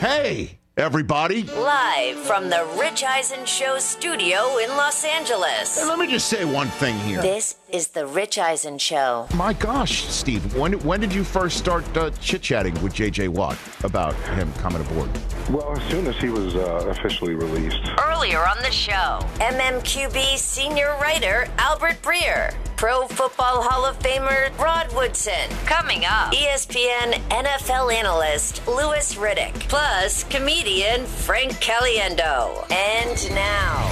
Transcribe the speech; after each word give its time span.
Hey, 0.00 0.60
everybody. 0.76 1.42
Live 1.42 2.18
from 2.18 2.48
the 2.48 2.64
Rich 2.78 3.02
Eisen 3.02 3.44
Show 3.44 3.80
studio 3.80 4.58
in 4.58 4.68
Los 4.68 5.04
Angeles. 5.04 5.84
Let 5.84 5.98
me 5.98 6.06
just 6.06 6.28
say 6.28 6.44
one 6.44 6.68
thing 6.68 6.96
here. 7.00 7.20
This 7.20 7.56
is 7.72 7.88
the 7.88 8.06
Rich 8.06 8.38
Eisen 8.38 8.78
Show. 8.78 9.26
My 9.34 9.54
gosh, 9.54 10.04
Steve, 10.04 10.54
when, 10.54 10.74
when 10.84 11.00
did 11.00 11.12
you 11.12 11.24
first 11.24 11.58
start 11.58 11.84
uh, 11.96 12.10
chit 12.20 12.42
chatting 12.42 12.74
with 12.80 12.94
JJ 12.94 13.30
Watt 13.30 13.58
about 13.82 14.14
him 14.36 14.52
coming 14.52 14.80
aboard? 14.82 15.10
Well, 15.50 15.72
as 15.74 15.82
soon 15.90 16.06
as 16.06 16.16
he 16.16 16.28
was 16.28 16.54
uh, 16.56 16.84
officially 16.88 17.34
released. 17.34 17.80
Earlier 18.06 18.46
on 18.46 18.58
the 18.58 18.70
show, 18.70 19.20
MMQB 19.40 20.36
senior 20.36 20.94
writer 21.00 21.48
Albert 21.56 22.02
Breer, 22.02 22.54
Pro 22.76 23.06
Football 23.06 23.62
Hall 23.62 23.86
of 23.86 23.98
Famer 23.98 24.56
Rod 24.58 24.94
Woodson. 24.94 25.48
Coming 25.64 26.04
up, 26.04 26.34
ESPN 26.34 27.14
NFL 27.30 27.94
analyst 27.94 28.60
Louis 28.68 29.14
Riddick, 29.14 29.54
plus 29.70 30.24
comedian 30.24 31.06
Frank 31.06 31.52
Caliendo. 31.54 32.70
And 32.70 33.34
now, 33.34 33.88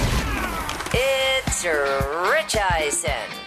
it's 0.93 1.65
Rich 1.65 2.55
Eisen. 2.55 3.46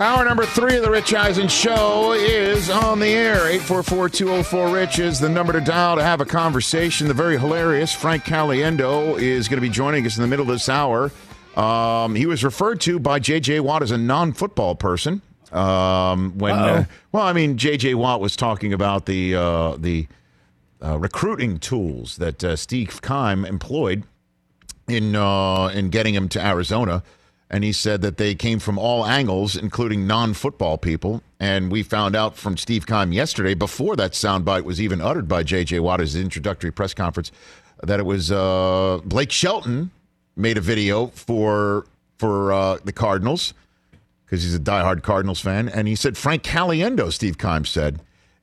Hour 0.00 0.24
number 0.24 0.46
three 0.46 0.76
of 0.76 0.84
the 0.84 0.90
Rich 0.92 1.12
Eisen 1.12 1.48
Show 1.48 2.12
is 2.12 2.70
on 2.70 3.00
the 3.00 3.08
air. 3.08 3.50
844-204-RICH 3.58 5.00
is 5.00 5.18
the 5.18 5.28
number 5.28 5.52
to 5.52 5.60
dial 5.60 5.96
to 5.96 6.04
have 6.04 6.20
a 6.20 6.24
conversation. 6.24 7.08
The 7.08 7.14
very 7.14 7.36
hilarious 7.36 7.92
Frank 7.92 8.22
Caliendo 8.22 9.18
is 9.18 9.48
going 9.48 9.56
to 9.56 9.60
be 9.60 9.68
joining 9.68 10.06
us 10.06 10.16
in 10.16 10.22
the 10.22 10.28
middle 10.28 10.44
of 10.44 10.52
this 10.52 10.68
hour. 10.68 11.10
Um, 11.56 12.14
he 12.14 12.26
was 12.26 12.44
referred 12.44 12.80
to 12.82 13.00
by 13.00 13.18
J.J. 13.18 13.58
Watt 13.58 13.82
as 13.82 13.90
a 13.90 13.98
non-football 13.98 14.76
person. 14.76 15.20
Um, 15.50 16.38
when, 16.38 16.54
uh, 16.54 16.84
well, 17.10 17.24
I 17.24 17.32
mean, 17.32 17.56
J.J. 17.56 17.94
Watt 17.94 18.20
was 18.20 18.36
talking 18.36 18.72
about 18.72 19.06
the 19.06 19.34
uh, 19.34 19.76
the 19.78 20.06
uh, 20.80 20.96
recruiting 20.96 21.58
tools 21.58 22.18
that 22.18 22.44
uh, 22.44 22.54
Steve 22.54 23.02
Keim 23.02 23.44
employed 23.44 24.04
in 24.86 25.16
uh, 25.16 25.68
in 25.68 25.90
getting 25.90 26.14
him 26.14 26.28
to 26.28 26.46
Arizona, 26.46 27.02
and 27.50 27.64
he 27.64 27.72
said 27.72 28.02
that 28.02 28.18
they 28.18 28.34
came 28.34 28.58
from 28.58 28.78
all 28.78 29.06
angles, 29.06 29.56
including 29.56 30.06
non-football 30.06 30.78
people. 30.78 31.22
And 31.40 31.70
we 31.72 31.82
found 31.82 32.14
out 32.14 32.36
from 32.36 32.56
Steve 32.56 32.86
Keim 32.86 33.12
yesterday, 33.12 33.54
before 33.54 33.96
that 33.96 34.12
soundbite 34.12 34.64
was 34.64 34.80
even 34.80 35.00
uttered 35.00 35.28
by 35.28 35.42
J.J. 35.42 35.80
Watt 35.80 36.00
at 36.00 36.06
his 36.06 36.16
introductory 36.16 36.70
press 36.70 36.92
conference, 36.92 37.32
that 37.82 38.00
it 38.00 38.06
was 38.06 38.30
uh, 38.30 39.00
Blake 39.04 39.32
Shelton 39.32 39.90
made 40.36 40.58
a 40.58 40.60
video 40.60 41.08
for 41.08 41.86
for 42.18 42.52
uh, 42.52 42.78
the 42.84 42.92
Cardinals 42.92 43.54
because 44.24 44.42
he's 44.42 44.54
a 44.54 44.60
diehard 44.60 45.02
Cardinals 45.02 45.40
fan, 45.40 45.68
and 45.68 45.88
he 45.88 45.94
said 45.94 46.16
Frank 46.16 46.42
Caliendo. 46.42 47.12
Steve 47.12 47.38
Keim 47.38 47.64
said. 47.64 48.00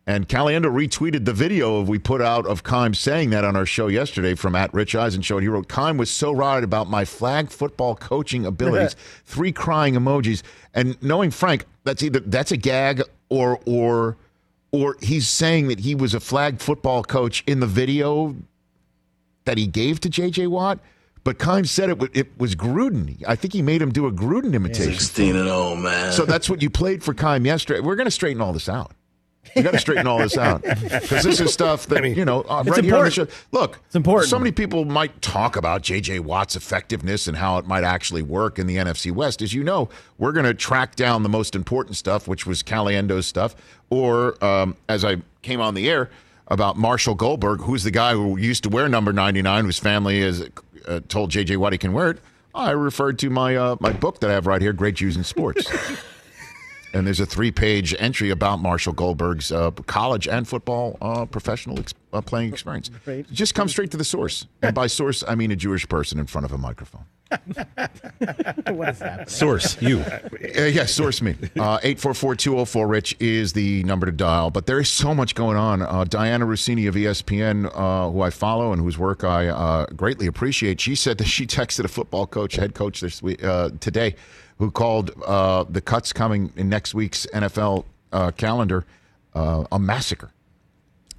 And 0.07 0.29
Caliendo 0.29 0.65
retweeted 0.65 1.25
the 1.25 1.33
video 1.33 1.77
of 1.77 1.89
we 1.89 1.97
put 1.97 2.21
out 2.21 2.45
of 2.45 2.63
Keim 2.63 2.93
saying 2.93 3.31
that 3.31 3.43
on 3.43 3.55
our 3.55 3.65
show 3.65 3.87
yesterday 3.87 4.35
from 4.35 4.55
at 4.55 4.71
Rich 4.71 4.93
Eisen 4.95 5.23
Show. 5.23 5.37
And 5.37 5.43
he 5.43 5.49
wrote, 5.49 5.67
Keim 5.67 5.97
was 5.97 6.11
so 6.11 6.31
right 6.31 6.63
about 6.63 6.87
my 6.87 7.05
flag 7.05 7.49
football 7.49 7.95
coaching 7.95 8.45
abilities. 8.45 8.95
Three 9.25 9.51
crying 9.51 9.95
emojis. 9.95 10.43
And 10.75 11.01
knowing 11.01 11.31
Frank, 11.31 11.65
that's 11.85 12.03
either 12.03 12.19
that's 12.19 12.51
a 12.51 12.57
gag 12.57 13.01
or 13.29 13.59
or 13.65 14.17
or 14.71 14.95
he's 15.01 15.27
saying 15.27 15.69
that 15.69 15.79
he 15.79 15.95
was 15.95 16.13
a 16.13 16.19
flag 16.19 16.59
football 16.59 17.03
coach 17.03 17.43
in 17.47 17.59
the 17.59 17.67
video 17.67 18.35
that 19.45 19.57
he 19.57 19.65
gave 19.65 19.99
to 20.01 20.09
JJ 20.09 20.49
Watt. 20.49 20.79
But 21.23 21.39
Keim 21.39 21.65
said 21.65 21.89
it, 21.89 21.97
wa- 21.97 22.07
it 22.13 22.37
was 22.37 22.53
Gruden. 22.55 23.23
I 23.27 23.35
think 23.35 23.53
he 23.53 23.63
made 23.63 23.81
him 23.81 23.91
do 23.91 24.05
a 24.05 24.11
Gruden 24.11 24.53
imitation. 24.53 24.93
16 24.93 25.35
and 25.35 25.47
0, 25.47 25.75
man. 25.77 26.11
So 26.11 26.25
that's 26.25 26.47
what 26.47 26.61
you 26.61 26.69
played 26.69 27.03
for 27.03 27.15
Keim 27.15 27.47
yesterday. 27.47 27.79
We're 27.79 27.95
going 27.95 28.05
to 28.05 28.11
straighten 28.11 28.41
all 28.41 28.53
this 28.53 28.69
out. 28.69 28.91
We 29.55 29.61
got 29.61 29.71
to 29.71 29.79
straighten 29.79 30.07
all 30.07 30.19
this 30.19 30.37
out 30.37 30.61
because 30.63 31.23
this 31.23 31.39
is 31.39 31.53
stuff 31.53 31.87
that 31.87 32.03
you 32.15 32.25
know 32.25 32.41
uh, 32.41 32.63
right 32.65 32.83
here 32.83 32.95
on 32.95 33.05
the 33.05 33.11
show. 33.11 33.27
Look, 33.51 33.79
it's 33.85 33.95
important. 33.95 34.29
So 34.29 34.39
many 34.39 34.51
people 34.51 34.85
might 34.85 35.21
talk 35.21 35.55
about 35.55 35.81
J.J. 35.81 36.19
Watt's 36.19 36.55
effectiveness 36.55 37.27
and 37.27 37.37
how 37.37 37.57
it 37.57 37.65
might 37.65 37.83
actually 37.83 38.21
work 38.21 38.59
in 38.59 38.67
the 38.67 38.77
NFC 38.77 39.11
West. 39.11 39.41
As 39.41 39.53
you 39.53 39.63
know, 39.63 39.89
we're 40.17 40.31
going 40.31 40.45
to 40.45 40.53
track 40.53 40.95
down 40.95 41.23
the 41.23 41.29
most 41.29 41.55
important 41.55 41.95
stuff, 41.95 42.27
which 42.27 42.45
was 42.45 42.63
Caliendo's 42.63 43.25
stuff, 43.25 43.55
or 43.89 44.43
um, 44.43 44.75
as 44.89 45.05
I 45.05 45.17
came 45.41 45.61
on 45.61 45.73
the 45.73 45.89
air 45.89 46.09
about 46.47 46.77
Marshall 46.77 47.15
Goldberg, 47.15 47.61
who's 47.61 47.83
the 47.83 47.91
guy 47.91 48.13
who 48.13 48.37
used 48.37 48.63
to 48.63 48.69
wear 48.69 48.87
number 48.89 49.13
ninety 49.13 49.41
nine, 49.41 49.65
whose 49.65 49.79
family 49.79 50.21
has 50.21 50.47
uh, 50.87 50.99
told 51.07 51.31
J.J. 51.31 51.57
Watt 51.57 51.71
he 51.71 51.77
can 51.77 51.93
wear 51.93 52.11
it. 52.11 52.19
I 52.53 52.71
referred 52.71 53.19
to 53.19 53.29
my 53.29 53.55
uh, 53.55 53.75
my 53.79 53.91
book 53.91 54.19
that 54.21 54.29
I 54.29 54.33
have 54.33 54.47
right 54.47 54.61
here, 54.61 54.73
Great 54.73 54.95
Jews 54.95 55.17
in 55.17 55.23
Sports. 55.23 55.71
and 56.95 57.05
there's 57.05 57.19
a 57.19 57.25
three-page 57.25 57.93
entry 57.99 58.29
about 58.29 58.59
Marshall 58.61 58.93
Goldberg's 58.93 59.51
uh, 59.51 59.71
college 59.71 60.27
and 60.27 60.47
football 60.47 60.97
uh, 61.01 61.25
professional 61.25 61.77
ex- 61.77 61.93
uh, 62.13 62.21
playing 62.21 62.53
experience. 62.53 62.89
Just 63.31 63.53
come 63.53 63.67
straight 63.67 63.91
to 63.91 63.97
the 63.97 64.05
source, 64.05 64.47
and 64.61 64.73
by 64.73 64.87
source 64.87 65.23
I 65.27 65.35
mean 65.35 65.51
a 65.51 65.55
Jewish 65.55 65.87
person 65.87 66.19
in 66.19 66.25
front 66.25 66.45
of 66.45 66.53
a 66.53 66.57
microphone. 66.57 67.05
what 68.67 68.89
is 68.89 68.99
that? 68.99 69.25
Source, 69.27 69.81
you. 69.81 69.99
Uh, 69.99 70.61
yes, 70.63 70.93
source 70.93 71.21
me. 71.21 71.35
Uh, 71.59 71.79
844-204-RICH 71.79 73.15
is 73.19 73.53
the 73.53 73.83
number 73.83 74.05
to 74.05 74.11
dial. 74.11 74.51
But 74.51 74.67
there 74.67 74.79
is 74.79 74.89
so 74.89 75.13
much 75.13 75.35
going 75.35 75.57
on. 75.57 75.81
Uh, 75.81 76.05
Dianna 76.05 76.43
Russini 76.43 76.87
of 76.87 76.95
ESPN, 76.95 77.71
uh, 77.73 78.11
who 78.11 78.21
I 78.21 78.29
follow 78.29 78.71
and 78.71 78.81
whose 78.81 78.97
work 78.97 79.23
I 79.23 79.47
uh, 79.47 79.87
greatly 79.87 80.27
appreciate, 80.27 80.79
she 80.79 80.95
said 80.95 81.17
that 81.17 81.27
she 81.27 81.47
texted 81.47 81.83
a 81.83 81.87
football 81.87 82.27
coach, 82.27 82.55
head 82.55 82.75
coach 82.75 83.01
this 83.01 83.21
week, 83.21 83.43
uh, 83.43 83.71
today, 83.79 84.15
who 84.57 84.71
called 84.71 85.11
uh, 85.25 85.65
the 85.69 85.81
cuts 85.81 86.13
coming 86.13 86.51
in 86.55 86.69
next 86.69 86.93
week's 86.93 87.25
NFL 87.27 87.85
uh, 88.11 88.31
calendar 88.31 88.85
uh, 89.33 89.65
a 89.71 89.77
massacre. 89.77 90.31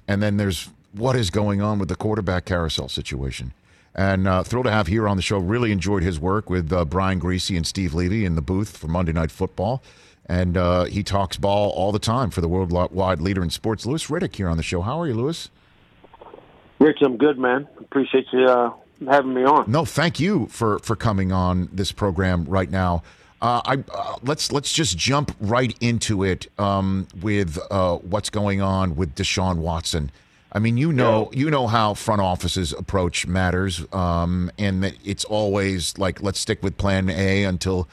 And 0.07 0.21
then 0.21 0.37
there's 0.37 0.69
what 0.93 1.15
is 1.15 1.29
going 1.29 1.61
on 1.61 1.79
with 1.79 1.89
the 1.89 1.95
quarterback 1.95 2.45
carousel 2.45 2.89
situation. 2.89 3.53
And 3.93 4.27
uh, 4.27 4.43
thrilled 4.43 4.65
to 4.65 4.71
have 4.71 4.87
here 4.87 5.07
on 5.07 5.17
the 5.17 5.23
show. 5.23 5.39
Really 5.39 5.71
enjoyed 5.71 6.03
his 6.03 6.19
work 6.19 6.49
with 6.49 6.71
uh, 6.71 6.85
Brian 6.85 7.19
Griese 7.19 7.55
and 7.55 7.65
Steve 7.65 7.93
Levy 7.93 8.25
in 8.25 8.35
the 8.35 8.41
booth 8.41 8.77
for 8.77 8.87
Monday 8.87 9.11
Night 9.11 9.31
Football. 9.31 9.81
And 10.27 10.57
uh, 10.57 10.85
he 10.85 11.03
talks 11.03 11.37
ball 11.37 11.71
all 11.71 11.91
the 11.91 11.99
time 11.99 12.29
for 12.29 12.41
the 12.41 12.47
worldwide 12.47 13.21
leader 13.21 13.41
in 13.41 13.49
sports. 13.49 13.85
Louis 13.85 14.05
Riddick 14.07 14.35
here 14.35 14.49
on 14.49 14.57
the 14.57 14.63
show. 14.63 14.81
How 14.81 14.99
are 14.99 15.07
you, 15.07 15.13
Louis? 15.13 15.49
Rich, 16.79 16.99
I'm 17.01 17.17
good, 17.17 17.39
man. 17.39 17.67
Appreciate 17.79 18.27
you 18.31 18.45
uh, 18.45 18.73
having 19.09 19.33
me 19.33 19.43
on. 19.43 19.71
No, 19.71 19.85
thank 19.85 20.19
you 20.19 20.47
for 20.47 20.79
for 20.79 20.95
coming 20.95 21.31
on 21.31 21.69
this 21.71 21.91
program 21.91 22.45
right 22.45 22.69
now. 22.69 23.03
Uh, 23.41 23.61
I 23.65 23.83
uh, 23.93 24.15
let's 24.23 24.51
let's 24.51 24.73
just 24.73 24.97
jump 24.97 25.35
right 25.39 25.75
into 25.79 26.23
it 26.23 26.47
um, 26.59 27.07
with 27.21 27.59
uh, 27.69 27.97
what's 27.97 28.29
going 28.29 28.61
on 28.61 28.95
with 28.95 29.15
Deshaun 29.15 29.57
Watson. 29.57 30.11
I 30.51 30.59
mean, 30.59 30.77
you 30.77 30.91
know, 30.91 31.29
you 31.33 31.51
know 31.51 31.67
how 31.67 31.93
front 31.93 32.21
offices 32.21 32.73
approach 32.73 33.27
matters, 33.27 33.85
um, 33.93 34.49
and 34.57 34.83
that 34.83 34.93
it's 35.05 35.23
always 35.25 35.97
like 35.99 36.23
let's 36.23 36.39
stick 36.39 36.63
with 36.63 36.77
Plan 36.77 37.09
A 37.11 37.43
until 37.43 37.87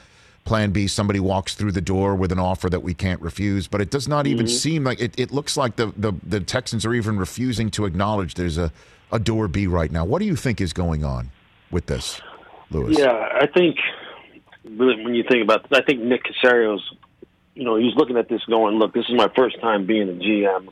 Plan 0.45 0.71
B. 0.71 0.87
Somebody 0.87 1.19
walks 1.19 1.53
through 1.53 1.73
the 1.73 1.81
door 1.81 2.15
with 2.15 2.31
an 2.31 2.39
offer 2.39 2.67
that 2.69 2.79
we 2.79 2.95
can't 2.95 3.21
refuse, 3.21 3.67
but 3.67 3.81
it 3.81 3.91
does 3.91 4.07
not 4.07 4.25
even 4.25 4.47
seem 4.47 4.83
like 4.83 4.99
it. 4.99 5.13
It 5.19 5.31
looks 5.31 5.55
like 5.57 5.75
the, 5.75 5.93
the 5.95 6.13
the 6.23 6.39
Texans 6.39 6.87
are 6.87 6.93
even 6.95 7.19
refusing 7.19 7.69
to 7.71 7.85
acknowledge 7.85 8.33
there's 8.33 8.57
a 8.57 8.71
a 9.11 9.19
door 9.19 9.47
B 9.47 9.67
right 9.67 9.91
now. 9.91 10.05
What 10.05 10.19
do 10.19 10.25
you 10.25 10.35
think 10.35 10.59
is 10.59 10.73
going 10.73 11.03
on 11.03 11.29
with 11.69 11.85
this, 11.85 12.19
Louis? 12.71 12.97
Yeah, 12.97 13.29
I 13.39 13.45
think 13.45 13.77
really 14.69 15.03
when 15.03 15.15
you 15.15 15.23
think 15.29 15.43
about 15.43 15.69
this, 15.69 15.79
I 15.79 15.83
think 15.83 16.01
Nick 16.01 16.21
Caserio's, 16.23 16.83
you 17.53 17.63
know, 17.63 17.75
he's 17.77 17.95
looking 17.95 18.17
at 18.17 18.29
this 18.29 18.43
going, 18.45 18.77
look, 18.77 18.93
this 18.93 19.05
is 19.07 19.15
my 19.15 19.29
first 19.35 19.59
time 19.61 19.85
being 19.85 20.09
a 20.09 20.13
GM. 20.13 20.69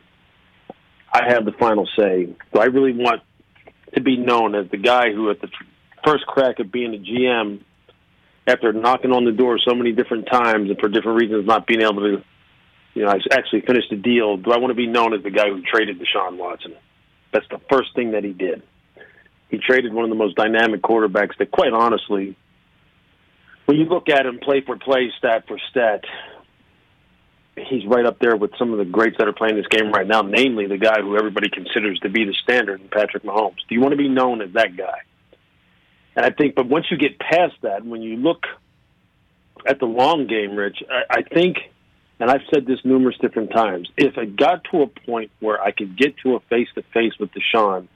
I 1.12 1.26
have 1.32 1.46
the 1.46 1.52
final 1.54 1.88
say. 1.98 2.26
Do 2.54 2.60
I 2.60 2.66
really 2.66 2.94
want 2.94 3.22
to 3.94 4.02
be 4.02 4.18
known 4.18 4.56
as 4.56 4.70
the 4.72 4.78
guy 4.78 5.12
who, 5.12 5.30
at 5.30 5.40
the 5.42 5.50
first 6.04 6.26
crack 6.26 6.60
at 6.60 6.72
being 6.72 6.94
a 6.94 6.98
GM, 6.98 7.62
after 8.48 8.74
knocking 8.74 9.12
on 9.12 9.24
the 9.24 9.32
door 9.32 9.58
so 9.60 9.74
many 9.74 9.94
different 9.94 10.28
times 10.30 10.70
and 10.70 10.78
for 10.80 10.90
different 10.90 11.22
reasons 11.22 11.46
not 11.46 11.66
being 11.66 11.82
able 11.82 12.02
to, 12.02 12.24
you 12.94 13.04
know, 13.04 13.16
actually 13.32 13.62
finish 13.62 13.86
the 13.90 13.96
deal, 13.96 14.38
do 14.38 14.52
I 14.52 14.58
want 14.58 14.72
to 14.72 14.76
be 14.76 14.88
known 14.88 15.14
as 15.14 15.24
the 15.24 15.30
guy 15.30 15.50
who 15.50 15.62
traded 15.62 16.00
Deshaun 16.00 16.38
Watson? 16.38 16.74
That's 17.32 17.48
the 17.50 17.62
first 17.70 17.96
thing 17.96 18.12
that 18.12 18.24
he 18.24 18.34
did. 18.34 18.62
He 19.50 19.60
traded 19.60 19.94
one 19.94 20.04
of 20.04 20.10
the 20.10 20.16
most 20.16 20.36
dynamic 20.36 20.82
quarterbacks 20.82 21.38
that, 21.38 21.52
quite 21.52 21.74
honestly, 21.74 22.36
when 23.66 23.78
you 23.78 23.86
look 23.86 24.10
at 24.10 24.26
him 24.26 24.40
play 24.40 24.62
for 24.62 24.78
play, 24.78 25.12
stat 25.18 25.46
for 25.48 25.58
stat, 25.70 26.04
he's 27.56 27.86
right 27.86 28.06
up 28.06 28.20
there 28.20 28.36
with 28.36 28.52
some 28.58 28.72
of 28.72 28.80
the 28.80 28.86
greats 28.86 29.18
that 29.20 29.28
are 29.28 29.34
playing 29.34 29.56
this 29.56 29.68
game 29.68 29.92
right 29.92 30.08
now, 30.08 30.22
namely 30.22 30.68
the 30.68 30.78
guy 30.78 31.02
who 31.02 31.18
everybody 31.18 31.50
considers 31.50 32.00
to 32.00 32.10
be 32.10 32.26
the 32.26 32.34
standard, 32.44 32.82
Patrick 32.92 33.24
Mahomes. 33.24 33.58
Do 33.70 33.76
you 33.76 33.82
want 33.82 33.92
to 33.92 33.98
be 33.98 34.10
known 34.10 34.42
as 34.42 34.52
that 34.54 34.76
guy? 34.76 35.00
And 36.16 36.26
I 36.26 36.32
think, 36.32 36.56
but 36.56 36.68
once 36.68 36.86
you 36.92 36.98
get 36.98 37.20
past 37.20 37.56
that, 37.62 37.86
when 37.86 38.02
you 38.02 38.18
look 38.18 38.44
at 39.66 39.80
the 39.80 39.86
long 39.86 40.28
game, 40.28 40.56
Rich, 40.56 40.84
I, 40.90 41.20
I 41.20 41.22
think, 41.24 41.58
and 42.20 42.30
I've 42.30 42.42
said 42.54 42.66
this 42.66 42.80
numerous 42.84 43.18
different 43.20 43.52
times, 43.52 43.90
if 43.98 44.18
it 44.18 44.36
got 44.36 44.64
to 44.72 44.84
a 44.84 44.88
point 44.88 45.32
where 45.40 45.62
I 45.62 45.72
could 45.72 45.98
get 45.98 46.18
to 46.18 46.36
a 46.36 46.40
face 46.42 46.68
to 46.76 46.84
face 46.94 47.14
with 47.20 47.32
Deshaun, 47.32 47.88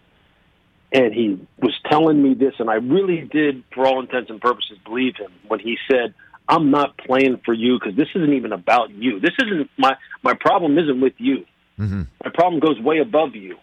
and 0.91 1.13
he 1.13 1.45
was 1.59 1.73
telling 1.89 2.21
me 2.21 2.33
this, 2.33 2.53
and 2.59 2.69
I 2.69 2.75
really 2.75 3.21
did, 3.21 3.63
for 3.73 3.85
all 3.85 3.99
intents 3.99 4.29
and 4.29 4.39
purposes, 4.39 4.77
believe 4.85 5.15
him 5.17 5.31
when 5.47 5.59
he 5.59 5.77
said, 5.91 6.13
"I'm 6.47 6.71
not 6.71 6.97
playing 6.97 7.41
for 7.45 7.53
you 7.53 7.77
because 7.79 7.95
this 7.97 8.07
isn't 8.15 8.33
even 8.33 8.53
about 8.53 8.91
you. 8.91 9.19
This 9.19 9.33
isn't 9.39 9.69
my 9.77 9.95
my 10.23 10.33
problem. 10.33 10.77
Isn't 10.77 11.01
with 11.01 11.13
you. 11.17 11.45
Mm-hmm. 11.77 12.03
My 12.23 12.31
problem 12.33 12.59
goes 12.59 12.79
way 12.79 12.99
above 12.99 13.35
you. 13.35 13.57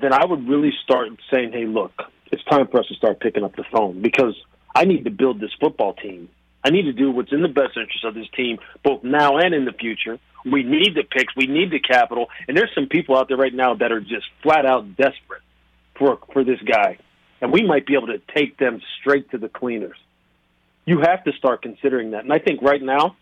then 0.00 0.12
I 0.12 0.24
would 0.24 0.48
really 0.48 0.72
start 0.84 1.08
saying, 1.32 1.52
"Hey, 1.52 1.66
look, 1.66 1.92
it's 2.30 2.44
time 2.44 2.68
for 2.68 2.78
us 2.78 2.86
to 2.86 2.94
start 2.94 3.18
picking 3.20 3.42
up 3.42 3.56
the 3.56 3.64
phone 3.72 4.00
because 4.00 4.34
I 4.74 4.84
need 4.84 5.04
to 5.04 5.10
build 5.10 5.40
this 5.40 5.50
football 5.60 5.94
team. 5.94 6.28
I 6.64 6.70
need 6.70 6.82
to 6.82 6.92
do 6.92 7.10
what's 7.10 7.32
in 7.32 7.42
the 7.42 7.48
best 7.48 7.76
interest 7.76 8.04
of 8.04 8.14
this 8.14 8.28
team, 8.36 8.58
both 8.84 9.02
now 9.02 9.38
and 9.38 9.54
in 9.54 9.64
the 9.64 9.72
future. 9.72 10.18
We 10.44 10.62
need 10.62 10.94
the 10.94 11.02
picks, 11.02 11.34
we 11.36 11.46
need 11.46 11.70
the 11.70 11.80
capital, 11.80 12.28
and 12.46 12.56
there's 12.56 12.70
some 12.74 12.86
people 12.86 13.16
out 13.16 13.26
there 13.28 13.36
right 13.36 13.54
now 13.54 13.74
that 13.74 13.90
are 13.90 14.00
just 14.00 14.26
flat 14.42 14.64
out 14.66 14.96
desperate 14.96 15.42
for 15.98 16.18
for 16.32 16.44
this 16.44 16.60
guy, 16.60 16.98
and 17.40 17.52
we 17.52 17.62
might 17.62 17.86
be 17.86 17.94
able 17.94 18.08
to 18.08 18.20
take 18.34 18.58
them 18.58 18.80
straight 19.00 19.30
to 19.30 19.38
the 19.38 19.48
cleaners. 19.48 19.96
You 20.84 21.00
have 21.00 21.24
to 21.24 21.32
start 21.32 21.62
considering 21.62 22.12
that, 22.12 22.24
and 22.24 22.32
I 22.32 22.38
think 22.38 22.62
right 22.62 22.82
now, 22.82 23.16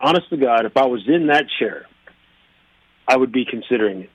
honest 0.00 0.28
to 0.30 0.36
God, 0.36 0.66
if 0.66 0.76
I 0.76 0.86
was 0.86 1.02
in 1.06 1.28
that 1.28 1.44
chair, 1.58 1.86
I 3.06 3.16
would 3.16 3.32
be 3.32 3.44
considering 3.44 4.02
it. 4.02 4.10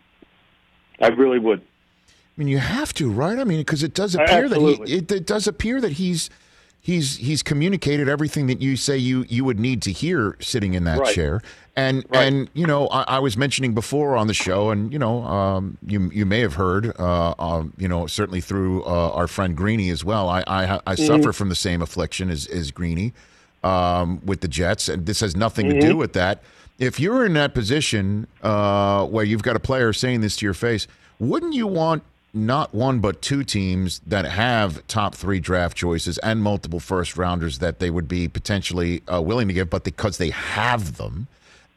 I 1.01 1.07
really 1.07 1.39
would. 1.39 1.61
I 1.61 2.11
mean, 2.37 2.47
you 2.47 2.57
have 2.57 2.93
to, 2.95 3.11
right? 3.11 3.37
I 3.37 3.43
mean, 3.43 3.59
because 3.59 3.83
it 3.83 3.93
does 3.93 4.15
appear 4.15 4.49
that 4.49 4.59
he, 4.59 4.93
it, 4.93 5.11
it, 5.11 5.25
does 5.27 5.47
appear 5.47 5.79
that 5.81 5.93
he's 5.93 6.29
he's 6.83 7.18
he's 7.18 7.41
communicated 7.41 8.07
everything 8.07 8.45
that 8.47 8.62
you 8.62 8.75
say 8.75 8.97
you 8.97 9.25
you 9.27 9.44
would 9.44 9.59
need 9.59 9.81
to 9.81 9.91
hear 9.91 10.38
sitting 10.39 10.75
in 10.75 10.83
that 10.83 11.00
right. 11.00 11.15
chair. 11.15 11.41
And 11.75 12.06
right. 12.09 12.27
and 12.27 12.50
you 12.53 12.68
know, 12.68 12.88
I, 12.89 13.03
I, 13.15 13.19
was 13.19 13.35
mentioning 13.35 13.74
before 13.74 14.15
on 14.15 14.27
the 14.27 14.33
show, 14.35 14.69
and 14.69 14.94
you 14.94 15.00
know, 15.00 15.24
um, 15.24 15.80
you 15.83 16.12
you 16.13 16.24
may 16.24 16.41
have 16.41 16.53
heard, 16.53 16.94
uh, 17.00 17.33
um, 17.39 17.74
you 17.77 17.88
know, 17.88 18.06
certainly 18.06 18.41
through 18.41 18.83
uh, 18.83 19.09
our 19.09 19.27
friend 19.27 19.57
Greeny 19.57 19.89
as 19.89 20.06
well. 20.06 20.30
I 20.30 20.44
I, 20.45 20.63
I 20.65 20.77
mm-hmm. 20.77 21.06
suffer 21.06 21.33
from 21.33 21.50
the 21.50 21.56
same 21.56 21.81
affliction 21.81 22.30
as 22.30 22.45
as 22.45 22.69
Greeny 22.69 23.13
um, 23.63 24.21
with 24.24 24.41
the 24.41 24.47
Jets, 24.47 24.88
and 24.88 25.07
this 25.07 25.21
has 25.21 25.36
nothing 25.36 25.65
mm-hmm. 25.65 25.79
to 25.79 25.88
do 25.88 25.97
with 25.97 26.13
that. 26.13 26.44
If 26.77 27.00
you're 27.00 27.25
in 27.25 27.33
that 27.33 27.56
position 27.56 28.27
uh, 28.44 29.07
where 29.07 29.25
you've 29.25 29.44
got 29.44 29.56
a 29.56 29.59
player 29.59 29.94
saying 29.94 30.21
this 30.21 30.36
to 30.38 30.45
your 30.45 30.53
face, 30.53 30.88
wouldn't 31.18 31.53
you 31.53 31.65
want 31.65 32.03
not 32.33 32.74
one 32.74 33.00
but 33.00 33.21
two 33.21 33.44
teams 33.44 34.01
that 34.07 34.25
have 34.25 34.85
top 34.88 35.13
three 35.13 35.39
draft 35.39 35.77
choices 35.77 36.18
and 36.19 36.41
multiple 36.41 36.80
first 36.80 37.15
rounders 37.15 37.59
that 37.59 37.80
they 37.80 37.89
would 37.89 38.07
be 38.07 38.27
potentially 38.27 39.03
uh, 39.12 39.21
willing 39.21 39.47
to 39.47 39.53
give, 39.53 39.69
but 39.69 39.83
because 39.83 40.18
they 40.18 40.31
have 40.31 40.97
them, 40.97 41.27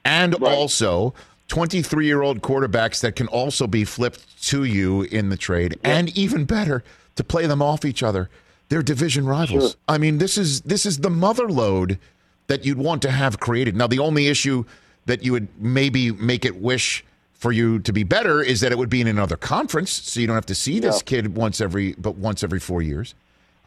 and 0.05 0.41
right. 0.41 0.53
also 0.53 1.12
23 1.49 2.06
year 2.06 2.23
old 2.23 2.43
quarterbacks 2.43 3.00
that 3.00 3.17
can 3.17 3.29
also 3.29 3.67
be 3.67 3.85
flipped 3.85 4.43
to 4.44 4.64
you 4.64 5.03
in 5.03 5.29
the 5.29 5.37
trade, 5.37 5.79
and 5.85 6.17
even 6.17 6.44
better, 6.44 6.82
to 7.17 7.25
play 7.25 7.47
them 7.47 7.61
off 7.61 7.85
each 7.85 8.02
other. 8.02 8.31
They're 8.69 8.82
division 8.82 9.26
rivals. 9.26 9.73
Sure. 9.73 9.81
I 9.88 9.99
mean, 9.99 10.19
this 10.19 10.38
is 10.38 10.62
this 10.62 10.87
is 10.87 10.99
the 10.99 11.11
mother 11.11 11.49
lode 11.49 11.99
that 12.47 12.64
you'd 12.64 12.79
want 12.79 13.02
to 13.02 13.11
have 13.11 13.38
created. 13.38 13.76
Now, 13.76 13.87
the 13.87 13.99
only 13.99 14.29
issue 14.29 14.64
that 15.06 15.23
you 15.23 15.32
would 15.32 15.49
maybe 15.61 16.12
make 16.12 16.44
it 16.44 16.61
wish 16.61 17.05
for 17.38 17.53
you 17.53 17.79
to 17.81 17.93
be 17.93 18.03
better 18.03 18.43
is 18.43 18.61
that 18.61 18.73
it 18.73 18.79
would 18.79 18.88
be 18.88 19.00
in 19.00 19.06
another 19.06 19.37
conference, 19.37 19.91
so 19.91 20.21
you 20.21 20.27
don't 20.27 20.37
have 20.37 20.47
to 20.47 20.55
see 20.55 20.81
this 20.81 20.97
yeah. 20.97 21.05
kid 21.05 21.37
once 21.37 21.61
every 21.61 21.94
but 21.94 22.17
once 22.17 22.43
every 22.43 22.61
four 22.61 22.83
years. 22.83 23.15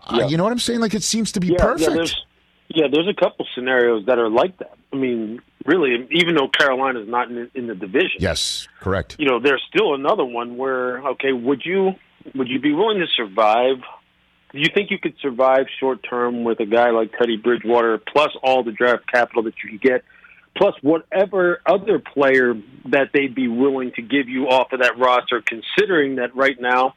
Uh, 0.05 0.17
yeah. 0.17 0.25
Uh, 0.25 0.27
you 0.29 0.37
know 0.37 0.43
what 0.43 0.51
I'm 0.51 0.59
saying? 0.59 0.79
Like 0.79 0.93
it 0.93 1.03
seems 1.03 1.31
to 1.33 1.39
be 1.39 1.47
yeah, 1.47 1.57
perfect. 1.57 1.89
Yeah 1.89 1.95
there's, 1.95 2.25
yeah, 2.69 2.85
there's 2.91 3.07
a 3.07 3.13
couple 3.13 3.47
scenarios 3.55 4.05
that 4.05 4.19
are 4.19 4.29
like 4.29 4.57
that. 4.59 4.77
I 4.93 4.95
mean, 4.95 5.41
really, 5.65 6.07
even 6.11 6.35
though 6.35 6.47
Carolina's 6.47 7.07
not 7.07 7.29
in, 7.29 7.49
in 7.55 7.67
the 7.67 7.75
division, 7.75 8.17
yes, 8.19 8.67
correct. 8.79 9.15
You 9.19 9.27
know, 9.27 9.39
there's 9.39 9.63
still 9.67 9.95
another 9.95 10.25
one 10.25 10.57
where 10.57 10.99
okay, 11.09 11.31
would 11.31 11.63
you 11.65 11.93
would 12.35 12.47
you 12.47 12.59
be 12.59 12.71
willing 12.71 12.99
to 12.99 13.07
survive? 13.15 13.77
Do 14.51 14.59
you 14.59 14.69
think 14.73 14.89
you 14.89 14.97
could 14.97 15.13
survive 15.21 15.67
short 15.79 15.99
term 16.07 16.43
with 16.43 16.59
a 16.59 16.65
guy 16.65 16.89
like 16.89 17.11
Teddy 17.17 17.37
Bridgewater 17.37 17.99
plus 17.99 18.29
all 18.43 18.63
the 18.63 18.71
draft 18.71 19.03
capital 19.11 19.43
that 19.43 19.53
you 19.63 19.71
could 19.71 19.81
get? 19.81 20.03
Plus 20.57 20.75
whatever 20.81 21.61
other 21.65 21.99
player 21.99 22.55
that 22.85 23.09
they'd 23.13 23.35
be 23.35 23.47
willing 23.47 23.91
to 23.95 24.01
give 24.01 24.27
you 24.27 24.47
off 24.49 24.73
of 24.73 24.81
that 24.81 24.97
roster, 24.97 25.41
considering 25.41 26.15
that 26.15 26.35
right 26.35 26.59
now 26.59 26.95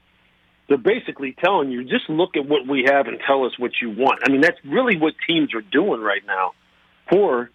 they're 0.68 0.78
basically 0.78 1.36
telling 1.44 1.70
you 1.70 1.84
just 1.84 2.08
look 2.08 2.36
at 2.36 2.46
what 2.46 2.66
we 2.66 2.84
have 2.86 3.06
and 3.06 3.20
tell 3.26 3.44
us 3.44 3.52
what 3.58 3.72
you 3.80 3.90
want. 3.90 4.20
I 4.24 4.30
mean, 4.30 4.40
that's 4.40 4.58
really 4.64 4.96
what 4.96 5.14
teams 5.28 5.54
are 5.54 5.60
doing 5.60 6.00
right 6.00 6.22
now 6.26 6.52
for 7.10 7.50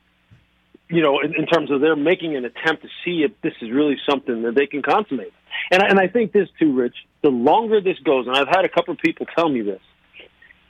you 0.90 1.02
know, 1.02 1.20
in, 1.20 1.36
in 1.36 1.46
terms 1.46 1.70
of 1.72 1.82
they're 1.82 1.96
making 1.96 2.36
an 2.36 2.46
attempt 2.46 2.84
to 2.84 2.90
see 3.04 3.24
if 3.24 3.32
this 3.42 3.54
is 3.62 3.72
really 3.72 3.98
something 4.10 4.44
that 4.44 4.56
they 4.56 4.68
can 4.68 4.82
consummate. 4.82 5.34
And 5.72 5.82
and 5.84 6.00
I 6.00 6.08
think 6.08 6.32
this 6.32 6.48
too, 6.60 6.74
Rich. 6.74 6.96
The 7.24 7.30
longer 7.30 7.82
this 7.82 8.00
goes, 8.00 8.28
and 8.28 8.36
I've 8.36 8.48
had 8.48 8.64
a 8.64 8.70
couple 8.70 8.94
of 8.94 9.00
people 9.00 9.26
tell 9.36 9.50
me 9.50 9.62
this, 9.62 9.82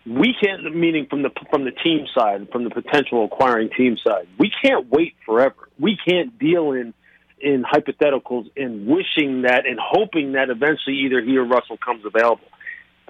we 0.08 0.34
can't 0.42 0.64
meaning 0.76 1.06
from 1.10 1.22
the 1.22 1.30
from 1.50 1.66
the 1.66 1.72
team 1.72 2.06
side 2.18 2.48
from 2.52 2.64
the 2.64 2.70
potential 2.70 3.26
acquiring 3.26 3.70
team 3.76 3.98
side 4.06 4.28
we 4.40 4.52
can't 4.64 4.90
wait 4.90 5.16
forever. 5.26 5.70
We 5.80 5.98
can't 6.08 6.38
deal 6.40 6.72
in 6.72 6.94
in 7.40 7.64
hypotheticals 7.64 8.50
and 8.56 8.88
wishing 8.88 9.44
that 9.44 9.66
and 9.66 9.78
hoping 9.80 10.32
that 10.34 10.50
eventually 10.50 10.98
either 11.06 11.22
he 11.22 11.38
or 11.38 11.46
russell 11.46 11.78
comes 11.78 12.04
available. 12.06 12.48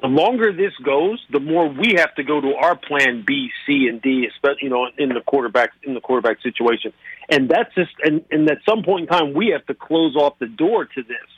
The 0.01 0.07
longer 0.07 0.51
this 0.51 0.73
goes 0.83 1.23
the 1.31 1.39
more 1.39 1.67
we 1.67 1.95
have 1.97 2.13
to 2.15 2.23
go 2.23 2.41
to 2.41 2.55
our 2.55 2.75
plan 2.75 3.23
b 3.25 3.49
c 3.65 3.87
and 3.87 4.01
d 4.01 4.27
especially 4.29 4.63
you 4.63 4.69
know 4.69 4.87
in 4.97 5.09
the 5.09 5.21
quarterback 5.21 5.71
in 5.83 5.93
the 5.93 6.01
quarterback 6.01 6.41
situation. 6.41 6.93
And 7.29 7.49
that's 7.49 7.73
just 7.75 7.91
and, 8.03 8.23
and 8.31 8.49
at 8.49 8.59
some 8.67 8.83
point 8.83 9.03
in 9.03 9.07
time 9.07 9.33
we 9.33 9.49
have 9.49 9.65
to 9.67 9.75
close 9.75 10.15
off 10.15 10.39
the 10.39 10.47
door 10.47 10.85
to 10.85 11.03
this 11.03 11.29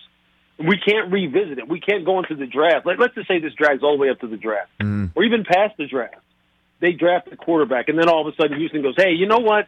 we 0.59 0.77
can't 0.77 1.11
revisit 1.11 1.57
it. 1.57 1.67
We 1.67 1.79
can't 1.79 2.06
go 2.06 2.19
into 2.19 2.35
the 2.35 2.45
draft. 2.45 2.85
Like, 2.85 3.00
let's 3.00 3.15
just 3.15 3.27
say 3.27 3.39
this 3.39 3.53
drags 3.53 3.81
all 3.81 3.95
the 3.95 4.01
way 4.01 4.09
up 4.09 4.19
to 4.19 4.27
the 4.27 4.38
draft, 4.38 4.69
mm. 4.79 5.11
or 5.15 5.23
even 5.23 5.44
past 5.45 5.77
the 5.77 5.88
draft. 5.88 6.15
They 6.81 6.91
draft 6.91 7.29
the 7.29 7.38
quarterback, 7.38 7.89
and 7.89 7.97
then 7.97 8.09
all 8.09 8.27
of 8.27 8.33
a 8.33 8.35
sudden 8.41 8.57
Houston 8.57 8.81
goes, 8.81 8.95
"Hey, 8.97 9.11
you 9.11 9.25
know 9.25 9.39
what? 9.39 9.67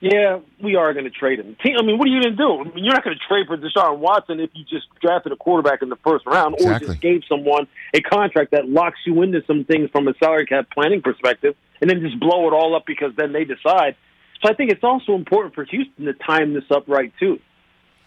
Yeah, 0.00 0.40
we 0.62 0.76
are 0.76 0.92
going 0.92 1.04
to 1.04 1.10
trade 1.10 1.38
him." 1.38 1.56
I 1.64 1.82
mean, 1.82 1.98
what 1.98 2.08
are 2.08 2.10
you 2.10 2.22
going 2.22 2.36
to 2.36 2.36
do? 2.36 2.60
I 2.60 2.74
mean, 2.74 2.84
you're 2.84 2.94
not 2.94 3.04
going 3.04 3.16
to 3.16 3.24
trade 3.26 3.46
for 3.46 3.56
Deshaun 3.56 3.98
Watson 3.98 4.40
if 4.40 4.50
you 4.54 4.64
just 4.64 4.86
drafted 5.00 5.32
a 5.32 5.36
quarterback 5.36 5.82
in 5.82 5.88
the 5.88 5.96
first 5.96 6.24
round, 6.26 6.54
exactly. 6.54 6.86
or 6.86 6.90
just 6.90 7.00
gave 7.00 7.22
someone 7.28 7.66
a 7.94 8.00
contract 8.00 8.52
that 8.52 8.68
locks 8.68 8.98
you 9.06 9.22
into 9.22 9.42
some 9.46 9.64
things 9.64 9.90
from 9.90 10.08
a 10.08 10.14
salary 10.22 10.46
cap 10.46 10.68
planning 10.72 11.02
perspective, 11.02 11.56
and 11.80 11.90
then 11.90 12.00
just 12.00 12.18
blow 12.20 12.48
it 12.48 12.52
all 12.52 12.74
up 12.74 12.84
because 12.86 13.12
then 13.16 13.32
they 13.32 13.44
decide. 13.44 13.96
So 14.42 14.50
I 14.50 14.54
think 14.54 14.70
it's 14.70 14.84
also 14.84 15.14
important 15.14 15.54
for 15.54 15.64
Houston 15.64 16.04
to 16.04 16.12
time 16.12 16.54
this 16.54 16.70
up 16.70 16.84
right 16.86 17.12
too 17.18 17.40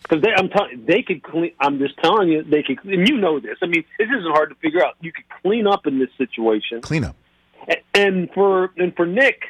because 0.02 0.22
they, 0.22 0.30
I'm 0.36 0.50
telling, 0.50 0.86
they 0.86 1.04
could 1.04 1.24
clean. 1.24 1.52
I'm 1.60 1.80
just 1.80 1.98
telling 1.98 2.30
you, 2.30 2.44
they 2.44 2.64
could, 2.64 2.84
and 2.86 3.08
you 3.08 3.18
know 3.18 3.40
this. 3.40 3.58
I 3.62 3.68
mean, 3.68 3.84
this 3.98 4.08
isn't 4.08 4.32
hard 4.32 4.50
to 4.50 4.56
figure 4.56 4.84
out. 4.84 4.96
You 5.02 5.12
could 5.12 5.26
clean 5.42 5.68
up 5.68 5.88
in 5.88 6.00
this 6.00 6.10
situation. 6.18 6.82
Clean 6.82 7.04
up. 7.04 7.16
And 7.94 8.30
for 8.34 8.72
and 8.78 8.96
for 8.96 9.06
Nick, 9.06 9.42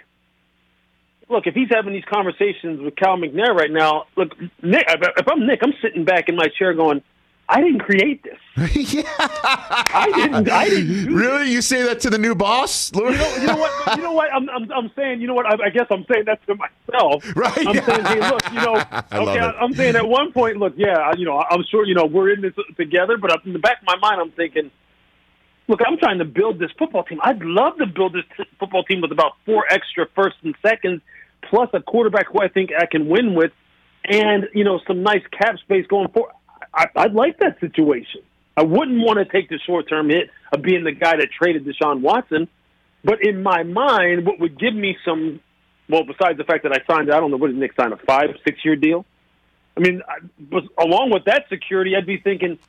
look, 1.29 1.47
if 1.47 1.55
he's 1.55 1.69
having 1.71 1.93
these 1.93 2.05
conversations 2.11 2.81
with 2.81 2.95
Cal 2.95 3.17
McNair 3.17 3.55
right 3.55 3.71
now, 3.71 4.05
look, 4.17 4.37
Nick. 4.61 4.85
If 4.87 5.27
I'm 5.27 5.47
Nick, 5.47 5.59
I'm 5.63 5.73
sitting 5.81 6.03
back 6.03 6.27
in 6.27 6.35
my 6.35 6.47
chair 6.59 6.73
going, 6.73 7.01
I 7.51 7.59
didn't 7.59 7.79
create 7.79 8.23
this. 8.23 8.39
yeah. 8.93 9.03
I 9.17 10.09
didn't. 10.15 10.49
I 10.49 10.69
didn't. 10.69 11.13
really? 11.13 11.51
You 11.51 11.61
say 11.61 11.83
that 11.83 11.99
to 11.99 12.09
the 12.09 12.17
new 12.17 12.33
boss, 12.33 12.93
You 12.95 13.01
know, 13.01 13.35
you 13.35 13.47
know 13.47 13.57
what? 13.57 13.97
You 13.97 14.03
know 14.03 14.13
what? 14.13 14.33
I'm, 14.33 14.49
I'm, 14.49 14.71
I'm 14.71 14.91
saying. 14.95 15.19
You 15.19 15.27
know 15.27 15.33
what? 15.33 15.45
I, 15.45 15.65
I, 15.65 15.69
guess 15.69 15.87
I'm 15.91 16.05
saying 16.09 16.25
that 16.27 16.39
to 16.47 16.55
myself. 16.55 17.25
Right. 17.35 17.67
I'm 17.67 17.83
saying, 17.83 18.05
hey, 18.05 18.29
look. 18.29 18.51
You 18.53 18.61
know. 18.61 18.75
okay. 19.11 19.39
I'm 19.39 19.73
saying 19.73 19.97
at 19.97 20.07
one 20.07 20.31
point, 20.31 20.57
look. 20.57 20.75
Yeah. 20.77 21.11
You 21.17 21.25
know. 21.25 21.43
I'm 21.49 21.65
sure. 21.69 21.85
You 21.85 21.93
know. 21.93 22.05
We're 22.05 22.31
in 22.31 22.39
this 22.39 22.53
together. 22.77 23.17
But 23.17 23.45
in 23.45 23.51
the 23.51 23.59
back 23.59 23.81
of 23.81 23.85
my 23.85 23.97
mind, 23.97 24.21
I'm 24.21 24.31
thinking. 24.31 24.71
Look, 25.67 25.81
I'm 25.85 25.97
trying 25.97 26.19
to 26.19 26.25
build 26.25 26.57
this 26.57 26.71
football 26.79 27.03
team. 27.03 27.19
I'd 27.21 27.41
love 27.43 27.77
to 27.77 27.85
build 27.85 28.13
this 28.13 28.25
t- 28.37 28.43
football 28.59 28.83
team 28.83 29.01
with 29.01 29.11
about 29.11 29.33
four 29.45 29.65
extra 29.69 30.05
first 30.15 30.35
and 30.43 30.55
seconds, 30.61 31.01
plus 31.49 31.69
a 31.73 31.81
quarterback 31.81 32.27
who 32.31 32.41
I 32.41 32.47
think 32.47 32.71
I 32.77 32.85
can 32.85 33.07
win 33.07 33.35
with, 33.35 33.51
and 34.05 34.47
you 34.53 34.63
know 34.63 34.79
some 34.87 35.03
nice 35.03 35.23
cap 35.37 35.57
space 35.59 35.85
going 35.87 36.07
forward. 36.09 36.33
I, 36.73 36.87
I'd 36.95 37.13
like 37.13 37.39
that 37.39 37.59
situation. 37.59 38.21
I 38.55 38.63
wouldn't 38.63 38.99
want 38.99 39.19
to 39.19 39.25
take 39.25 39.49
the 39.49 39.59
short 39.65 39.87
term 39.89 40.09
hit 40.09 40.29
of 40.51 40.61
being 40.61 40.83
the 40.83 40.91
guy 40.91 41.15
that 41.17 41.29
traded 41.31 41.65
Deshaun 41.65 42.01
Watson. 42.01 42.47
But 43.03 43.25
in 43.25 43.41
my 43.41 43.63
mind, 43.63 44.25
what 44.25 44.39
would 44.39 44.59
give 44.59 44.75
me 44.75 44.97
some, 45.03 45.39
well, 45.89 46.03
besides 46.03 46.37
the 46.37 46.43
fact 46.43 46.63
that 46.63 46.71
I 46.71 46.85
signed, 46.91 47.11
I 47.11 47.19
don't 47.19 47.31
know, 47.31 47.37
what 47.37 47.47
did 47.47 47.57
Nick 47.57 47.73
sign, 47.75 47.91
a 47.91 47.97
five, 47.97 48.29
six 48.45 48.63
year 48.63 48.75
deal? 48.75 49.05
I 49.75 49.79
mean, 49.79 50.01
but 50.39 50.63
along 50.77 51.11
with 51.11 51.25
that 51.25 51.45
security, 51.49 51.95
I'd 51.95 52.05
be 52.05 52.17
thinking, 52.17 52.59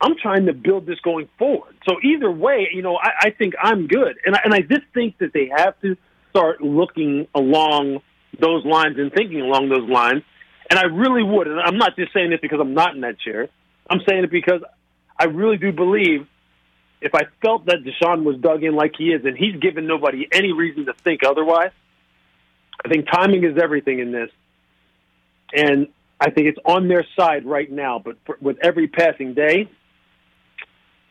I'm 0.00 0.16
trying 0.16 0.46
to 0.46 0.54
build 0.54 0.86
this 0.86 0.98
going 1.00 1.28
forward. 1.38 1.76
So 1.86 1.96
either 2.02 2.30
way, 2.30 2.70
you 2.72 2.82
know, 2.82 2.96
I, 2.96 3.10
I 3.26 3.30
think 3.30 3.54
I'm 3.62 3.86
good. 3.86 4.16
And 4.24 4.34
I, 4.34 4.40
and 4.44 4.54
I 4.54 4.60
just 4.60 4.86
think 4.94 5.18
that 5.18 5.32
they 5.32 5.50
have 5.54 5.78
to 5.82 5.96
start 6.30 6.62
looking 6.62 7.28
along 7.34 8.00
those 8.38 8.64
lines 8.64 8.98
and 8.98 9.12
thinking 9.12 9.42
along 9.42 9.68
those 9.68 9.88
lines 9.88 10.22
and 10.70 10.78
I 10.78 10.84
really 10.84 11.24
would. 11.24 11.48
And 11.48 11.60
I'm 11.60 11.76
not 11.76 11.96
just 11.96 12.12
saying 12.14 12.32
it 12.32 12.40
because 12.40 12.60
I'm 12.60 12.74
not 12.74 12.94
in 12.94 13.00
that 13.02 13.18
chair. 13.18 13.48
I'm 13.90 14.00
saying 14.08 14.24
it 14.24 14.30
because 14.30 14.62
I 15.18 15.24
really 15.24 15.58
do 15.58 15.72
believe 15.72 16.26
if 17.00 17.14
I 17.14 17.22
felt 17.42 17.66
that 17.66 17.78
Deshaun 17.84 18.24
was 18.24 18.36
dug 18.36 18.62
in 18.62 18.74
like 18.76 18.92
he 18.96 19.06
is, 19.08 19.24
and 19.24 19.36
he's 19.36 19.56
given 19.56 19.86
nobody 19.86 20.28
any 20.30 20.52
reason 20.52 20.86
to 20.86 20.92
think 20.92 21.22
otherwise, 21.26 21.72
I 22.84 22.88
think 22.88 23.06
timing 23.10 23.44
is 23.44 23.58
everything 23.60 23.98
in 23.98 24.12
this. 24.12 24.30
And 25.52 25.88
I 26.20 26.30
think 26.30 26.46
it's 26.46 26.58
on 26.64 26.88
their 26.88 27.04
side 27.18 27.44
right 27.44 27.70
now. 27.70 27.98
But 27.98 28.18
for, 28.24 28.38
with 28.40 28.58
every 28.62 28.86
passing 28.86 29.34
day, 29.34 29.68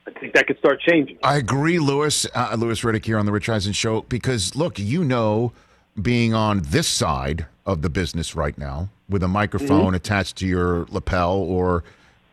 I 0.07 0.19
think 0.19 0.33
that 0.35 0.47
could 0.47 0.57
start 0.59 0.79
changing. 0.81 1.17
I 1.23 1.37
agree, 1.37 1.79
Louis. 1.79 2.25
Uh, 2.33 2.55
Louis 2.57 2.79
Riddick 2.81 3.05
here 3.05 3.17
on 3.17 3.25
the 3.25 3.31
Rich 3.31 3.49
Eisen 3.49 3.73
Show. 3.73 4.03
Because 4.03 4.55
look, 4.55 4.79
you 4.79 5.03
know, 5.03 5.51
being 5.99 6.33
on 6.33 6.61
this 6.63 6.87
side 6.87 7.47
of 7.65 7.81
the 7.81 7.89
business 7.89 8.35
right 8.35 8.57
now 8.57 8.89
with 9.09 9.23
a 9.23 9.27
microphone 9.27 9.87
mm-hmm. 9.87 9.95
attached 9.95 10.37
to 10.37 10.47
your 10.47 10.85
lapel 10.89 11.33
or 11.33 11.83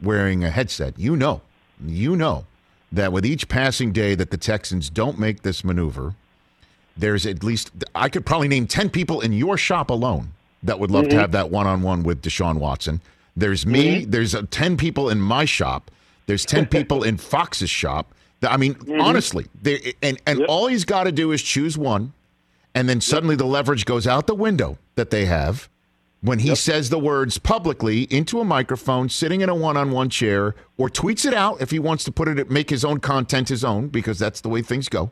wearing 0.00 0.44
a 0.44 0.50
headset, 0.50 0.98
you 0.98 1.16
know, 1.16 1.40
you 1.84 2.16
know 2.16 2.44
that 2.92 3.12
with 3.12 3.24
each 3.26 3.48
passing 3.48 3.92
day 3.92 4.14
that 4.14 4.30
the 4.30 4.36
Texans 4.36 4.90
don't 4.90 5.18
make 5.18 5.42
this 5.42 5.64
maneuver, 5.64 6.14
there's 6.96 7.26
at 7.26 7.42
least 7.42 7.70
I 7.94 8.08
could 8.08 8.24
probably 8.24 8.48
name 8.48 8.66
10 8.66 8.90
people 8.90 9.20
in 9.20 9.32
your 9.32 9.56
shop 9.56 9.90
alone 9.90 10.32
that 10.62 10.78
would 10.78 10.90
love 10.90 11.04
mm-hmm. 11.04 11.10
to 11.12 11.20
have 11.20 11.32
that 11.32 11.50
one-on-one 11.50 12.02
with 12.02 12.22
Deshaun 12.22 12.58
Watson. 12.58 13.00
There's 13.36 13.66
me, 13.66 14.02
mm-hmm. 14.02 14.10
there's 14.10 14.34
uh, 14.34 14.42
10 14.50 14.76
people 14.76 15.10
in 15.10 15.20
my 15.20 15.44
shop, 15.44 15.90
there's 16.26 16.44
10 16.44 16.66
people 16.76 17.02
in 17.02 17.16
Fox's 17.16 17.70
shop. 17.70 18.12
I 18.42 18.56
mean, 18.58 18.74
mm-hmm. 18.74 19.00
honestly, 19.00 19.46
and 20.02 20.20
and 20.26 20.40
yep. 20.40 20.48
all 20.48 20.66
he's 20.66 20.84
got 20.84 21.04
to 21.04 21.12
do 21.12 21.32
is 21.32 21.42
choose 21.42 21.76
one 21.78 22.12
and 22.76 22.90
then 22.90 23.00
suddenly 23.00 23.32
yep. 23.32 23.38
the 23.38 23.46
leverage 23.46 23.86
goes 23.86 24.06
out 24.06 24.26
the 24.26 24.34
window 24.34 24.76
that 24.96 25.10
they 25.10 25.24
have 25.24 25.68
when 26.22 26.38
he 26.38 26.48
yep. 26.48 26.56
says 26.56 26.90
the 26.90 26.98
words 26.98 27.38
publicly 27.38 28.02
into 28.04 28.40
a 28.40 28.44
microphone, 28.44 29.08
sitting 29.08 29.42
in 29.42 29.48
a 29.48 29.54
one-on-one 29.54 30.10
chair, 30.10 30.54
or 30.76 30.88
tweets 30.88 31.24
it 31.24 31.34
out 31.34 31.60
if 31.60 31.70
he 31.70 31.78
wants 31.78 32.04
to 32.04 32.12
put 32.12 32.28
it, 32.28 32.50
make 32.50 32.70
his 32.70 32.84
own 32.84 32.98
content 32.98 33.48
his 33.48 33.64
own, 33.64 33.88
because 33.88 34.18
that's 34.18 34.40
the 34.40 34.48
way 34.48 34.62
things 34.62 34.88
go. 34.88 35.10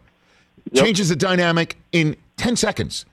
Yep. 0.73 0.85
Changes 0.85 1.09
the 1.11 1.17
dynamic 1.17 1.77
in 1.93 2.17
ten 2.37 2.57
seconds. 2.57 3.05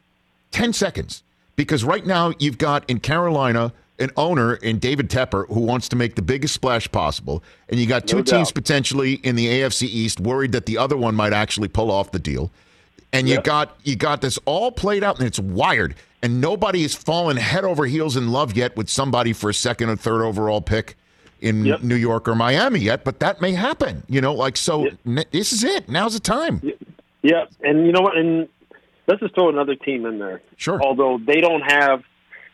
Ten 0.51 0.73
seconds, 0.73 1.23
because 1.55 1.83
right 1.83 2.05
now 2.05 2.33
you've 2.39 2.57
got 2.57 2.89
in 2.89 2.99
Carolina 2.99 3.71
an 3.99 4.09
owner 4.17 4.55
in 4.55 4.79
David 4.79 5.09
Tepper 5.09 5.47
who 5.47 5.59
wants 5.59 5.87
to 5.89 5.95
make 5.95 6.15
the 6.15 6.21
biggest 6.21 6.53
splash 6.53 6.91
possible, 6.91 7.43
and 7.69 7.79
you 7.79 7.85
got 7.85 8.07
two 8.07 8.17
no 8.17 8.23
teams 8.23 8.51
potentially 8.51 9.13
in 9.15 9.35
the 9.35 9.47
AFC 9.47 9.83
East 9.83 10.19
worried 10.19 10.53
that 10.53 10.65
the 10.65 10.77
other 10.77 10.97
one 10.97 11.13
might 11.13 11.33
actually 11.33 11.67
pull 11.67 11.91
off 11.91 12.11
the 12.11 12.19
deal, 12.19 12.51
and 13.13 13.29
you 13.29 13.39
got 13.41 13.77
you 13.83 13.95
got 13.95 14.21
this 14.21 14.39
all 14.45 14.71
played 14.71 15.03
out 15.03 15.19
and 15.19 15.27
it's 15.27 15.39
wired 15.39 15.95
and 16.21 16.41
nobody 16.41 16.83
has 16.83 16.93
fallen 16.93 17.37
head 17.37 17.63
over 17.63 17.85
heels 17.85 18.15
in 18.15 18.31
love 18.31 18.55
yet 18.55 18.75
with 18.75 18.89
somebody 18.89 19.33
for 19.33 19.49
a 19.49 19.53
second 19.53 19.89
or 19.89 19.95
third 19.95 20.23
overall 20.23 20.61
pick 20.61 20.95
in 21.41 21.65
yep. 21.65 21.81
New 21.81 21.95
York 21.95 22.27
or 22.27 22.35
Miami 22.35 22.79
yet, 22.79 23.03
but 23.03 23.19
that 23.19 23.41
may 23.41 23.51
happen. 23.53 24.03
You 24.07 24.21
know, 24.21 24.33
like 24.33 24.57
so. 24.57 24.85
Yep. 25.05 25.31
this 25.31 25.51
is 25.51 25.63
it. 25.63 25.89
Now's 25.89 26.13
the 26.13 26.19
time. 26.19 26.61
Yeah, 27.23 27.45
and 27.61 27.85
you 27.85 27.91
know 27.91 28.01
what? 28.01 28.17
And 28.17 28.47
let's 29.07 29.21
just 29.21 29.35
throw 29.35 29.49
another 29.49 29.75
team 29.75 30.05
in 30.05 30.19
there. 30.19 30.41
Sure. 30.57 30.81
Although 30.81 31.19
they 31.25 31.41
don't 31.41 31.61
have, 31.61 32.03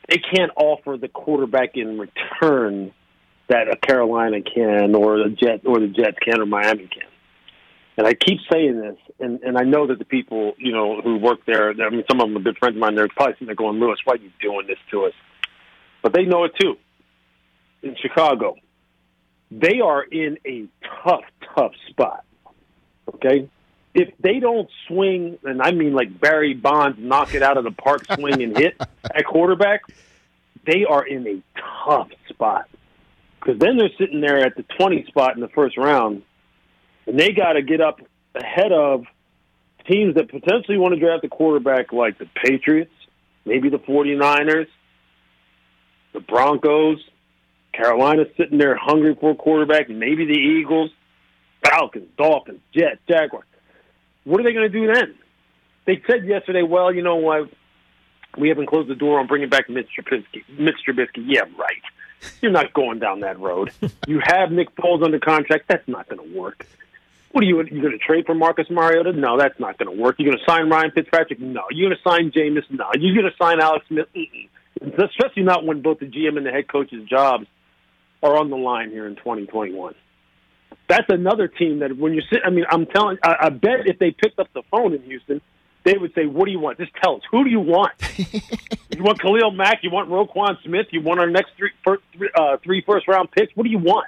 they 0.09 0.17
can't 0.17 0.51
offer 0.55 0.97
the 0.97 1.07
quarterback 1.07 1.75
in 1.75 1.99
return 1.99 2.93
that 3.49 3.69
a 3.69 3.77
Carolina 3.77 4.41
can, 4.41 4.95
or 4.95 5.17
the 5.19 5.29
Jet, 5.29 5.61
or 5.65 5.79
the 5.79 5.87
Jets 5.87 6.17
can, 6.21 6.41
or 6.41 6.45
Miami 6.45 6.87
can. 6.87 7.09
And 7.97 8.05
I 8.05 8.13
keep 8.13 8.39
saying 8.51 8.79
this, 8.79 8.97
and, 9.19 9.41
and 9.41 9.57
I 9.57 9.63
know 9.63 9.87
that 9.87 9.97
the 9.97 10.05
people, 10.05 10.53
you 10.59 10.71
know, 10.71 11.01
who 11.01 11.17
work 11.17 11.39
there, 11.47 11.71
I 11.71 11.89
mean, 11.89 12.03
some 12.09 12.21
of 12.21 12.27
them 12.27 12.37
are 12.37 12.41
good 12.41 12.57
friends 12.59 12.75
of 12.75 12.79
mine, 12.79 12.93
they're 12.93 13.07
probably 13.07 13.33
sitting 13.33 13.47
there 13.47 13.55
going, 13.55 13.79
Louis, 13.79 13.97
why 14.05 14.13
are 14.13 14.17
you 14.17 14.29
doing 14.39 14.67
this 14.67 14.77
to 14.91 15.05
us? 15.05 15.13
But 16.03 16.13
they 16.13 16.23
know 16.23 16.43
it 16.43 16.51
too. 16.59 16.75
In 17.81 17.95
Chicago, 17.99 18.55
they 19.49 19.79
are 19.79 20.03
in 20.03 20.37
a 20.45 20.67
tough, 21.03 21.23
tough 21.55 21.71
spot. 21.89 22.23
Okay? 23.15 23.49
If 23.95 24.13
they 24.19 24.39
don't 24.39 24.69
swing, 24.87 25.39
and 25.43 25.59
I 25.59 25.71
mean 25.71 25.93
like 25.93 26.19
Barry 26.19 26.53
Bonds 26.53 26.99
knock 26.99 27.33
it 27.33 27.41
out 27.41 27.57
of 27.57 27.63
the 27.63 27.71
park, 27.71 28.05
swing 28.13 28.43
and 28.43 28.55
hit 28.55 28.79
at 29.03 29.25
quarterback, 29.25 29.81
they 30.67 30.85
are 30.85 31.05
in 31.05 31.25
a 31.27 31.41
tough 31.85 32.09
spot. 32.29 32.69
Because 33.39 33.57
then 33.59 33.77
they're 33.77 33.89
sitting 33.97 34.21
there 34.21 34.45
at 34.45 34.55
the 34.55 34.65
20 34.77 35.05
spot 35.05 35.33
in 35.35 35.41
the 35.41 35.47
first 35.47 35.77
round 35.77 36.21
and 37.07 37.19
they 37.19 37.31
got 37.31 37.53
to 37.53 37.61
get 37.61 37.81
up 37.81 38.01
ahead 38.35 38.71
of 38.71 39.05
teams 39.89 40.15
that 40.15 40.29
potentially 40.29 40.77
want 40.77 40.93
to 40.93 40.99
draft 40.99 41.23
a 41.23 41.29
quarterback 41.29 41.93
like 41.93 42.17
the 42.17 42.27
Patriots, 42.43 42.91
maybe 43.45 43.69
the 43.69 43.79
49ers, 43.79 44.67
the 46.13 46.19
Broncos, 46.19 46.99
Carolina 47.73 48.25
sitting 48.35 48.57
there 48.57 48.75
hungry 48.75 49.15
for 49.19 49.31
a 49.31 49.35
quarterback, 49.35 49.89
maybe 49.89 50.25
the 50.25 50.33
Eagles, 50.33 50.91
Falcons, 51.63 52.09
Dolphins, 52.17 52.59
Jets, 52.73 52.99
Jaguars. 53.07 53.45
What 54.23 54.41
are 54.41 54.43
they 54.43 54.53
going 54.53 54.69
to 54.71 54.79
do 54.79 54.91
then? 54.91 55.15
They 55.85 56.01
said 56.09 56.25
yesterday, 56.25 56.63
well, 56.63 56.93
you 56.93 57.01
know 57.01 57.15
what? 57.15 57.49
We 58.37 58.49
haven't 58.49 58.67
closed 58.67 58.89
the 58.89 58.95
door 58.95 59.19
on 59.19 59.27
bringing 59.27 59.49
back 59.49 59.69
Mitch 59.69 59.87
Trubisky. 59.97 60.43
Mitch 60.59 60.75
Trubisky, 60.87 61.23
yeah, 61.25 61.43
right. 61.57 61.81
You're 62.41 62.51
not 62.51 62.73
going 62.73 62.99
down 62.99 63.21
that 63.21 63.39
road. 63.39 63.71
you 64.07 64.19
have 64.23 64.51
Nick 64.51 64.75
Foles 64.75 65.03
under 65.03 65.19
contract. 65.19 65.65
That's 65.67 65.87
not 65.87 66.09
going 66.09 66.21
to 66.21 66.37
work. 66.37 66.67
What 67.31 67.43
are 67.43 67.47
you? 67.47 67.57
You 67.57 67.81
going 67.81 67.91
to 67.91 67.97
trade 67.97 68.25
for 68.25 68.33
Marcus 68.33 68.67
Mariota? 68.69 69.11
No, 69.13 69.37
that's 69.37 69.59
not 69.59 69.77
going 69.77 69.95
to 69.95 70.01
work. 70.01 70.15
You're 70.17 70.31
going 70.31 70.39
to 70.39 70.51
sign 70.51 70.69
Ryan 70.69 70.91
Fitzpatrick? 70.91 71.39
No. 71.39 71.63
You're 71.71 71.89
going 71.89 71.97
to 71.97 72.09
sign 72.09 72.31
Jameis? 72.31 72.63
No. 72.69 72.89
You're 72.97 73.15
going 73.15 73.29
to 73.31 73.37
sign 73.37 73.59
Alex 73.59 73.85
Smith? 73.87 74.07
Mm-mm. 74.15 74.49
Especially 74.81 75.43
not 75.43 75.65
when 75.65 75.81
both 75.81 75.99
the 75.99 76.05
GM 76.05 76.37
and 76.37 76.45
the 76.45 76.51
head 76.51 76.67
coach's 76.67 77.07
jobs 77.07 77.45
are 78.23 78.37
on 78.37 78.49
the 78.49 78.55
line 78.55 78.89
here 78.91 79.07
in 79.07 79.15
2021. 79.15 79.93
That's 80.87 81.05
another 81.09 81.47
team 81.47 81.79
that 81.79 81.97
when 81.97 82.13
you 82.13 82.21
sit, 82.31 82.41
I 82.45 82.49
mean, 82.49 82.65
I'm 82.69 82.85
telling, 82.85 83.17
I, 83.23 83.35
I 83.41 83.49
bet 83.49 83.87
if 83.87 83.99
they 83.99 84.11
picked 84.11 84.39
up 84.39 84.47
the 84.53 84.63
phone 84.71 84.93
in 84.93 85.01
Houston, 85.03 85.41
they 85.83 85.97
would 85.97 86.13
say, 86.13 86.25
"What 86.25 86.45
do 86.45 86.51
you 86.51 86.59
want? 86.59 86.77
Just 86.77 86.91
tell 87.01 87.15
us. 87.15 87.21
Who 87.31 87.45
do 87.45 87.49
you 87.49 87.61
want? 87.61 87.93
you 88.19 89.03
want 89.03 89.21
Khalil 89.21 89.51
Mack? 89.51 89.79
You 89.83 89.89
want 89.91 90.09
Roquan 90.09 90.61
Smith? 90.63 90.87
You 90.91 91.01
want 91.01 91.19
our 91.19 91.29
next 91.29 91.51
three, 91.57 91.71
first, 91.85 92.03
uh, 92.35 92.57
three 92.61 92.83
first 92.85 93.07
round 93.07 93.31
picks? 93.31 93.55
What 93.55 93.63
do 93.63 93.69
you 93.69 93.79
want?" 93.79 94.07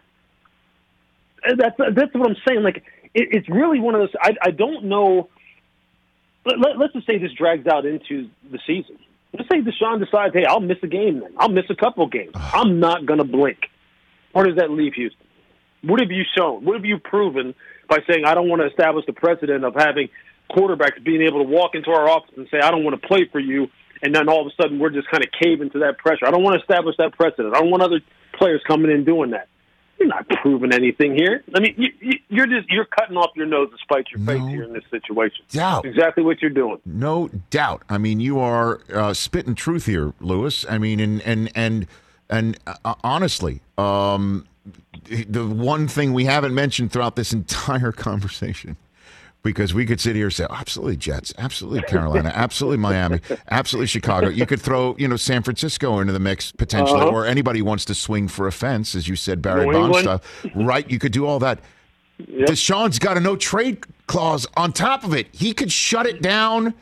That's 1.44 1.76
that's 1.78 2.14
what 2.14 2.30
I'm 2.30 2.36
saying. 2.46 2.64
Like 2.64 2.84
it, 3.14 3.30
it's 3.32 3.50
really 3.50 3.80
one 3.80 3.96
of 3.96 4.02
those. 4.02 4.16
I, 4.22 4.36
I 4.42 4.52
don't 4.52 4.86
know. 4.86 5.30
Let, 6.46 6.60
let, 6.60 6.78
let's 6.78 6.94
just 6.94 7.08
say 7.08 7.18
this 7.18 7.32
drags 7.34 7.68
out 7.68 7.86
into 7.86 8.30
the 8.50 8.60
season. 8.66 8.98
Let's 9.34 9.50
say 9.50 9.62
Deshaun 9.62 10.04
decides, 10.04 10.34
hey, 10.34 10.46
I'll 10.46 10.60
miss 10.60 10.78
a 10.82 10.88
game 10.88 11.20
then. 11.20 11.34
I'll 11.38 11.50
miss 11.50 11.66
a 11.70 11.76
couple 11.76 12.08
games. 12.08 12.32
I'm 12.36 12.80
not 12.80 13.06
going 13.06 13.20
to 13.20 13.26
blink. 13.26 13.60
Where 14.32 14.46
does 14.46 14.56
that 14.58 14.72
leave 14.72 14.94
Houston? 14.94 15.26
What 15.84 16.00
have 16.02 16.12
you 16.12 16.24
shown? 16.38 16.66
What 16.66 16.76
have 16.76 16.86
you 16.86 16.98
proven 16.98 17.54
by 17.88 18.00
saying, 18.08 18.26
I 18.26 18.34
don't 18.34 18.50
want 18.50 18.62
to 18.62 18.68
establish 18.68 19.06
the 19.06 19.14
precedent 19.14 19.64
of 19.66 19.74
having 19.76 20.10
quarterbacks 20.52 21.04
being 21.04 21.22
able 21.22 21.44
to 21.44 21.50
walk 21.50 21.76
into 21.76 21.92
our 21.92 22.10
office 22.10 22.32
and 22.38 22.48
say, 22.52 22.60
I 22.60 22.72
don't 22.72 22.84
want 22.84 23.00
to 23.02 23.08
play 23.08 23.28
for 23.32 23.40
you, 23.40 23.68
and 24.02 24.14
then 24.14 24.30
all 24.30 24.42
of 24.42 24.48
a 24.48 24.62
sudden 24.62 24.80
we're 24.80 24.90
just 24.90 25.10
kind 25.10 25.24
of 25.24 25.32
caving 25.42 25.72
to 25.72 25.80
that 25.80 25.98
pressure. 25.98 26.26
I 26.26 26.32
don't 26.32 26.44
want 26.44 26.56
to 26.56 26.62
establish 26.62 26.96
that 26.98 27.14
precedent. 27.14 27.56
I 27.56 27.60
don't 27.60 27.72
want 27.72 27.84
other 27.84 28.02
players 28.34 28.62
coming 28.68 28.92
in 28.92 29.04
doing 29.04 29.32
that. 29.32 29.48
You're 30.00 30.08
not 30.08 30.28
proving 30.42 30.74
anything 30.74 31.14
here. 31.14 31.44
I 31.54 31.60
mean, 31.60 31.76
you, 31.78 32.44
are 32.44 32.48
just 32.48 32.70
you're 32.70 32.86
cutting 32.86 33.18
off 33.18 33.32
your 33.36 33.46
nose 33.46 33.70
to 33.72 33.78
spite 33.78 34.08
your 34.12 34.26
face 34.26 34.48
here 34.50 34.64
in 34.64 34.74
this 34.74 34.84
situation. 34.90 35.44
Doubt. 35.52 35.84
That's 35.84 35.96
exactly 35.96 36.24
what 36.24 36.42
you're 36.42 36.52
doing. 36.52 36.80
No 36.86 37.30
doubt. 37.50 37.84
I 37.90 37.98
mean, 37.98 38.20
you 38.20 38.40
are 38.40 38.80
uh, 38.94 39.14
spitting 39.14 39.56
truth 39.56 39.86
here, 39.86 40.14
Louis. 40.22 40.66
I 40.70 40.78
mean, 40.78 41.00
and 41.00 41.22
and 41.24 41.52
and 41.54 41.88
and 42.30 42.58
uh, 42.66 42.96
honestly, 43.04 43.62
um, 43.78 44.48
the 45.06 45.46
one 45.46 45.88
thing 45.88 46.14
we 46.14 46.26
haven't 46.26 46.54
mentioned 46.54 46.92
throughout 46.92 47.16
this 47.16 47.34
entire 47.34 47.92
conversation 48.08 48.78
because 49.42 49.74
we 49.74 49.86
could 49.86 50.02
sit 50.02 50.16
here 50.16 50.26
and 50.26 50.34
say, 50.34 50.46
oh, 50.50 50.54
absolutely 50.54 50.98
Jets, 50.98 51.34
absolutely 51.38 51.82
Carolina, 51.84 52.32
absolutely 52.36 52.78
Miami, 52.78 53.20
absolutely 53.50 53.88
Chicago. 53.88 54.28
You 54.28 54.46
could 54.46 54.62
throw, 54.62 54.96
you 54.98 55.08
know, 55.08 55.16
San 55.16 55.44
Francisco 55.44 56.00
into 56.00 56.12
the 56.12 56.20
mix 56.20 56.52
potentially, 56.52 57.02
uh-huh. 57.02 57.12
or 57.12 57.26
anybody 57.26 57.62
wants 57.62 57.86
to 57.86 57.96
swing 57.96 58.28
for 58.28 58.48
a 58.48 58.52
fence, 58.52 58.96
as 58.96 59.08
you 59.08 59.16
said, 59.16 59.42
Barry 59.42 59.66
Bonds 59.66 60.08
Right? 60.56 60.90
You 60.90 61.00
could 61.00 61.14
do 61.14 61.26
all 61.26 61.40
that. 61.40 61.60
Yep. 62.28 62.50
Deshaun's 62.50 63.00
got 63.00 63.16
a 63.16 63.22
no 63.22 63.38
trade 63.38 63.86
clause 64.08 64.46
on 64.58 64.74
top 64.74 65.06
of 65.06 65.14
it. 65.14 65.28
He 65.32 65.54
could 65.54 65.72
shut 65.72 66.06
it 66.06 66.22
down 66.22 66.74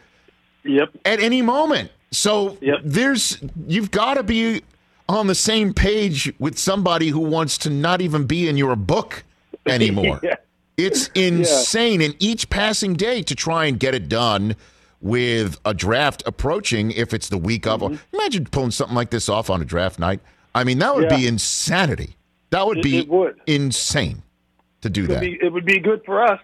yep. 0.63 0.89
at 1.05 1.19
any 1.19 1.43
moment. 1.43 1.91
So 2.11 2.57
yep. 2.61 2.79
there's 2.83 3.39
you've 3.67 3.91
got 3.91 4.15
to 4.15 4.23
be 4.23 4.63
on 5.07 5.27
the 5.27 5.35
same 5.35 5.73
page 5.73 6.33
with 6.39 6.57
somebody 6.57 7.09
who 7.09 7.19
wants 7.19 7.57
to 7.59 7.69
not 7.69 8.01
even 8.01 8.25
be 8.25 8.47
in 8.47 8.57
your 8.57 8.75
book 8.75 9.23
anymore. 9.67 10.19
yeah. 10.23 10.35
It's 10.77 11.07
insane. 11.15 12.01
Yeah. 12.01 12.07
And 12.07 12.15
each 12.19 12.49
passing 12.49 12.93
day 12.93 13.23
to 13.23 13.35
try 13.35 13.65
and 13.65 13.79
get 13.79 13.95
it 13.95 14.07
done 14.07 14.55
with 15.01 15.59
a 15.65 15.73
draft 15.73 16.23
approaching, 16.25 16.91
if 16.91 17.13
it's 17.13 17.29
the 17.29 17.37
week 17.37 17.67
of, 17.67 17.81
mm-hmm. 17.81 18.15
imagine 18.15 18.45
pulling 18.45 18.71
something 18.71 18.95
like 18.95 19.09
this 19.09 19.29
off 19.29 19.49
on 19.49 19.61
a 19.61 19.65
draft 19.65 19.99
night. 19.99 20.19
I 20.55 20.63
mean, 20.63 20.79
that 20.79 20.95
would 20.95 21.11
yeah. 21.11 21.17
be 21.17 21.27
insanity. 21.27 22.15
That 22.49 22.65
would 22.65 22.79
it, 22.79 22.83
be 22.83 22.97
it 22.99 23.09
would. 23.09 23.39
insane 23.45 24.23
to 24.81 24.89
do 24.89 25.03
it 25.03 25.07
that. 25.07 25.21
Be, 25.21 25.37
it 25.41 25.51
would 25.51 25.65
be 25.65 25.79
good 25.79 26.03
for 26.05 26.23
us. 26.23 26.39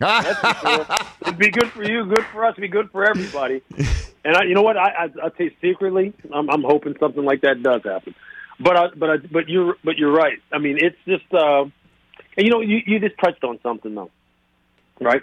It'd 1.22 1.38
be 1.38 1.50
good 1.50 1.70
for 1.70 1.84
you, 1.84 2.04
good 2.06 2.24
for 2.32 2.44
us, 2.44 2.56
be 2.56 2.66
good 2.66 2.90
for 2.90 3.08
everybody. 3.08 3.62
And 4.24 4.36
I, 4.36 4.44
you 4.44 4.54
know 4.54 4.62
what? 4.62 4.76
I, 4.76 4.88
I, 4.88 5.02
I'll 5.22 5.30
tell 5.30 5.46
you 5.46 5.52
secretly, 5.60 6.12
I'm, 6.32 6.50
I'm 6.50 6.64
hoping 6.64 6.96
something 6.98 7.24
like 7.24 7.42
that 7.42 7.62
does 7.62 7.82
happen. 7.84 8.14
But 8.58 8.76
I, 8.76 8.88
but 8.96 9.10
I, 9.10 9.16
but 9.18 9.48
you're 9.48 9.76
but 9.84 9.98
you're 9.98 10.12
right. 10.12 10.38
I 10.52 10.58
mean, 10.58 10.78
it's 10.80 10.96
just. 11.06 11.32
Uh, 11.32 11.66
and 12.36 12.46
you 12.46 12.50
know, 12.50 12.60
you, 12.60 12.80
you 12.86 12.98
just 12.98 13.18
touched 13.18 13.44
on 13.44 13.58
something 13.62 13.94
though, 13.94 14.10
right? 15.00 15.22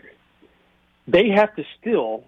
They 1.07 1.29
have 1.29 1.55
to 1.55 1.63
still, 1.79 2.23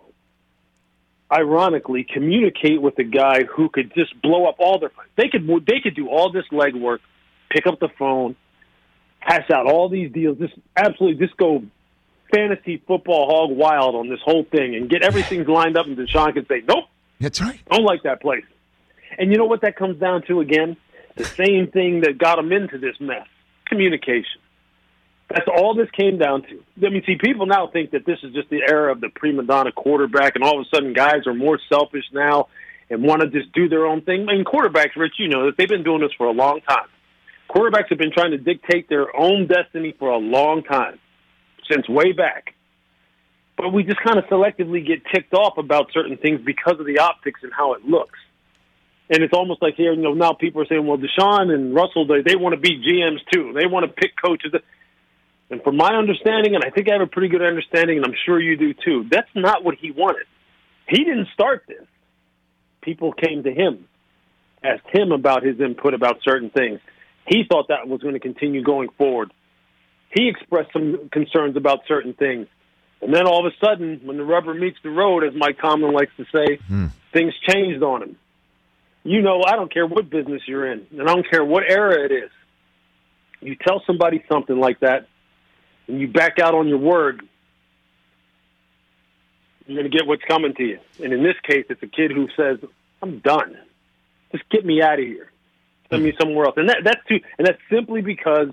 ironically, 1.32 2.06
communicate 2.12 2.82
with 2.82 2.96
the 2.96 3.04
guy 3.04 3.44
who 3.44 3.70
could 3.70 3.94
just 3.94 4.20
blow 4.22 4.48
up 4.48 4.56
all 4.60 4.80
their. 4.80 4.92
They 5.16 5.30
could 5.30 5.48
they 5.68 5.80
could 5.82 5.96
do 5.96 6.10
all 6.10 6.32
this 6.32 6.46
legwork, 6.52 7.00
pick 7.50 7.68
up 7.68 7.80
the 7.80 7.90
phone, 8.00 8.36
hash 9.20 9.50
out 9.52 9.68
all 9.68 9.88
these 9.88 10.12
deals, 10.12 10.40
just 10.40 10.54
absolutely 10.76 11.24
just 11.26 11.38
go 11.38 11.64
fantasy 12.34 12.82
football 12.88 13.28
hog 13.28 13.56
wild 13.56 13.94
on 13.94 14.10
this 14.10 14.20
whole 14.24 14.46
thing 14.46 14.76
and 14.76 14.90
get 14.90 15.04
everything 15.04 15.46
lined 15.46 15.78
up, 15.78 15.86
and 15.86 15.98
Deshaun 15.98 16.34
can 16.34 16.48
say, 16.48 16.64
"Nope, 16.68 16.86
that's 17.20 17.40
right, 17.40 17.60
don't 17.70 17.84
like 17.84 18.04
that 18.04 18.22
place." 18.22 18.46
And 19.20 19.32
you 19.32 19.38
know 19.38 19.46
what 19.46 19.62
that 19.62 19.76
comes 19.76 20.00
down 20.00 20.24
to 20.24 20.40
again? 20.40 20.78
The 21.18 21.26
same 21.26 21.68
thing 21.68 22.02
that 22.02 22.18
got 22.18 22.38
them 22.38 22.52
into 22.52 22.80
this 22.80 22.96
mess 23.00 23.28
communication. 23.66 24.41
That's 25.34 25.48
all 25.48 25.74
this 25.74 25.90
came 25.92 26.18
down 26.18 26.44
to. 26.44 26.86
I 26.86 26.90
mean, 26.90 27.04
see, 27.06 27.16
people 27.22 27.46
now 27.46 27.68
think 27.72 27.92
that 27.92 28.06
this 28.06 28.20
is 28.24 28.34
just 28.34 28.50
the 28.50 28.62
era 28.68 28.92
of 28.92 29.00
the 29.00 29.10
prima 29.14 29.44
donna 29.44 29.72
quarterback, 29.72 30.36
and 30.36 30.44
all 30.44 30.60
of 30.60 30.66
a 30.66 30.76
sudden 30.76 30.94
guys 30.94 31.26
are 31.26 31.34
more 31.34 31.60
selfish 31.72 32.04
now 32.12 32.48
and 32.90 33.02
want 33.04 33.22
to 33.22 33.30
just 33.30 33.54
do 33.54 33.70
their 33.70 33.86
own 33.86 34.02
thing. 34.02 34.28
I 34.28 34.34
mean, 34.34 34.44
quarterbacks, 34.44 34.96
Rich, 34.98 35.14
you 35.20 35.30
know 35.30 35.46
that 35.46 35.58
they've 35.58 35.70
been 35.70 35.84
doing 35.84 36.02
this 36.02 36.12
for 36.18 36.28
a 36.28 36.32
long 36.32 36.60
time. 36.68 36.88
Quarterbacks 37.50 37.90
have 37.90 37.98
been 37.98 38.12
trying 38.12 38.32
to 38.32 38.38
dictate 38.38 38.90
their 38.90 39.16
own 39.16 39.48
destiny 39.48 39.96
for 39.98 40.10
a 40.10 40.18
long 40.18 40.64
time, 40.64 41.00
since 41.72 41.88
way 41.88 42.12
back. 42.12 42.54
But 43.58 43.70
we 43.70 43.84
just 43.84 44.00
kind 44.02 44.18
of 44.18 44.26
selectively 44.26 44.86
get 44.86 45.04
ticked 45.14 45.34
off 45.34 45.58
about 45.58 45.92
certain 45.94 46.18
things 46.18 46.42
because 46.46 46.80
of 46.80 46.86
the 46.86 47.00
optics 47.00 47.42
and 47.44 47.52
how 47.56 47.74
it 47.74 47.86
looks. 47.86 48.20
And 49.10 49.24
it's 49.24 49.34
almost 49.34 49.62
like 49.62 49.76
here, 49.76 49.94
you 49.94 50.02
know, 50.02 50.14
now 50.14 50.34
people 50.34 50.62
are 50.62 50.66
saying, 50.66 50.88
well, 50.88 50.98
Deshaun 50.98 51.54
and 51.54 51.76
Russell, 51.76 52.08
they, 52.08 52.22
they 52.26 52.36
want 52.36 52.56
to 52.56 52.60
be 52.60 52.80
GMs 52.80 53.20
too. 53.32 53.54
They 53.54 53.68
want 53.68 53.86
to 53.86 53.92
pick 53.92 54.12
coaches. 54.22 54.54
And 55.52 55.62
from 55.62 55.76
my 55.76 55.94
understanding, 55.96 56.56
and 56.56 56.64
I 56.64 56.70
think 56.70 56.90
I 56.90 56.94
have 56.94 57.02
a 57.02 57.08
pretty 57.08 57.28
good 57.28 57.42
understanding, 57.42 57.98
and 57.98 58.06
I'm 58.06 58.16
sure 58.26 58.40
you 58.40 58.56
do 58.56 58.74
too, 58.74 59.06
that's 59.12 59.30
not 59.36 59.66
what 59.66 59.76
he 59.76 59.92
wanted. 59.92 60.26
He 60.88 61.04
didn't 61.04 61.28
start 61.34 61.66
this. 61.68 61.86
People 62.82 63.12
came 63.12 63.44
to 63.44 63.54
him, 63.54 63.86
asked 64.64 64.88
him 64.94 65.12
about 65.12 65.44
his 65.44 65.60
input 65.60 65.94
about 65.94 66.20
certain 66.24 66.50
things. 66.50 66.80
He 67.28 67.44
thought 67.48 67.68
that 67.68 67.88
was 67.88 68.02
going 68.02 68.14
to 68.14 68.20
continue 68.20 68.64
going 68.64 68.90
forward. 68.98 69.34
He 70.10 70.30
expressed 70.30 70.72
some 70.72 71.10
concerns 71.12 71.58
about 71.58 71.82
certain 71.88 72.14
things. 72.14 72.48
And 73.02 73.14
then 73.14 73.28
all 73.28 73.46
of 73.46 73.52
a 73.52 73.66
sudden, 73.66 74.02
when 74.04 74.18
the 74.18 74.24
rubber 74.24 74.54
meets 74.54 74.78
the 74.84 74.90
road, 74.90 75.24
as 75.24 75.34
Mike 75.36 75.58
Tomlin 75.60 75.94
likes 75.94 76.12
to 76.18 76.26
say, 76.34 76.60
hmm. 76.66 76.88
things 77.12 77.34
changed 77.48 77.84
on 77.84 78.04
him. 78.04 78.18
You 79.04 79.22
know, 79.22 79.44
I 79.46 79.56
don't 79.56 79.72
care 79.72 79.88
what 79.88 80.10
business 80.10 80.44
you're 80.48 80.72
in, 80.72 80.86
and 80.92 81.02
I 81.02 81.14
don't 81.14 81.30
care 81.30 81.44
what 81.44 81.64
era 81.68 82.06
it 82.06 82.12
is. 82.12 82.30
You 83.42 83.56
tell 83.56 83.82
somebody 83.88 84.24
something 84.32 84.60
like 84.60 84.80
that, 84.82 85.08
and 85.88 86.00
you 86.00 86.08
back 86.08 86.40
out 86.40 86.54
on 86.54 86.68
your 86.68 86.78
word, 86.78 87.22
you're 89.66 89.80
going 89.80 89.92
to 89.92 89.98
get 89.98 90.08
what's 90.08 90.24
coming 90.24 90.54
to 90.56 90.64
you. 90.64 90.80
And 91.04 91.14
in 91.14 91.24
this 91.24 91.36
case, 91.44 91.66
it's 91.70 91.82
a 91.84 91.88
kid 91.88 92.12
who 92.12 92.28
says, 92.36 92.58
"I'm 93.02 93.20
done. 93.20 93.58
Just 94.32 94.48
get 94.50 94.66
me 94.66 94.82
out 94.82 95.00
of 95.00 95.06
here. 95.06 95.32
Send 95.90 96.04
me 96.04 96.14
somewhere 96.20 96.46
else." 96.46 96.56
And 96.58 96.70
that, 96.70 96.80
that's 96.84 97.06
too, 97.08 97.20
and 97.38 97.48
that's 97.48 97.60
simply 97.70 98.02
because 98.02 98.50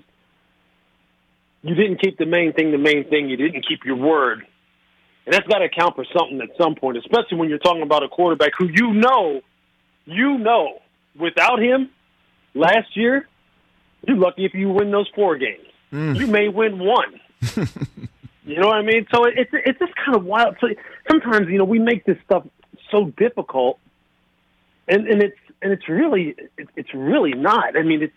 you 1.61 1.75
didn't 1.75 2.01
keep 2.01 2.17
the 2.17 2.25
main 2.25 2.53
thing 2.53 2.71
the 2.71 2.77
main 2.77 3.09
thing. 3.09 3.29
You 3.29 3.37
didn't 3.37 3.65
keep 3.67 3.85
your 3.85 3.97
word, 3.97 4.45
and 5.25 5.33
that's 5.33 5.47
got 5.47 5.59
to 5.59 5.65
account 5.65 5.95
for 5.95 6.05
something 6.17 6.39
at 6.41 6.49
some 6.61 6.75
point, 6.75 6.97
especially 6.97 7.37
when 7.37 7.49
you're 7.49 7.59
talking 7.59 7.83
about 7.83 8.03
a 8.03 8.07
quarterback 8.07 8.51
who 8.57 8.67
you 8.67 8.93
know, 8.93 9.41
you 10.05 10.37
know, 10.37 10.79
without 11.17 11.59
him 11.59 11.89
last 12.53 12.95
year, 12.95 13.27
you're 14.07 14.17
lucky 14.17 14.45
if 14.45 14.53
you 14.53 14.69
win 14.69 14.91
those 14.91 15.09
four 15.15 15.37
games. 15.37 15.65
Mm. 15.93 16.19
You 16.19 16.27
may 16.27 16.47
win 16.47 16.79
one. 16.79 17.19
you 18.45 18.59
know 18.59 18.67
what 18.67 18.77
I 18.77 18.81
mean? 18.81 19.07
So 19.13 19.25
it's 19.25 19.51
it's 19.53 19.79
just 19.79 19.93
kind 19.95 20.15
of 20.15 20.25
wild. 20.25 20.57
So 20.61 20.67
sometimes 21.09 21.47
you 21.49 21.57
know 21.57 21.65
we 21.65 21.79
make 21.79 22.05
this 22.05 22.17
stuff 22.25 22.45
so 22.91 23.05
difficult, 23.17 23.79
and 24.87 25.07
and 25.07 25.21
it's 25.23 25.37
and 25.61 25.71
it's 25.71 25.87
really 25.87 26.35
it's 26.75 26.93
really 26.93 27.33
not. 27.33 27.77
I 27.77 27.83
mean, 27.83 28.03
it's 28.03 28.13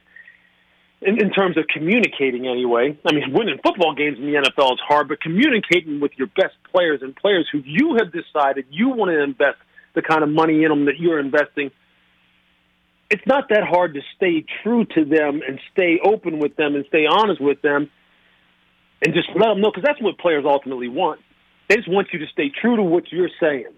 in, 1.00 1.20
in 1.20 1.30
terms 1.30 1.56
of 1.56 1.66
communicating 1.66 2.46
anyway. 2.46 2.98
I 3.06 3.12
mean, 3.12 3.32
winning 3.32 3.58
football 3.62 3.94
games 3.94 4.18
in 4.18 4.26
the 4.26 4.34
NFL 4.34 4.74
is 4.74 4.80
hard, 4.86 5.08
but 5.08 5.20
communicating 5.20 6.00
with 6.00 6.12
your 6.16 6.28
best 6.28 6.54
players 6.70 7.02
and 7.02 7.14
players 7.14 7.48
who 7.50 7.62
you 7.64 7.96
have 7.98 8.12
decided 8.12 8.66
you 8.70 8.88
want 8.90 9.10
to 9.10 9.22
invest 9.22 9.58
the 9.94 10.02
kind 10.02 10.22
of 10.22 10.30
money 10.30 10.62
in 10.62 10.70
them 10.70 10.86
that 10.86 10.98
you're 10.98 11.18
investing 11.18 11.70
it's 13.12 13.26
not 13.26 13.50
that 13.50 13.62
hard 13.62 13.92
to 13.92 14.00
stay 14.16 14.42
true 14.62 14.86
to 14.86 15.04
them 15.04 15.42
and 15.46 15.60
stay 15.70 16.00
open 16.02 16.38
with 16.38 16.56
them 16.56 16.74
and 16.74 16.86
stay 16.86 17.04
honest 17.06 17.42
with 17.42 17.60
them 17.60 17.90
and 19.02 19.12
just 19.12 19.28
let 19.36 19.48
them 19.48 19.60
know 19.60 19.70
because 19.70 19.84
that's 19.84 20.00
what 20.00 20.16
players 20.16 20.44
ultimately 20.46 20.88
want. 20.88 21.20
They 21.68 21.76
just 21.76 21.90
want 21.90 22.08
you 22.14 22.20
to 22.20 22.26
stay 22.32 22.48
true 22.48 22.76
to 22.76 22.82
what 22.82 23.12
you're 23.12 23.28
saying, 23.38 23.68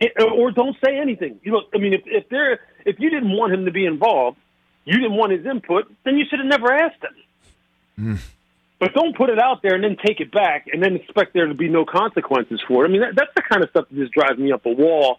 it, 0.00 0.12
or 0.20 0.50
don't 0.50 0.76
say 0.84 0.98
anything. 0.98 1.38
You 1.44 1.52
know, 1.52 1.62
I 1.72 1.78
mean, 1.78 1.92
if 1.92 2.02
if 2.06 2.28
they're 2.30 2.58
if 2.84 2.96
you 2.98 3.10
didn't 3.10 3.30
want 3.30 3.54
him 3.54 3.64
to 3.66 3.70
be 3.70 3.86
involved, 3.86 4.38
you 4.84 4.94
didn't 4.94 5.16
want 5.16 5.30
his 5.30 5.46
input, 5.46 5.84
then 6.04 6.16
you 6.16 6.24
should 6.28 6.40
have 6.40 6.48
never 6.48 6.72
asked 6.72 7.02
him. 7.04 8.16
Mm. 8.16 8.20
But 8.80 8.92
don't 8.92 9.16
put 9.16 9.30
it 9.30 9.38
out 9.38 9.62
there 9.62 9.76
and 9.76 9.84
then 9.84 9.96
take 10.04 10.20
it 10.20 10.32
back 10.32 10.66
and 10.72 10.82
then 10.82 10.96
expect 10.96 11.32
there 11.32 11.46
to 11.46 11.54
be 11.54 11.68
no 11.68 11.84
consequences 11.84 12.60
for 12.66 12.84
it. 12.84 12.88
I 12.88 12.90
mean, 12.90 13.02
that, 13.02 13.14
that's 13.14 13.34
the 13.36 13.42
kind 13.42 13.62
of 13.62 13.70
stuff 13.70 13.86
that 13.88 13.96
just 13.96 14.12
drives 14.12 14.38
me 14.38 14.50
up 14.52 14.66
a 14.66 14.70
wall, 14.70 15.18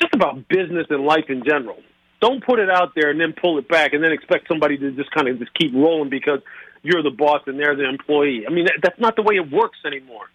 just 0.00 0.14
about 0.14 0.48
business 0.48 0.86
and 0.90 1.04
life 1.04 1.28
in 1.28 1.44
general. 1.44 1.78
Don't 2.20 2.44
put 2.44 2.58
it 2.58 2.68
out 2.70 2.94
there 2.94 3.10
and 3.10 3.20
then 3.20 3.32
pull 3.32 3.58
it 3.58 3.68
back 3.68 3.92
and 3.92 4.02
then 4.02 4.12
expect 4.12 4.48
somebody 4.48 4.76
to 4.76 4.90
just 4.92 5.10
kind 5.10 5.28
of 5.28 5.38
just 5.38 5.54
keep 5.54 5.72
rolling 5.74 6.10
because 6.10 6.40
you're 6.82 7.02
the 7.02 7.10
boss 7.10 7.42
and 7.46 7.58
they're 7.58 7.76
the 7.76 7.88
employee. 7.88 8.44
I 8.46 8.50
mean, 8.50 8.64
that, 8.64 8.78
that's 8.82 9.00
not 9.00 9.16
the 9.16 9.22
way 9.22 9.36
it 9.36 9.50
works 9.50 9.78
anymore. 9.84 10.26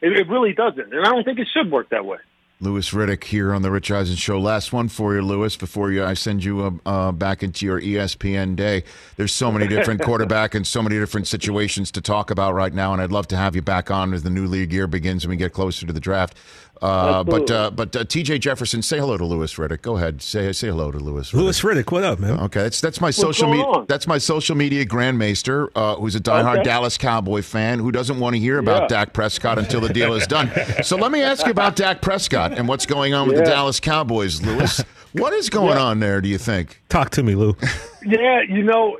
It, 0.00 0.16
it 0.16 0.28
really 0.28 0.52
doesn't, 0.52 0.92
and 0.92 1.06
I 1.06 1.10
don't 1.10 1.24
think 1.24 1.38
it 1.38 1.46
should 1.52 1.70
work 1.70 1.90
that 1.90 2.04
way. 2.04 2.18
Louis 2.62 2.88
Riddick 2.90 3.24
here 3.24 3.52
on 3.52 3.62
the 3.62 3.72
Rich 3.72 3.90
Eisen 3.90 4.14
Show. 4.14 4.38
Last 4.38 4.72
one 4.72 4.86
for 4.88 5.16
you, 5.16 5.22
Louis, 5.22 5.56
before 5.56 5.90
you, 5.90 6.04
I 6.04 6.14
send 6.14 6.44
you 6.44 6.62
uh, 6.62 6.88
uh, 6.88 7.10
back 7.10 7.42
into 7.42 7.66
your 7.66 7.80
ESPN 7.80 8.54
day. 8.54 8.84
There's 9.16 9.32
so 9.32 9.50
many 9.50 9.66
different 9.66 10.00
quarterback 10.04 10.54
and 10.54 10.64
so 10.64 10.80
many 10.80 10.96
different 10.96 11.26
situations 11.26 11.90
to 11.90 12.00
talk 12.00 12.30
about 12.30 12.54
right 12.54 12.72
now, 12.72 12.92
and 12.92 13.02
I'd 13.02 13.10
love 13.10 13.26
to 13.28 13.36
have 13.36 13.56
you 13.56 13.62
back 13.62 13.90
on 13.90 14.14
as 14.14 14.22
the 14.22 14.30
new 14.30 14.46
league 14.46 14.72
year 14.72 14.86
begins 14.86 15.24
and 15.24 15.30
we 15.30 15.36
get 15.36 15.52
closer 15.52 15.88
to 15.88 15.92
the 15.92 15.98
draft. 15.98 16.36
Uh, 16.82 17.22
but 17.22 17.50
uh, 17.50 17.70
but 17.70 17.94
uh, 17.94 18.04
T.J. 18.04 18.38
Jefferson, 18.40 18.82
say 18.82 18.98
hello 18.98 19.16
to 19.16 19.24
Louis 19.24 19.54
Riddick. 19.54 19.82
Go 19.82 19.96
ahead, 19.96 20.20
say 20.20 20.52
say 20.52 20.66
hello 20.66 20.90
to 20.90 20.98
Louis. 20.98 21.30
Riddick. 21.30 21.34
Louis 21.34 21.60
Riddick, 21.62 21.92
what 21.92 22.02
up, 22.02 22.18
man? 22.18 22.40
Okay, 22.40 22.62
that's 22.62 22.80
that's 22.80 23.00
my 23.00 23.06
What's 23.06 23.18
social 23.18 23.48
media. 23.48 23.84
That's 23.86 24.08
my 24.08 24.18
social 24.18 24.56
media 24.56 24.84
grandmaster, 24.84 25.68
uh, 25.76 25.94
who's 25.94 26.16
a 26.16 26.20
diehard 26.20 26.56
okay. 26.56 26.64
Dallas 26.64 26.98
Cowboy 26.98 27.42
fan 27.42 27.78
who 27.78 27.92
doesn't 27.92 28.18
want 28.18 28.34
to 28.34 28.40
hear 28.40 28.58
about 28.58 28.82
yeah. 28.82 28.98
Dak 28.98 29.12
Prescott 29.12 29.58
until 29.58 29.80
the 29.80 29.92
deal 29.92 30.14
is 30.14 30.26
done. 30.26 30.50
so 30.82 30.96
let 30.96 31.12
me 31.12 31.22
ask 31.22 31.46
you 31.46 31.52
about 31.52 31.76
Dak 31.76 32.02
Prescott 32.02 32.58
and 32.58 32.66
what's 32.66 32.84
going 32.84 33.14
on 33.14 33.28
with 33.28 33.36
yeah. 33.36 33.44
the 33.44 33.50
Dallas 33.50 33.78
Cowboys, 33.78 34.42
Louis. 34.42 34.84
What 35.14 35.34
is 35.34 35.50
going 35.50 35.76
yeah. 35.76 35.82
on 35.82 36.00
there? 36.00 36.22
Do 36.22 36.28
you 36.30 36.38
think? 36.38 36.80
Talk 36.88 37.10
to 37.10 37.22
me, 37.22 37.34
Lou. 37.34 37.54
yeah, 38.02 38.40
you 38.48 38.62
know 38.62 38.96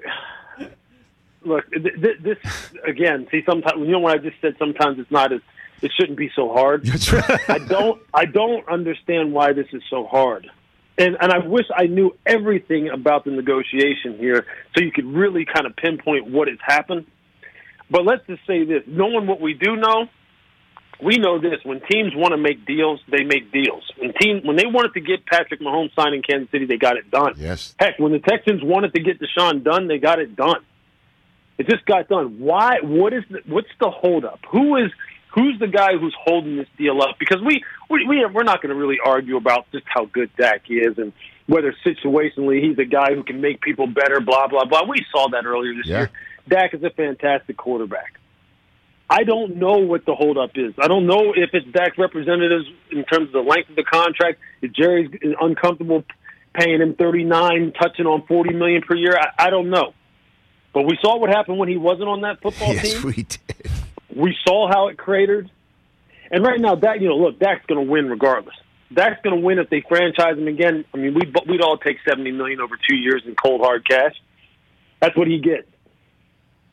look, 1.45 1.65
this 1.71 2.39
again. 2.87 3.27
See, 3.31 3.43
sometimes 3.47 3.81
you 3.81 3.93
know 3.93 4.01
when 4.01 4.13
I 4.13 4.19
just 4.19 4.41
said 4.41 4.57
sometimes 4.59 4.99
it's 4.99 5.11
not 5.11 5.33
as 5.33 5.41
it 5.83 5.93
shouldn't 5.99 6.17
be 6.17 6.31
so 6.35 6.53
hard. 6.53 6.89
I 7.49 7.59
don't 7.59 8.01
I 8.15 8.25
don't 8.25 8.67
understand 8.69 9.33
why 9.33 9.53
this 9.53 9.67
is 9.73 9.83
so 9.91 10.07
hard. 10.07 10.51
And 10.97 11.17
and 11.21 11.33
I 11.33 11.39
wish 11.39 11.67
I 11.75 11.87
knew 11.87 12.17
everything 12.25 12.89
about 12.89 13.25
the 13.25 13.33
negotiation 13.33 14.17
here 14.19 14.47
so 14.75 14.85
you 14.85 14.93
could 14.93 15.07
really 15.07 15.45
kind 15.45 15.67
of 15.67 15.77
pinpoint 15.77 16.31
what 16.31 16.49
has 16.49 16.59
happened. 16.65 17.07
But 17.91 18.07
let's 18.07 18.27
just 18.27 18.47
say 18.47 18.65
this, 18.65 18.83
knowing 18.87 19.27
what 19.27 19.41
we 19.41 19.53
do 19.53 19.77
know, 19.77 20.09
we 21.03 21.19
know 21.19 21.39
this. 21.39 21.59
When 21.65 21.81
teams 21.91 22.15
want 22.15 22.33
to 22.33 22.39
make 22.39 22.65
deals, 22.65 23.01
they 23.11 23.25
make 23.25 23.53
deals. 23.53 23.83
When 23.99 24.13
team 24.15 24.43
when 24.45 24.57
they 24.57 24.67
wanted 24.67 24.95
to 24.95 25.01
get 25.01 25.27
Patrick 25.27 25.61
Mahomes 25.61 25.95
signed 25.95 26.15
in 26.15 26.23
Kansas 26.23 26.51
City, 26.51 26.67
they 26.67 26.77
got 26.77 26.97
it 26.97 27.11
done. 27.11 27.35
Yes. 27.37 27.75
Heck, 27.79 27.99
when 27.99 28.13
the 28.13 28.21
Texans 28.21 28.63
wanted 28.63 28.95
to 28.95 29.01
get 29.01 29.19
Deshaun 29.21 29.65
done, 29.65 29.89
they 29.89 29.99
got 29.99 30.21
it 30.21 30.37
done. 30.37 30.65
It 31.59 31.69
just 31.69 31.85
got 31.87 32.09
done. 32.09 32.39
Why? 32.39 32.79
What 32.83 33.13
is 33.13 33.25
the, 33.31 33.41
what's 33.47 33.69
the 33.81 33.91
holdup? 33.91 34.41
Who 34.51 34.77
is 34.77 34.91
who's 35.35 35.59
the 35.59 35.67
guy 35.67 35.97
who's 35.99 36.15
holding 36.25 36.57
this 36.57 36.69
deal 36.79 37.01
up? 37.03 37.17
Because 37.19 37.41
we 37.43 37.65
we, 37.91 38.07
we 38.07 38.25
we're 38.27 38.43
not 38.45 38.63
going 38.63 38.75
to 38.75 38.81
really 38.81 38.99
argue 39.05 39.37
about 39.37 39.71
just 39.73 39.85
how 39.87 40.05
good 40.07 40.31
Dak 40.37 40.63
is 40.69 40.99
and 40.99 41.13
whether 41.47 41.75
situationally 41.85 42.63
he's 42.63 42.79
a 42.79 42.85
guy 42.85 43.15
who 43.15 43.23
can 43.23 43.41
make 43.41 43.61
people 43.61 43.87
better. 43.87 44.21
Blah 44.21 44.49
blah 44.49 44.65
blah. 44.65 44.85
We 44.89 45.05
saw 45.11 45.29
that 45.31 45.45
earlier 45.45 45.75
this 45.75 45.87
yeah. 45.87 45.99
year. 45.99 46.11
Dak 46.49 46.75
is 46.75 46.83
a 46.83 46.91
fantastic 46.91 47.57
quarterback. 47.57 48.19
I 49.09 49.25
don't 49.25 49.57
know 49.57 49.79
what 49.79 50.07
the 50.07 50.15
holdup 50.15 50.53
is. 50.55 50.73
I 50.79 50.89
don't 50.89 51.07
know 51.07 51.35
if 51.37 51.51
it's 51.53 51.67
Dak's 51.71 51.99
representatives 51.99 52.65
in 52.91 53.05
terms 53.05 53.27
of 53.29 53.33
the 53.33 53.41
length 53.41 53.69
of 53.69 53.77
the 53.77 53.85
contract. 53.85 54.39
If 54.63 54.73
Jerry's 54.73 55.11
uncomfortable 55.41 56.05
paying 56.55 56.81
him 56.81 56.95
thirty 56.95 57.25
nine, 57.25 57.73
touching 57.73 58.07
on 58.07 58.27
forty 58.27 58.55
million 58.55 58.83
per 58.83 58.95
year, 58.97 59.17
I, 59.17 59.47
I 59.47 59.51
don't 59.51 59.71
know. 59.71 59.93
But 60.73 60.87
we 60.87 60.99
saw 61.03 61.19
what 61.19 61.29
happened 61.29 61.59
when 61.59 61.69
he 61.69 61.77
wasn't 61.77 62.09
on 62.09 62.23
that 62.23 62.41
football 62.41 62.69
yes, 62.73 62.83
team. 62.83 62.95
Yes, 62.95 63.05
we 63.05 63.23
did. 63.25 63.82
We 64.15 64.37
saw 64.47 64.69
how 64.69 64.89
it 64.89 64.97
cratered. 64.97 65.51
And 66.31 66.45
right 66.45 66.61
now, 66.61 66.75
Dak, 66.75 67.01
you 67.01 67.09
know, 67.09 67.17
look, 67.17 67.39
Dak's 67.39 67.67
going 67.67 67.85
to 67.85 67.91
win 67.91 68.09
regardless. 68.09 68.55
Dak's 68.93 69.21
going 69.23 69.37
to 69.37 69.45
win 69.45 69.59
if 69.59 69.71
they 69.71 69.83
franchise 69.87 70.37
him 70.37 70.49
again. 70.49 70.85
I 70.93 70.97
mean, 70.97 71.15
we'd, 71.15 71.35
we'd 71.49 71.63
all 71.63 71.79
take 71.79 71.99
seventy 72.07 72.33
million 72.33 72.61
over 72.61 72.77
two 72.89 72.97
years 72.97 73.23
in 73.27 73.35
cold 73.35 73.63
hard 73.63 73.89
cash. 73.89 74.15
That's 75.01 75.17
what 75.17 75.29
he 75.29 75.39
gets. 75.39 75.67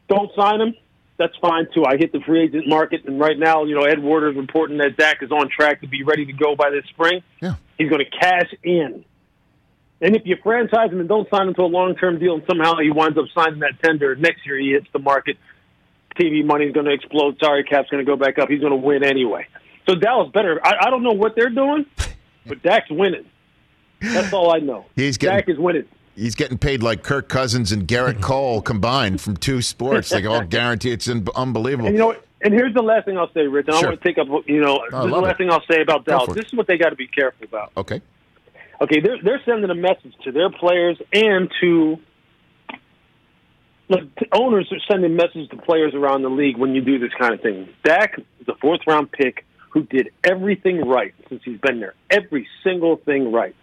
Don't 0.08 0.32
sign 0.36 0.62
him. 0.62 0.76
That's 1.18 1.36
fine 1.42 1.68
too. 1.74 1.86
I 1.86 1.98
hit 1.98 2.12
the 2.14 2.22
free 2.22 2.44
agent 2.44 2.68
market, 2.68 3.06
and 3.06 3.20
right 3.20 3.38
now, 3.38 3.66
you 3.66 3.76
know, 3.76 3.84
Ed 3.84 4.00
Werder's 4.00 4.38
reporting 4.38 4.78
that 4.78 4.96
Dak 4.98 5.22
is 5.22 5.32
on 5.32 5.50
track 5.50 5.82
to 5.82 5.88
be 5.88 6.04
ready 6.04 6.26
to 6.26 6.34
go 6.34 6.56
by 6.56 6.70
this 6.70 6.86
spring. 6.90 7.22
Yeah. 7.42 7.56
He's 7.78 7.90
going 7.90 8.04
to 8.04 8.18
cash 8.20 8.54
in. 8.64 9.04
And 10.02 10.16
if 10.16 10.22
you 10.26 10.38
franchise 10.42 10.92
him 10.92 11.02
and 11.02 11.10
don't 11.10 11.30
sign 11.30 11.50
him 11.50 11.54
to 11.56 11.64
a 11.64 11.64
long 11.64 11.96
term 11.96 12.20
deal, 12.20 12.36
and 12.36 12.44
somehow 12.48 12.78
he 12.78 12.90
winds 12.90 13.18
up 13.18 13.26
signing 13.36 13.60
that 13.60 13.82
tender 13.84 14.16
next 14.16 14.46
year, 14.46 14.58
he 14.58 14.72
hits 14.72 14.88
the 14.94 15.00
market. 15.00 15.38
TV 16.20 16.44
money 16.46 16.66
is 16.66 16.74
going 16.74 16.86
to 16.86 16.92
explode. 16.94 17.38
Sorry, 17.42 17.64
cap's 17.64 17.90
going 17.90 18.04
to 18.06 18.10
go 18.10 18.16
back 18.18 18.38
up. 18.40 18.50
He's 18.50 18.60
going 18.60 18.72
to 18.72 18.78
win 18.78 19.04
anyway. 19.04 19.48
So 19.88 19.96
Dallas 19.96 20.30
better. 20.34 20.60
I, 20.66 20.88
I 20.88 20.90
don't 20.90 21.04
know 21.04 21.14
what 21.14 21.36
they're 21.36 21.50
doing, 21.50 21.86
but 22.46 22.62
Dak's 22.62 22.92
winning. 22.92 23.26
That's 24.02 24.32
all 24.34 24.54
I 24.54 24.60
know. 24.60 24.86
He's 24.96 25.18
getting, 25.18 25.38
Dak 25.38 25.50
is 25.50 25.58
winning. 25.58 25.86
He's 26.16 26.36
getting 26.36 26.58
paid 26.58 26.84
like 26.84 27.04
Kirk 27.04 27.28
Cousins 27.30 27.72
and 27.72 27.88
Gerrit 27.88 28.22
Cole 28.22 28.62
combined 28.62 29.20
from 29.22 29.36
two 29.38 29.62
sports. 29.62 30.12
Like 30.12 30.26
all 30.26 30.42
guarantee 30.46 30.92
It's 30.92 31.08
un- 31.10 31.26
unbelievable. 31.36 31.88
And 31.88 31.96
you 31.98 32.02
know, 32.04 32.16
and 32.42 32.54
here's 32.54 32.74
the 32.74 32.82
last 32.82 33.06
thing 33.06 33.18
I'll 33.18 33.32
say, 33.34 33.48
Rich. 33.48 33.68
And 33.68 33.76
Sure. 33.78 33.88
I 33.88 33.90
want 33.90 34.02
to 34.02 34.08
take 34.08 34.18
up, 34.18 34.28
you 34.48 34.62
know, 34.62 34.80
the 34.92 34.98
last 35.06 35.32
it. 35.34 35.38
thing 35.38 35.52
I'll 35.52 35.64
say 35.70 35.82
about 35.82 36.06
Dallas. 36.06 36.34
This 36.36 36.46
is 36.46 36.54
what 36.54 36.68
they 36.68 36.78
got 36.78 36.90
to 36.90 36.96
be 36.96 37.08
careful 37.08 37.46
about. 37.46 37.72
Okay. 37.76 38.02
Okay, 38.82 39.02
they're 39.02 39.22
they're 39.22 39.42
sending 39.46 39.70
a 39.70 39.76
message 39.76 40.14
to 40.24 40.32
their 40.32 40.50
players 40.50 40.98
and 41.12 41.52
to 41.60 41.98
look, 43.90 44.04
owners 44.32 44.72
are 44.72 44.80
sending 44.90 45.16
messages 45.16 45.50
to 45.50 45.58
players 45.58 45.94
around 45.94 46.22
the 46.22 46.30
league 46.30 46.58
when 46.58 46.74
you 46.76 46.82
do 46.82 47.00
this 47.00 47.12
kind 47.20 47.34
of 47.34 47.42
thing. 47.42 47.68
Dak 47.84 48.18
is 48.40 48.48
a 48.48 48.56
fourth 48.56 48.82
round 48.88 49.12
pick 49.12 49.46
who 49.72 49.84
did 49.84 50.10
everything 50.24 50.88
right 50.88 51.14
since 51.28 51.42
he's 51.44 51.60
been 51.60 51.80
there. 51.80 51.94
Every 52.10 52.48
single 52.64 52.98
thing 52.98 53.32
right. 53.32 53.56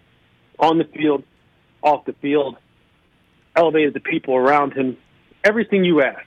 On 0.59 0.77
the 0.77 0.85
field, 0.85 1.23
off 1.81 2.05
the 2.05 2.13
field, 2.13 2.57
elevated 3.55 3.93
the 3.93 3.99
people 3.99 4.35
around 4.35 4.73
him, 4.73 4.97
everything 5.43 5.83
you 5.83 6.01
ask. 6.01 6.25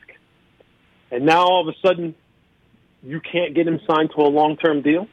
And 1.10 1.24
now 1.24 1.44
all 1.44 1.68
of 1.68 1.74
a 1.74 1.86
sudden 1.86 2.14
you 3.02 3.20
can't 3.20 3.54
get 3.54 3.66
him 3.66 3.80
signed 3.86 4.10
to 4.16 4.22
a 4.22 4.28
long 4.28 4.56
term 4.56 4.82
deal. 4.82 5.06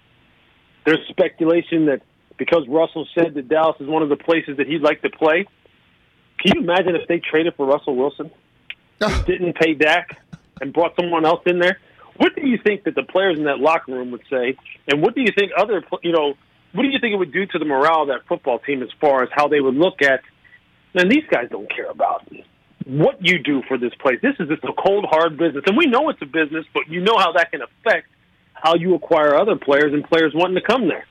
There's 0.85 0.99
speculation 1.09 1.87
that 1.87 2.01
because 2.37 2.65
Russell 2.67 3.07
said 3.15 3.33
that 3.33 3.49
Dallas 3.49 3.75
is 3.79 3.87
one 3.87 4.03
of 4.03 4.09
the 4.09 4.15
places 4.15 4.57
that 4.57 4.67
he'd 4.67 4.81
like 4.81 5.01
to 5.01 5.09
play. 5.09 5.45
Can 6.39 6.55
you 6.55 6.61
imagine 6.61 6.95
if 6.95 7.07
they 7.07 7.19
traded 7.19 7.55
for 7.55 7.65
Russell 7.65 7.95
Wilson, 7.95 8.29
Ah. 9.01 9.23
didn't 9.25 9.53
pay 9.55 9.73
Dak, 9.73 10.17
and 10.61 10.73
brought 10.73 10.95
someone 10.95 11.25
else 11.25 11.41
in 11.45 11.59
there? 11.59 11.79
What 12.17 12.35
do 12.35 12.47
you 12.47 12.57
think 12.63 12.83
that 12.85 12.95
the 12.95 13.03
players 13.03 13.37
in 13.37 13.45
that 13.45 13.59
locker 13.59 13.91
room 13.91 14.11
would 14.11 14.23
say? 14.29 14.57
And 14.87 15.01
what 15.01 15.13
do 15.13 15.21
you 15.21 15.31
think 15.37 15.51
other, 15.57 15.83
you 16.03 16.11
know, 16.11 16.33
what 16.73 16.83
do 16.83 16.89
you 16.89 16.99
think 16.99 17.13
it 17.13 17.17
would 17.17 17.33
do 17.33 17.45
to 17.45 17.59
the 17.59 17.65
morale 17.65 18.03
of 18.03 18.07
that 18.07 18.27
football 18.27 18.59
team 18.59 18.81
as 18.81 18.89
far 18.99 19.23
as 19.23 19.29
how 19.31 19.47
they 19.47 19.59
would 19.59 19.75
look 19.75 20.01
at? 20.01 20.21
And 20.95 21.11
these 21.11 21.25
guys 21.29 21.47
don't 21.51 21.69
care 21.73 21.89
about 21.89 22.27
what 22.85 23.17
you 23.19 23.37
do 23.43 23.61
for 23.67 23.77
this 23.77 23.93
place. 24.01 24.19
This 24.21 24.33
is 24.39 24.47
just 24.47 24.63
a 24.63 24.73
cold, 24.73 25.05
hard 25.09 25.37
business, 25.37 25.63
and 25.67 25.77
we 25.77 25.85
know 25.85 26.09
it's 26.09 26.21
a 26.21 26.25
business, 26.25 26.65
but 26.73 26.83
you 26.87 27.01
know 27.01 27.17
how 27.17 27.33
that 27.33 27.51
can 27.51 27.61
affect 27.61 28.07
how 28.53 28.75
you 28.75 28.95
acquire 28.95 29.35
other 29.35 29.55
players 29.55 29.93
and 29.93 30.03
players 30.03 30.33
wanting 30.33 30.55
to 30.55 30.61
come 30.61 30.87
there. 30.87 31.05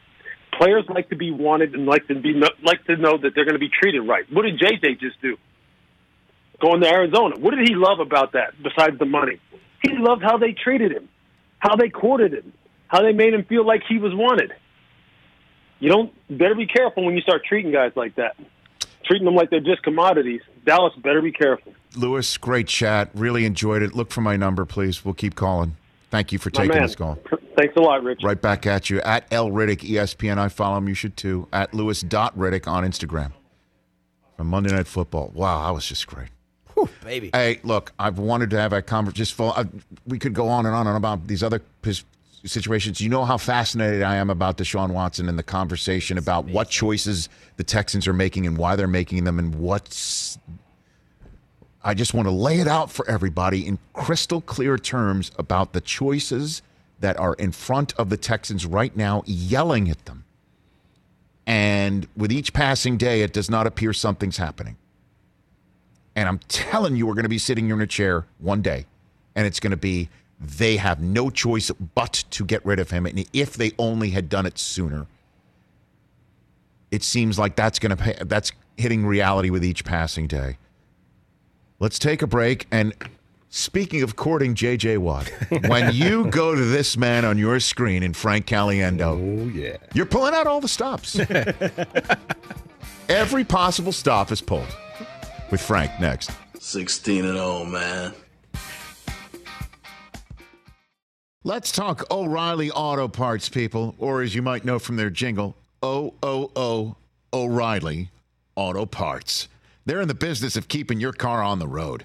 Players 0.59 0.85
like 0.89 1.11
to 1.11 1.17
be 1.17 1.31
wanted 1.31 1.75
and 1.75 1.87
like 1.87 2.09
to 2.09 2.15
be 2.19 2.33
like 2.65 2.85
to 2.87 2.97
know 2.97 3.19
that 3.19 3.33
they're 3.35 3.45
going 3.45 3.55
to 3.55 3.61
be 3.61 3.69
treated 3.69 4.01
right. 4.01 4.25
What 4.33 4.43
did 4.43 4.59
JJ 4.59 4.99
just 4.99 5.21
do? 5.21 5.37
Going 6.61 6.81
to 6.81 6.89
Arizona. 6.89 7.37
What 7.39 7.55
did 7.55 7.69
he 7.69 7.75
love 7.75 8.01
about 8.01 8.33
that 8.33 8.55
besides 8.63 8.99
the 8.99 9.05
money? 9.05 9.41
He 9.83 9.91
loved 9.99 10.23
how 10.23 10.39
they 10.39 10.53
treated 10.53 10.93
him, 10.93 11.09
how 11.59 11.77
they 11.77 11.89
courted 11.91 12.33
him, 12.33 12.53
how 12.89 13.03
they 13.03 13.13
made 13.13 13.35
him 13.35 13.45
feel 13.45 13.67
like 13.67 13.83
he 13.89 13.99
was 13.99 14.13
wanted. 14.15 14.53
You 15.79 15.91
don't 15.91 16.13
better 16.31 16.55
be 16.55 16.67
careful 16.67 17.05
when 17.05 17.15
you 17.15 17.21
start 17.21 17.43
treating 17.45 17.73
guys 17.73 17.93
like 17.95 18.17
that. 18.17 18.37
Treating 19.05 19.27
them 19.27 19.35
like 19.35 19.51
they're 19.51 19.61
just 19.61 19.83
commodities. 19.83 20.41
Dallas 20.65 20.95
better 20.97 21.23
be 21.23 21.31
careful. 21.31 21.73
Louis, 21.97 22.37
great 22.39 22.67
chat. 22.67 23.11
Really 23.15 23.45
enjoyed 23.45 23.83
it. 23.83 23.95
Look 23.95 24.11
for 24.11 24.21
my 24.21 24.37
number, 24.37 24.65
please. 24.65 25.05
We'll 25.05 25.15
keep 25.15 25.35
calling. 25.35 25.77
Thank 26.11 26.33
you 26.33 26.39
for 26.39 26.51
My 26.55 26.63
taking 26.63 26.75
man. 26.77 26.83
this 26.83 26.97
call. 26.97 27.19
Thanks 27.57 27.75
a 27.77 27.81
lot, 27.81 28.03
Rich. 28.03 28.21
Right 28.25 28.41
back 28.41 28.67
at 28.67 28.91
you 28.91 29.01
at 29.03 29.27
L 29.31 29.51
Riddick 29.51 29.81
ESPN. 29.81 30.39
I 30.39 30.49
follow 30.49 30.79
him. 30.79 30.89
You 30.89 30.95
should 30.95 31.17
too. 31.17 31.47
At 31.53 31.75
Louis 31.75 32.01
dot 32.03 32.37
Riddick 32.37 32.67
on 32.67 32.85
Instagram. 32.85 33.33
From 34.37 34.49
Monday 34.49 34.75
Night 34.75 34.87
Football. 34.87 35.31
Wow, 35.35 35.65
that 35.67 35.73
was 35.73 35.87
just 35.87 36.07
great. 36.07 36.29
Baby. 37.05 37.31
Hey, 37.33 37.61
look, 37.63 37.93
I've 37.99 38.19
wanted 38.19 38.51
to 38.51 38.61
have 38.61 38.73
a 38.73 38.83
conversation. 38.83 39.17
Just 39.17 39.35
full, 39.35 39.53
I, 39.53 39.67
we 40.07 40.19
could 40.19 40.35
go 40.35 40.49
on 40.49 40.67
and 40.67 40.75
on 40.75 40.87
and 40.87 40.97
about 40.97 41.27
these 41.27 41.43
other 41.43 41.63
pos- 41.83 42.05
situations. 42.45 43.01
You 43.01 43.09
know 43.09 43.25
how 43.25 43.37
fascinated 43.39 44.03
I 44.03 44.17
am 44.17 44.31
about 44.31 44.59
Deshaun 44.59 44.91
Watson 44.91 45.29
and 45.29 45.39
the 45.39 45.43
conversation 45.43 46.19
about 46.19 46.47
what 46.47 46.69
choices 46.69 47.29
the 47.57 47.65
Texans 47.65 48.07
are 48.07 48.13
making 48.13 48.47
and 48.47 48.57
why 48.57 48.77
they're 48.77 48.87
making 48.87 49.25
them 49.25 49.39
and 49.39 49.55
what's. 49.55 50.39
I 51.83 51.95
just 51.95 52.15
want 52.15 52.27
to 52.27 52.33
lay 52.33 52.59
it 52.61 52.67
out 52.67 52.91
for 52.91 53.09
everybody 53.09 53.67
in 53.67 53.79
crystal 53.93 54.41
clear 54.41 54.77
terms 54.77 55.31
about 55.39 55.73
the 55.73 55.81
choices 55.81 56.63
that 57.01 57.19
are 57.19 57.35
in 57.35 57.53
front 57.53 57.95
of 57.95 58.11
the 58.11 58.17
Texans 58.17 58.67
right 58.67 58.97
now, 58.97 59.23
yelling 59.27 59.89
at 59.89 60.05
them. 60.07 60.25
And 61.47 62.09
with 62.17 62.33
each 62.33 62.53
passing 62.53 62.97
day, 62.97 63.23
it 63.23 63.33
does 63.33 63.49
not 63.49 63.67
appear 63.67 63.93
something's 63.93 64.37
happening. 64.37 64.77
And 66.17 66.29
I'm 66.29 66.39
telling 66.49 66.97
you, 66.97 67.07
we're 67.07 67.15
going 67.15 67.25
to 67.25 67.29
be 67.29 67.39
sitting 67.39 67.67
here 67.67 67.77
in 67.77 67.83
a 67.83 67.87
chair 67.87 68.25
one 68.39 68.63
day, 68.63 68.87
and 69.37 69.47
it's 69.47 69.61
going 69.61 69.71
to 69.73 69.77
be 69.77 70.09
they 70.41 70.77
have 70.79 71.01
no 71.01 71.31
choice 71.31 71.71
but 71.95 72.25
to 72.31 72.45
get 72.45 72.65
rid 72.65 72.79
of 72.79 72.91
him. 72.91 73.07
And 73.07 73.25
if 73.33 73.55
they 73.55 73.73
only 73.79 74.11
had 74.11 74.29
done 74.29 74.45
it 74.47 74.59
sooner, 74.59 75.07
it 76.91 77.03
seems 77.03 77.39
like 77.39 77.55
that's 77.57 77.79
going 77.79 77.97
to 77.97 78.03
pay, 78.03 78.17
that's 78.25 78.53
hitting 78.77 79.07
reality 79.07 79.51
with 79.51 79.65
each 79.65 79.85
passing 79.85 80.27
day. 80.27 80.59
Let's 81.81 81.99
take 81.99 82.23
a 82.23 82.27
break. 82.27 82.67
And 82.71 82.95
speaking 83.51 84.03
of 84.03 84.17
courting 84.17 84.55
J.J. 84.55 84.99
Watt, 84.99 85.29
when 85.69 85.95
you 85.95 86.27
go 86.31 86.55
to 86.55 86.65
this 86.65 86.97
man 86.97 87.25
on 87.25 87.37
your 87.39 87.61
screen 87.61 88.03
in 88.03 88.13
Frank 88.15 88.47
Caliendo, 88.47 89.19
Oh 89.19 89.49
yeah. 89.49 89.77
you're 89.95 90.07
pulling 90.07 90.35
out 90.35 90.47
all 90.47 90.61
the 90.61 90.69
stops. 90.69 91.19
Every 93.09 93.45
possible 93.45 93.93
stop 93.93 94.33
is 94.33 94.41
pulled. 94.41 94.75
With 95.51 95.61
Frank 95.61 95.93
next. 96.01 96.31
16 96.59 97.25
and 97.25 97.37
0, 97.37 97.65
man. 97.65 98.13
Let's 101.45 101.71
talk 101.71 102.11
O'Reilly 102.11 102.73
Auto 102.73 103.07
Parts, 103.07 103.49
people, 103.49 103.95
or 103.99 104.23
as 104.23 104.35
you 104.35 104.43
might 104.43 104.65
know 104.65 104.81
from 104.81 104.97
their 104.97 105.11
jingle, 105.11 105.55
O 105.81 106.15
O 106.21 106.51
O 106.57 106.97
O'Reilly 107.33 108.11
Auto 108.57 108.85
Parts. 108.85 109.47
They're 109.85 110.01
in 110.01 110.09
the 110.09 110.15
business 110.15 110.57
of 110.57 110.67
keeping 110.67 110.99
your 110.99 111.13
car 111.13 111.45
on 111.45 111.61
the 111.61 111.69
road. 111.69 112.05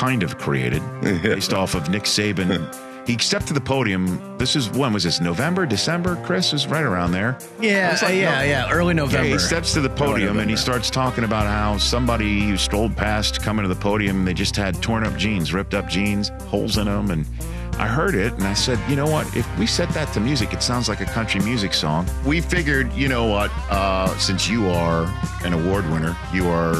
kind 0.00 0.22
of 0.22 0.38
created 0.38 0.82
based 1.22 1.52
off 1.52 1.74
of 1.74 1.90
Nick 1.90 2.04
Saban. 2.04 2.74
he 3.06 3.18
stepped 3.18 3.46
to 3.48 3.52
the 3.52 3.60
podium. 3.60 4.38
This 4.38 4.56
is 4.56 4.70
when 4.70 4.94
was 4.94 5.04
this? 5.04 5.20
November, 5.20 5.66
December? 5.66 6.16
Chris 6.24 6.54
is 6.54 6.66
right 6.66 6.84
around 6.84 7.12
there. 7.12 7.36
Yeah, 7.60 7.92
It's 7.92 8.02
like 8.02 8.14
yeah, 8.14 8.38
no- 8.38 8.44
yeah. 8.44 8.70
Early 8.70 8.94
November. 8.94 9.26
Yeah, 9.26 9.32
he 9.34 9.38
steps 9.38 9.74
to 9.74 9.82
the 9.82 9.90
podium 9.90 10.38
and 10.38 10.48
he 10.48 10.56
starts 10.56 10.88
talking 10.88 11.24
about 11.24 11.44
how 11.44 11.76
somebody 11.76 12.40
who 12.48 12.56
strolled 12.56 12.96
past 12.96 13.42
coming 13.42 13.62
to 13.62 13.68
the 13.68 13.78
podium, 13.78 14.24
they 14.24 14.32
just 14.32 14.56
had 14.56 14.80
torn 14.82 15.04
up 15.04 15.14
jeans, 15.18 15.52
ripped 15.52 15.74
up 15.74 15.86
jeans, 15.86 16.30
holes 16.48 16.78
in 16.78 16.86
them. 16.86 17.10
And 17.10 17.26
I 17.74 17.86
heard 17.86 18.14
it 18.14 18.32
and 18.32 18.44
I 18.44 18.54
said, 18.54 18.78
you 18.88 18.96
know 18.96 19.06
what? 19.06 19.26
If 19.36 19.46
we 19.58 19.66
set 19.66 19.90
that 19.90 20.14
to 20.14 20.20
music, 20.20 20.54
it 20.54 20.62
sounds 20.62 20.88
like 20.88 21.02
a 21.02 21.06
country 21.06 21.42
music 21.42 21.74
song. 21.74 22.08
We 22.24 22.40
figured, 22.40 22.90
you 22.94 23.08
know 23.08 23.26
what? 23.26 23.50
Uh, 23.68 24.16
since 24.16 24.48
you 24.48 24.66
are 24.70 25.04
an 25.44 25.52
award 25.52 25.84
winner, 25.90 26.16
you 26.32 26.48
are 26.48 26.74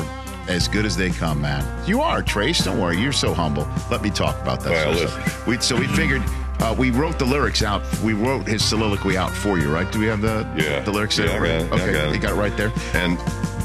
as 0.51 0.69
good 0.69 0.85
as 0.85 0.97
they 0.97 1.11
come, 1.11 1.41
man. 1.41 1.65
You 1.87 2.01
are, 2.03 2.23
Trace. 2.23 2.65
Don't 2.65 2.81
worry. 2.81 2.99
You're 2.99 3.13
so 3.13 3.33
humble. 3.33 3.69
Let 3.91 4.03
me 4.03 4.11
talk 4.11 4.41
about 4.43 4.61
that. 4.61 4.71
Well, 4.71 5.09
sort 5.09 5.47
we, 5.47 5.59
so 5.61 5.77
we 5.77 5.87
figured. 5.89 6.23
Uh, 6.61 6.75
we 6.79 6.91
wrote 6.91 7.19
the 7.19 7.25
lyrics 7.25 7.63
out. 7.63 7.83
We 8.03 8.13
wrote 8.13 8.47
his 8.47 8.63
soliloquy 8.63 9.17
out 9.17 9.31
for 9.33 9.59
you, 9.59 9.73
right? 9.73 9.91
Do 9.91 9.99
we 9.99 10.07
have 10.07 10.21
the 10.21 10.47
Yeah. 10.57 10.81
the 10.81 10.91
lyrics 10.91 11.17
Yeah, 11.17 11.27
there? 11.27 11.43
I 11.43 11.49
got 11.49 11.67
it. 11.67 11.73
I 11.73 11.75
Okay, 11.85 11.93
got 11.93 12.15
you 12.15 12.21
got 12.21 12.33
it 12.33 12.35
right 12.35 12.55
there. 12.57 12.73
And 12.93 13.17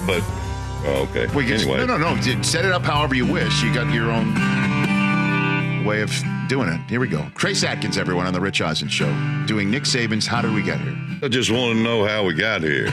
but 0.07 0.21
oh, 0.85 1.07
okay. 1.11 1.27
We 1.35 1.43
can, 1.45 1.55
anyway, 1.59 1.85
No, 1.85 1.97
no, 1.97 2.15
no. 2.15 2.41
Set 2.41 2.63
it 2.63 2.71
up 2.71 2.83
however 2.83 3.13
you 3.15 3.25
wish. 3.25 3.61
You 3.63 3.73
got 3.73 3.91
your 3.93 4.09
own 4.11 5.83
way 5.85 6.01
of 6.01 6.11
doing 6.47 6.69
it. 6.69 6.79
Here 6.89 6.99
we 7.01 7.07
go. 7.09 7.27
Trace 7.35 7.63
Atkins, 7.65 7.97
everyone, 7.97 8.27
on 8.27 8.33
the 8.33 8.39
Rich 8.39 8.61
Eisen 8.61 8.87
Show, 8.87 9.11
doing 9.45 9.69
Nick 9.69 9.83
Saban's 9.83 10.25
"How 10.27 10.41
Did 10.41 10.53
We 10.53 10.61
Get 10.63 10.79
Here." 10.79 10.95
I 11.21 11.27
just 11.27 11.51
want 11.51 11.75
to 11.75 11.83
know 11.83 12.05
how 12.05 12.23
we 12.23 12.33
got 12.33 12.61
here. 12.61 12.85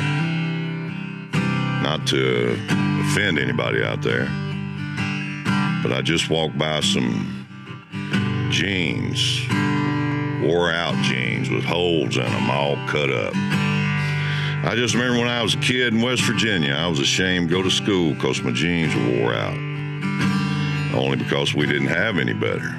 Not 1.83 2.07
to 2.09 2.57
offend 3.13 3.39
anybody 3.39 3.85
out 3.85 4.01
there, 4.01 4.25
but 5.83 5.93
I 5.93 6.01
just 6.03 6.31
walked 6.31 6.57
by 6.57 6.81
some 6.81 7.47
jeans, 8.51 9.47
wore 10.41 10.73
out 10.73 10.95
jeans 11.05 11.51
with 11.51 11.63
holes 11.63 12.17
in 12.17 12.23
them, 12.23 12.51
all 12.51 12.77
cut 12.89 13.11
up. 13.11 13.35
I 14.65 14.73
just 14.77 14.95
remember 14.95 15.19
when 15.19 15.29
I 15.29 15.43
was 15.43 15.53
a 15.55 15.59
kid 15.59 15.93
in 15.93 16.01
West 16.01 16.23
Virginia, 16.23 16.73
I 16.73 16.87
was 16.87 17.01
ashamed 17.01 17.51
to 17.51 17.55
go 17.55 17.63
to 17.63 17.71
school 17.71 18.15
because 18.15 18.41
my 18.41 18.51
jeans 18.51 18.95
were 18.95 19.21
wore 19.21 19.35
out. 19.35 19.59
Only 20.95 21.19
because 21.19 21.53
we 21.55 21.67
didn't 21.67 21.89
have 21.89 22.17
any 22.17 22.33
better. 22.33 22.71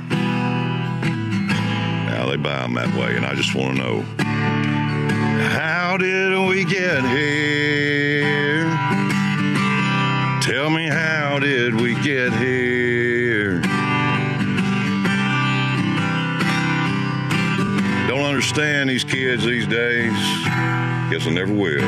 Now 2.10 2.28
they 2.28 2.38
buy 2.38 2.64
them 2.64 2.74
that 2.74 2.92
way, 2.98 3.16
and 3.16 3.24
I 3.24 3.36
just 3.36 3.54
want 3.54 3.78
to 3.78 3.84
know 3.84 4.02
how 5.50 5.96
did 5.98 6.50
we 6.50 6.66
get 6.66 7.04
here? 7.04 8.23
Tell 10.44 10.70
me, 10.70 10.90
how 10.90 11.40
did 11.40 11.74
we 11.74 11.94
get 12.02 12.34
here? 12.34 13.62
Don't 18.10 18.26
understand 18.26 18.90
these 18.90 19.06
kids 19.06 19.46
these 19.46 19.66
days. 19.66 20.12
Guess 21.10 21.28
I 21.28 21.30
never 21.30 21.54
will. 21.54 21.80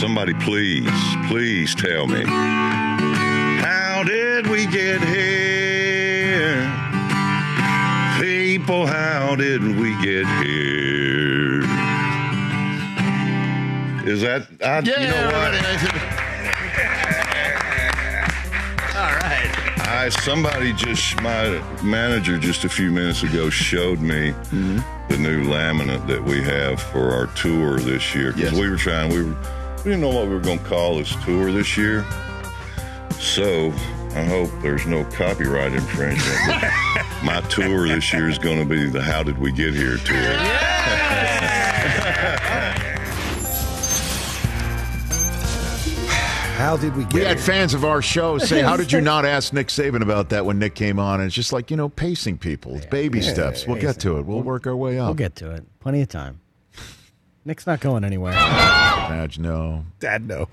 Somebody, 0.00 0.32
please, 0.32 0.88
please 1.28 1.74
tell 1.74 2.06
me. 2.06 2.24
How 2.24 4.02
did 4.06 4.46
we 4.46 4.64
get 4.64 5.02
here? 5.02 6.56
People, 8.18 8.86
how 8.86 9.36
did 9.36 9.60
we 9.60 9.90
get 10.02 10.26
here? 10.42 11.60
Is 14.10 14.22
that 14.22 14.46
I, 14.64 14.78
you 14.78 14.96
know 14.96 15.26
what? 15.26 16.14
All 16.14 16.17
I 19.98 20.10
somebody 20.10 20.72
just 20.72 21.20
my 21.22 21.60
manager 21.82 22.38
just 22.38 22.62
a 22.62 22.68
few 22.68 22.92
minutes 22.92 23.24
ago 23.24 23.50
showed 23.50 23.98
me 23.98 24.30
mm-hmm. 24.30 24.78
the 25.08 25.18
new 25.18 25.42
laminate 25.42 26.06
that 26.06 26.22
we 26.22 26.40
have 26.40 26.80
for 26.80 27.10
our 27.10 27.26
tour 27.34 27.80
this 27.80 28.14
year 28.14 28.32
because 28.32 28.52
Yes. 28.52 28.60
we 28.60 28.70
were 28.70 28.76
trying 28.76 29.12
we 29.12 29.24
were 29.24 29.36
we 29.78 29.82
didn't 29.90 30.02
know 30.02 30.10
what 30.10 30.28
we 30.28 30.34
were 30.34 30.40
going 30.40 30.60
to 30.60 30.64
call 30.64 30.98
this 30.98 31.12
tour 31.24 31.50
this 31.50 31.76
year. 31.76 32.04
So 33.18 33.72
I 34.14 34.22
hope 34.22 34.50
there's 34.62 34.86
no 34.86 35.02
copyright 35.06 35.72
infringement. 35.72 36.62
my 37.24 37.40
tour 37.50 37.88
this 37.88 38.12
year 38.12 38.28
is 38.28 38.38
going 38.38 38.60
to 38.60 38.64
be 38.64 38.88
the 38.88 39.02
How 39.02 39.24
Did 39.24 39.36
We 39.38 39.50
Get 39.50 39.74
Here 39.74 39.96
tour. 39.96 40.16
How 46.58 46.76
did 46.76 46.96
we 46.96 47.04
get 47.04 47.12
We 47.12 47.20
had 47.20 47.36
here? 47.36 47.46
fans 47.46 47.72
of 47.72 47.84
our 47.84 48.02
show 48.02 48.36
say, 48.38 48.62
"How 48.62 48.76
did 48.76 48.90
you 48.90 49.00
not 49.00 49.24
ask 49.24 49.52
Nick 49.52 49.68
Saban 49.68 50.02
about 50.02 50.30
that 50.30 50.44
when 50.44 50.58
Nick 50.58 50.74
came 50.74 50.98
on?" 50.98 51.20
And 51.20 51.28
it's 51.28 51.34
just 51.34 51.52
like 51.52 51.70
you 51.70 51.76
know, 51.76 51.88
pacing 51.88 52.38
people, 52.38 52.74
It's 52.74 52.86
baby 52.86 53.22
steps. 53.22 53.64
We'll 53.64 53.80
get 53.80 54.00
to 54.00 54.18
it. 54.18 54.26
We'll 54.26 54.42
work 54.42 54.66
our 54.66 54.74
way 54.74 54.98
up. 54.98 55.06
We'll 55.06 55.14
get 55.14 55.36
to 55.36 55.52
it. 55.52 55.64
Plenty 55.78 56.02
of 56.02 56.08
time. 56.08 56.40
Nick's 57.44 57.64
not 57.64 57.78
going 57.78 58.02
anywhere. 58.02 58.32
Madge, 58.32 59.38
no. 59.38 59.84
Dad, 60.00 60.26
no. 60.26 60.48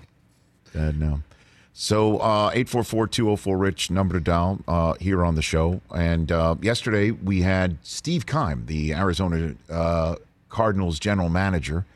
Dad, 0.74 1.00
no. 1.00 1.24
So 1.74 2.20
uh, 2.20 2.52
eight 2.54 2.70
four 2.70 2.84
four 2.84 3.08
two 3.08 3.24
zero 3.24 3.36
four 3.36 3.58
Rich 3.58 3.90
number 3.90 4.14
to 4.14 4.20
dial 4.20 4.60
uh, 4.68 4.94
here 5.00 5.26
on 5.26 5.34
the 5.34 5.42
show. 5.42 5.82
And 5.94 6.32
uh, 6.32 6.54
yesterday 6.62 7.10
we 7.10 7.42
had 7.42 7.80
Steve 7.82 8.28
Keim, 8.28 8.68
the 8.68 8.94
Arizona 8.94 9.56
uh, 9.72 10.18
Cardinals 10.50 11.00
general 11.00 11.30
manager, 11.30 11.88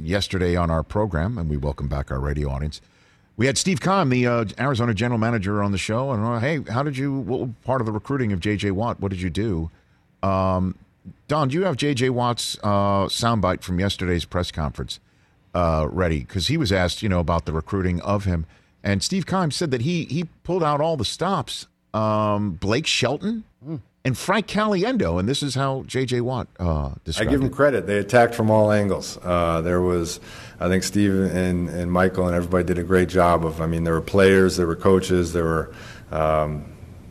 yesterday 0.00 0.54
on 0.54 0.70
our 0.70 0.84
program, 0.84 1.36
and 1.36 1.50
we 1.50 1.56
welcome 1.56 1.88
back 1.88 2.12
our 2.12 2.20
radio 2.20 2.48
audience. 2.48 2.80
We 3.38 3.46
had 3.46 3.56
Steve 3.56 3.80
Keim, 3.80 4.08
the 4.10 4.26
uh, 4.26 4.44
Arizona 4.58 4.92
general 4.92 5.18
manager, 5.18 5.62
on 5.62 5.70
the 5.70 5.78
show, 5.78 6.10
and 6.10 6.24
uh, 6.24 6.40
hey, 6.40 6.60
how 6.68 6.82
did 6.82 6.96
you? 6.96 7.12
What 7.12 7.62
part 7.62 7.80
of 7.80 7.86
the 7.86 7.92
recruiting 7.92 8.32
of 8.32 8.40
J.J. 8.40 8.72
Watt? 8.72 8.98
What 8.98 9.10
did 9.10 9.20
you 9.20 9.30
do? 9.30 9.70
Um, 10.24 10.74
Don, 11.28 11.46
do 11.46 11.54
you 11.54 11.62
have 11.62 11.76
J.J. 11.76 12.10
Watt's 12.10 12.58
uh, 12.64 13.06
soundbite 13.06 13.62
from 13.62 13.78
yesterday's 13.78 14.24
press 14.24 14.50
conference 14.50 14.98
uh, 15.54 15.86
ready? 15.88 16.18
Because 16.18 16.48
he 16.48 16.56
was 16.56 16.72
asked, 16.72 17.00
you 17.00 17.08
know, 17.08 17.20
about 17.20 17.46
the 17.46 17.52
recruiting 17.52 18.00
of 18.00 18.24
him, 18.24 18.44
and 18.82 19.04
Steve 19.04 19.24
Keim 19.24 19.52
said 19.52 19.70
that 19.70 19.82
he 19.82 20.06
he 20.06 20.24
pulled 20.42 20.64
out 20.64 20.80
all 20.80 20.96
the 20.96 21.04
stops. 21.04 21.68
Um, 21.94 22.50
Blake 22.50 22.88
Shelton 22.88 23.44
and 24.08 24.16
Frank 24.16 24.46
Caliendo, 24.46 25.20
and 25.20 25.28
this 25.28 25.42
is 25.42 25.54
how 25.54 25.84
J.J. 25.86 26.22
Watt 26.22 26.48
uh, 26.58 26.92
I 27.18 27.26
give 27.26 27.42
them 27.42 27.50
credit. 27.50 27.86
They 27.86 27.98
attacked 27.98 28.34
from 28.34 28.50
all 28.50 28.72
angles. 28.72 29.18
Uh, 29.22 29.60
there 29.60 29.82
was, 29.82 30.18
I 30.58 30.68
think, 30.68 30.82
Steve 30.82 31.12
and, 31.12 31.68
and 31.68 31.92
Michael 31.92 32.26
and 32.26 32.34
everybody 32.34 32.64
did 32.64 32.78
a 32.78 32.82
great 32.82 33.10
job 33.10 33.44
of. 33.44 33.60
I 33.60 33.66
mean, 33.66 33.84
there 33.84 33.92
were 33.92 34.00
players, 34.00 34.56
there 34.56 34.66
were 34.66 34.76
coaches, 34.76 35.34
there 35.34 35.44
were 35.44 35.74
um, 36.10 36.64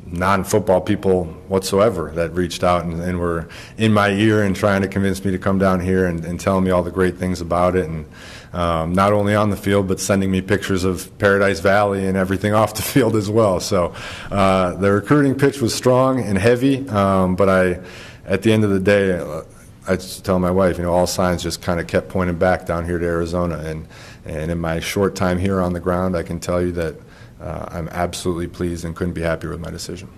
non-football 0.08 0.82
people 0.82 1.26
whatsoever 1.48 2.10
that 2.16 2.34
reached 2.34 2.64
out 2.64 2.84
and, 2.84 3.00
and 3.00 3.20
were 3.20 3.48
in 3.78 3.94
my 3.94 4.10
ear 4.10 4.42
and 4.42 4.56
trying 4.56 4.82
to 4.82 4.88
convince 4.88 5.24
me 5.24 5.30
to 5.30 5.38
come 5.38 5.60
down 5.60 5.80
here 5.80 6.08
and, 6.08 6.26
and 6.26 6.40
telling 6.40 6.64
me 6.64 6.72
all 6.72 6.82
the 6.82 6.90
great 6.90 7.18
things 7.18 7.42
about 7.42 7.76
it. 7.76 7.88
And 7.88 8.10
um, 8.58 8.94
not 8.94 9.14
only 9.14 9.36
on 9.36 9.52
the 9.52 9.56
field, 9.56 9.88
but 9.88 10.00
sending 10.00 10.32
me 10.32 10.42
pictures 10.42 10.84
of 10.84 11.16
Paradise 11.20 11.60
Valley 11.60 12.08
and 12.08 12.18
everything 12.18 12.54
off 12.54 12.74
the 12.74 12.82
field 12.82 13.16
as 13.16 13.30
well. 13.30 13.60
So 13.60 13.94
uh, 14.32 14.74
the 14.74 14.92
recruiting 14.92 15.36
pitch 15.36 15.62
was 15.62 15.76
strong 15.76 16.20
and 16.20 16.38
heavy, 16.38 16.88
um, 16.90 17.36
but 17.36 17.50
I, 17.50 17.80
at 18.26 18.42
the 18.42 18.52
end 18.52 18.64
of 18.64 18.72
the 18.72 18.80
day. 18.80 19.14
Uh, 19.14 19.44
I 19.90 19.96
just 19.96 20.26
tell 20.26 20.38
my 20.38 20.52
wife, 20.52 20.78
you 20.78 20.84
know, 20.84 20.92
all 20.92 21.08
signs 21.08 21.42
just 21.42 21.62
kind 21.62 21.80
of 21.80 21.88
kept 21.88 22.10
pointing 22.10 22.38
back 22.38 22.66
down 22.66 22.84
here 22.84 22.98
to 22.98 23.06
Arizona, 23.06 23.58
and 23.60 23.88
and 24.26 24.52
in 24.52 24.60
my 24.60 24.82
short 24.82 25.16
time 25.16 25.40
here 25.40 25.62
on 25.62 25.72
the 25.72 25.80
ground, 25.80 26.18
I 26.18 26.24
can 26.24 26.42
tell 26.42 26.62
you 26.62 26.74
that 26.74 26.96
uh, 27.40 27.70
I'm 27.70 27.88
absolutely 27.88 28.48
pleased 28.48 28.84
and 28.84 28.94
couldn't 28.94 29.14
be 29.14 29.22
happier 29.22 29.52
with 29.52 29.62
my 29.62 29.72
decision. 29.72 30.10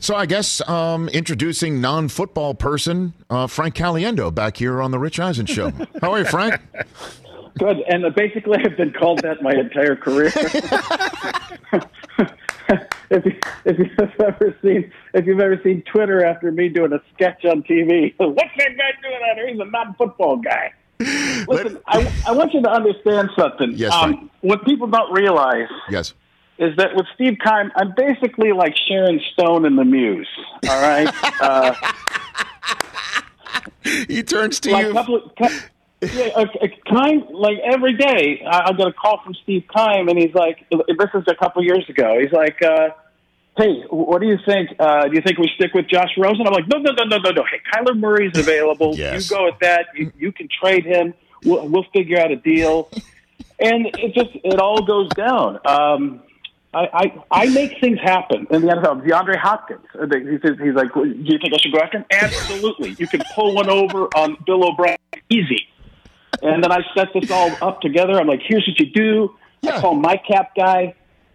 So 0.00 0.16
I 0.16 0.26
guess 0.26 0.60
um, 0.68 1.08
introducing 1.10 1.80
non-football 1.80 2.54
person 2.54 3.14
uh, 3.30 3.46
Frank 3.46 3.76
Caliendo 3.76 4.34
back 4.34 4.56
here 4.56 4.82
on 4.82 4.90
the 4.90 4.98
Rich 4.98 5.20
Eisen 5.20 5.46
Show. 5.46 5.70
How 6.00 6.12
are 6.12 6.18
you, 6.18 6.24
Frank? 6.24 6.60
Good. 7.58 7.78
And 7.88 8.04
uh, 8.04 8.10
basically, 8.10 8.58
I've 8.64 8.76
been 8.76 8.92
called 8.92 9.22
that 9.22 9.42
my 9.42 9.52
entire 9.52 9.96
career. 9.96 10.26
if, 13.10 13.24
you, 13.24 13.38
if 13.64 13.78
you've 13.78 14.20
ever 14.20 14.56
seen 14.62 14.92
if 15.14 15.26
you've 15.26 15.40
ever 15.40 15.60
seen 15.62 15.82
Twitter 15.82 16.24
after 16.24 16.50
me 16.52 16.68
doing 16.68 16.92
a 16.92 17.00
sketch 17.14 17.44
on 17.44 17.62
TV, 17.62 18.14
what's 18.18 18.50
that 18.58 18.76
guy 18.76 18.90
doing 19.02 19.20
out 19.30 19.36
here? 19.36 19.48
He's 19.48 19.60
a 19.60 19.64
non-football 19.64 20.36
guy. 20.38 20.72
Listen, 20.98 21.78
I, 21.86 22.10
I 22.26 22.32
want 22.32 22.54
you 22.54 22.62
to 22.62 22.70
understand 22.70 23.28
something. 23.38 23.72
Yes, 23.74 23.92
um, 23.92 24.30
what 24.40 24.64
people 24.64 24.86
don't 24.86 25.12
realize 25.12 25.68
Yes. 25.90 26.14
is 26.58 26.74
that 26.76 26.96
with 26.96 27.04
Steve 27.14 27.36
Keim, 27.44 27.70
I'm 27.76 27.92
basically 27.94 28.52
like 28.52 28.74
Sharon 28.88 29.20
Stone 29.34 29.66
in 29.66 29.76
The 29.76 29.84
Muse. 29.84 30.28
All 30.68 30.80
right. 30.80 31.08
Uh, 31.42 31.74
He 34.08 34.22
turns 34.22 34.58
to 34.60 34.72
like 34.72 34.86
you. 34.86 34.92
couple 34.94 35.32
yeah, 36.02 36.30
uh, 36.36 36.42
uh, 36.42 36.66
Keim, 36.86 37.24
like 37.32 37.58
every 37.64 37.96
day, 37.96 38.42
I, 38.46 38.68
I 38.68 38.72
get 38.72 38.86
a 38.86 38.92
call 38.92 39.20
from 39.24 39.34
Steve 39.42 39.64
Keim, 39.74 40.08
and 40.08 40.18
he's 40.18 40.34
like, 40.34 40.58
"This 40.70 41.10
is 41.14 41.24
a 41.28 41.34
couple 41.34 41.62
years 41.64 41.88
ago." 41.88 42.18
He's 42.20 42.32
like, 42.32 42.60
uh, 42.62 42.90
"Hey, 43.56 43.82
what 43.90 44.20
do 44.20 44.26
you 44.26 44.38
think? 44.44 44.70
Uh, 44.78 45.08
do 45.08 45.14
you 45.14 45.22
think 45.22 45.38
we 45.38 45.50
stick 45.56 45.72
with 45.74 45.88
Josh 45.88 46.10
Rosen?" 46.18 46.46
I'm 46.46 46.52
like, 46.52 46.68
"No, 46.68 46.78
no, 46.78 46.92
no, 46.92 47.04
no, 47.04 47.18
no, 47.18 47.30
no. 47.30 47.44
Hey, 47.44 47.60
Kyler 47.72 47.98
Murray's 47.98 48.36
available. 48.36 48.94
Yes. 48.96 49.30
You 49.30 49.36
go 49.36 49.44
with 49.44 49.58
that. 49.60 49.86
You, 49.94 50.12
you 50.18 50.32
can 50.32 50.48
trade 50.62 50.84
him. 50.84 51.14
We'll, 51.44 51.68
we'll 51.68 51.86
figure 51.92 52.18
out 52.20 52.30
a 52.30 52.36
deal." 52.36 52.90
and 53.58 53.86
it 53.86 54.14
just 54.14 54.30
it 54.44 54.60
all 54.60 54.84
goes 54.84 55.08
down. 55.10 55.58
Um, 55.66 56.22
I, 56.74 56.88
I 56.92 57.22
I 57.30 57.46
make 57.50 57.80
things 57.80 57.98
happen 58.00 58.46
in 58.50 58.62
the 58.62 58.68
NFL. 58.68 59.06
DeAndre 59.06 59.38
Hopkins, 59.38 59.86
uh, 59.94 60.06
he 60.10 60.38
says 60.42 60.56
he's 60.62 60.74
like, 60.74 60.92
"Do 60.92 61.04
you 61.06 61.38
think 61.38 61.54
I 61.54 61.58
should 61.58 61.72
go 61.72 61.78
after 61.78 61.98
him?" 61.98 62.04
Absolutely, 62.12 62.96
you 62.98 63.06
can 63.06 63.22
pull 63.34 63.54
one 63.54 63.70
over 63.70 64.04
on 64.14 64.36
Bill 64.44 64.68
O'Brien, 64.68 64.98
easy. 65.30 65.68
And 66.42 66.62
then 66.62 66.72
I 66.72 66.80
set 66.94 67.08
this 67.14 67.30
all 67.30 67.50
up 67.62 67.80
together. 67.80 68.18
I'm 68.20 68.26
like, 68.26 68.42
"Here's 68.46 68.66
what 68.66 68.78
you 68.78 68.86
do." 68.92 69.34
I 69.68 69.80
call 69.80 69.94
my 69.94 70.16
cap 70.16 70.52
guy. 70.56 70.94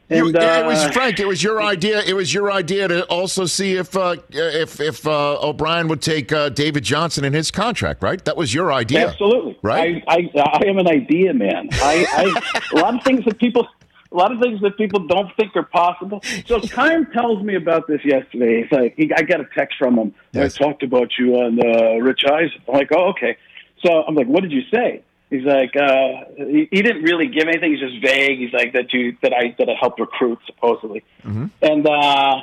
You- 0.10 0.28
And, 0.28 0.36
it 0.36 0.66
was 0.66 0.84
uh, 0.84 0.92
Frank. 0.92 1.20
It 1.22 1.28
was 1.28 1.42
your 1.42 1.62
idea. 1.62 2.02
It 2.02 2.14
was 2.14 2.34
your 2.34 2.52
idea 2.52 2.88
to 2.90 3.06
also 3.06 3.46
see 3.46 3.76
if 3.76 3.96
uh, 3.96 4.18
if 4.30 4.80
if 4.82 5.08
uh, 5.08 5.40
O'Brien 5.42 5.88
would 5.88 6.02
take 6.02 6.32
uh, 6.34 6.50
David 6.50 6.84
Johnson 6.84 7.24
in 7.24 7.32
his 7.34 7.50
contract. 7.50 8.04
Right. 8.04 8.24
That 8.26 8.36
was 8.36 8.54
your 8.54 8.74
idea. 8.74 9.08
Absolutely. 9.10 9.58
Right. 9.62 10.04
I, 10.08 10.30
I, 10.36 10.42
I 10.42 10.66
am 10.68 10.78
an 10.80 10.88
idea 10.88 11.34
man. 11.34 11.70
I, 11.74 12.06
I, 12.14 12.60
a 12.74 12.76
lot 12.82 12.96
of 12.96 13.04
things 13.04 13.24
that 13.24 13.40
people, 13.40 13.66
a 14.12 14.16
lot 14.16 14.34
of 14.34 14.42
things 14.42 14.60
that 14.62 14.76
people 14.78 15.08
don't 15.08 15.34
think 15.38 15.56
are 15.56 15.64
possible. 15.64 16.22
So 16.46 16.60
Kyle 16.78 17.06
tells 17.14 17.42
me 17.42 17.56
about 17.56 17.88
this 17.88 18.04
yesterday. 18.04 18.64
He's 18.64 18.72
like, 18.72 18.96
he, 18.98 19.12
I 19.16 19.22
got 19.22 19.40
a 19.40 19.48
text 19.58 19.78
from 19.80 19.98
him. 19.98 20.14
I 20.36 20.50
talked 20.50 20.84
about 20.84 21.12
you 21.18 21.36
on 21.36 21.58
uh, 21.60 22.04
Rich 22.04 22.24
Eisen. 22.30 22.62
I'm 22.68 22.74
like, 22.74 22.90
oh, 22.94 23.10
okay. 23.12 23.38
So 23.86 24.04
I'm 24.04 24.16
like, 24.16 24.28
what 24.28 24.42
did 24.42 24.52
you 24.52 24.62
say? 24.74 25.04
He's 25.30 25.46
like, 25.46 25.76
uh, 25.78 26.26
he, 26.38 26.68
he 26.72 26.82
didn't 26.82 27.04
really 27.04 27.28
give 27.28 27.48
anything. 27.48 27.72
He's 27.72 27.80
just 27.80 28.02
vague. 28.02 28.38
He's 28.40 28.52
like 28.54 28.74
that 28.74 28.92
you 28.94 29.16
that 29.22 29.34
I 29.34 29.56
that 29.60 29.70
I 29.70 29.76
helped 29.80 30.00
recruit 30.00 30.40
supposedly. 30.46 31.04
And 31.24 31.88
uh, 31.88 32.42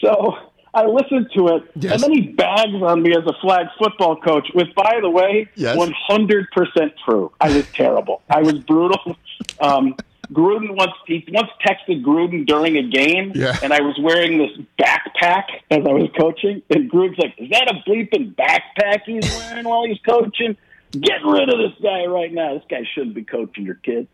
so 0.00 0.36
I 0.74 0.84
listened 0.86 1.30
to 1.36 1.48
it, 1.56 1.62
and 1.92 2.00
then 2.02 2.10
he 2.12 2.22
bags 2.22 2.74
on 2.74 3.02
me 3.02 3.12
as 3.12 3.24
a 3.26 3.34
flag 3.40 3.66
football 3.78 4.16
coach. 4.16 4.48
With, 4.54 4.74
by 4.74 4.98
the 5.00 5.08
way, 5.10 5.48
Yes. 5.54 5.76
one 5.76 5.94
hundred 5.96 6.48
percent 6.50 6.92
true. 7.04 7.30
I 7.40 7.54
was 7.54 7.66
terrible. 7.72 8.22
I 8.28 8.42
was 8.42 8.54
brutal. 8.58 9.16
Um, 9.60 9.94
Gruden 10.32 10.74
once 10.74 10.92
he 11.06 11.24
once 11.30 11.50
texted 11.64 12.02
Gruden 12.02 12.46
during 12.46 12.76
a 12.78 12.82
game, 12.82 13.30
Yeah. 13.34 13.56
and 13.62 13.72
I 13.72 13.80
was 13.82 13.96
wearing 14.00 14.38
this 14.38 14.50
backpack 14.80 15.44
as 15.70 15.86
I 15.86 15.92
was 15.92 16.08
coaching, 16.18 16.62
and 16.70 16.90
Gruden's 16.90 17.18
like, 17.18 17.34
"Is 17.38 17.50
that 17.50 17.70
a 17.70 17.88
bleeping 17.88 18.34
backpack 18.34 19.02
he's 19.06 19.22
wearing 19.36 19.66
while 19.68 19.84
he's 19.84 19.98
coaching? 20.04 20.56
Get 21.00 21.24
rid 21.24 21.48
of 21.48 21.58
this 21.58 21.72
guy 21.82 22.04
right 22.06 22.32
now. 22.32 22.54
This 22.54 22.64
guy 22.68 22.84
shouldn't 22.94 23.14
be 23.14 23.24
coaching 23.24 23.64
your 23.64 23.74
kid." 23.76 24.06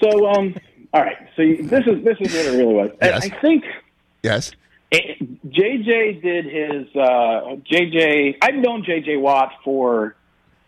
So, 0.00 0.28
um, 0.28 0.54
all 0.92 1.02
right. 1.02 1.16
So 1.36 1.42
you- 1.42 1.62
this 1.62 1.86
is 1.86 2.02
this 2.04 2.16
is 2.20 2.34
what 2.34 2.46
it 2.46 2.58
really 2.58 2.74
was. 2.74 2.90
I- 3.02 3.06
Yes. 3.06 3.24
I 3.24 3.28
think 3.40 3.64
Yes. 4.22 4.52
it, 4.90 5.50
JJ 5.50 6.20
did 6.22 6.44
his 6.46 6.86
uh, 6.96 7.56
JJ. 7.70 8.36
I've 8.42 8.54
known 8.56 8.84
JJ 8.84 9.20
Watt 9.20 9.52
for. 9.64 10.14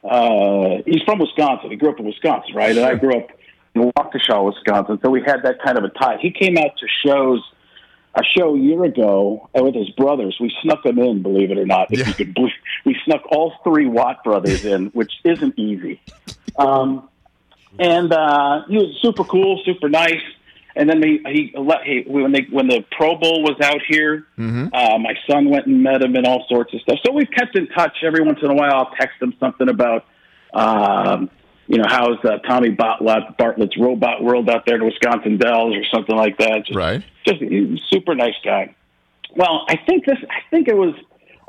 Uh, 0.04 0.82
he's 0.84 1.02
from 1.02 1.20
Wisconsin. 1.20 1.70
He 1.70 1.76
grew 1.76 1.90
up 1.90 2.00
in 2.00 2.06
Wisconsin, 2.06 2.54
right? 2.56 2.76
And 2.76 2.84
I 2.84 2.96
grew 2.96 3.16
up 3.16 3.28
in 3.76 3.92
Waukesha, 3.92 4.44
Wisconsin. 4.44 4.98
So 5.04 5.10
we 5.10 5.22
had 5.22 5.42
that 5.44 5.62
kind 5.62 5.78
of 5.78 5.84
a 5.84 5.90
tie. 5.90 6.16
He 6.20 6.32
came 6.32 6.56
out 6.58 6.76
to 6.78 6.86
shows 7.06 7.40
a 8.14 8.22
show 8.36 8.54
a 8.54 8.58
year 8.58 8.84
ago 8.84 9.48
with 9.54 9.74
his 9.74 9.88
brothers. 9.90 10.36
We 10.40 10.54
snuck 10.62 10.82
them 10.82 10.98
in, 10.98 11.22
believe 11.22 11.50
it 11.50 11.58
or 11.58 11.66
not. 11.66 11.88
If 11.90 12.06
you 12.06 12.14
could 12.14 12.34
believe, 12.34 12.52
we 12.84 12.96
snuck 13.04 13.22
all 13.30 13.54
three 13.64 13.86
Watt 13.86 14.22
brothers 14.22 14.64
in, 14.64 14.86
which 14.88 15.12
isn't 15.24 15.58
easy. 15.58 16.00
Um, 16.56 17.08
and 17.78 18.12
uh, 18.12 18.64
he 18.68 18.76
was 18.76 18.98
super 19.00 19.24
cool, 19.24 19.62
super 19.64 19.88
nice. 19.88 20.20
And 20.74 20.88
then 20.88 21.02
he, 21.02 21.20
he, 21.26 21.54
let, 21.58 21.82
he 21.84 22.04
when 22.06 22.32
they 22.32 22.46
when 22.50 22.66
the 22.66 22.82
Pro 22.92 23.16
Bowl 23.16 23.42
was 23.42 23.60
out 23.62 23.82
here, 23.88 24.26
mhm 24.38 24.70
uh, 24.72 24.98
my 24.98 25.14
son 25.30 25.50
went 25.50 25.66
and 25.66 25.82
met 25.82 26.02
him 26.02 26.14
and 26.16 26.26
all 26.26 26.46
sorts 26.48 26.72
of 26.72 26.80
stuff. 26.80 26.98
So 27.04 27.12
we've 27.12 27.30
kept 27.30 27.56
in 27.56 27.66
touch 27.68 27.98
every 28.02 28.22
once 28.22 28.38
in 28.42 28.50
a 28.50 28.54
while. 28.54 28.72
I'll 28.74 28.94
text 28.98 29.20
him 29.20 29.34
something 29.38 29.68
about, 29.68 30.06
um, 30.54 31.28
you 31.68 31.78
know, 31.78 31.84
how's 31.88 32.18
uh, 32.24 32.38
Tommy 32.46 32.70
Bartlett, 32.70 33.36
Bartlett's 33.38 33.76
Robot 33.78 34.22
World 34.22 34.50
out 34.50 34.64
there 34.66 34.78
to 34.78 34.84
Wisconsin 34.84 35.38
Dells 35.38 35.74
or 35.76 35.84
something 35.94 36.16
like 36.16 36.38
that. 36.38 36.66
Just, 36.66 36.76
right. 36.76 37.02
Just 37.26 37.40
super 37.90 38.14
nice 38.14 38.34
guy. 38.44 38.74
Well, 39.36 39.64
I 39.68 39.76
think 39.86 40.04
this. 40.06 40.18
I 40.28 40.48
think 40.50 40.68
it 40.68 40.76
was. 40.76 40.94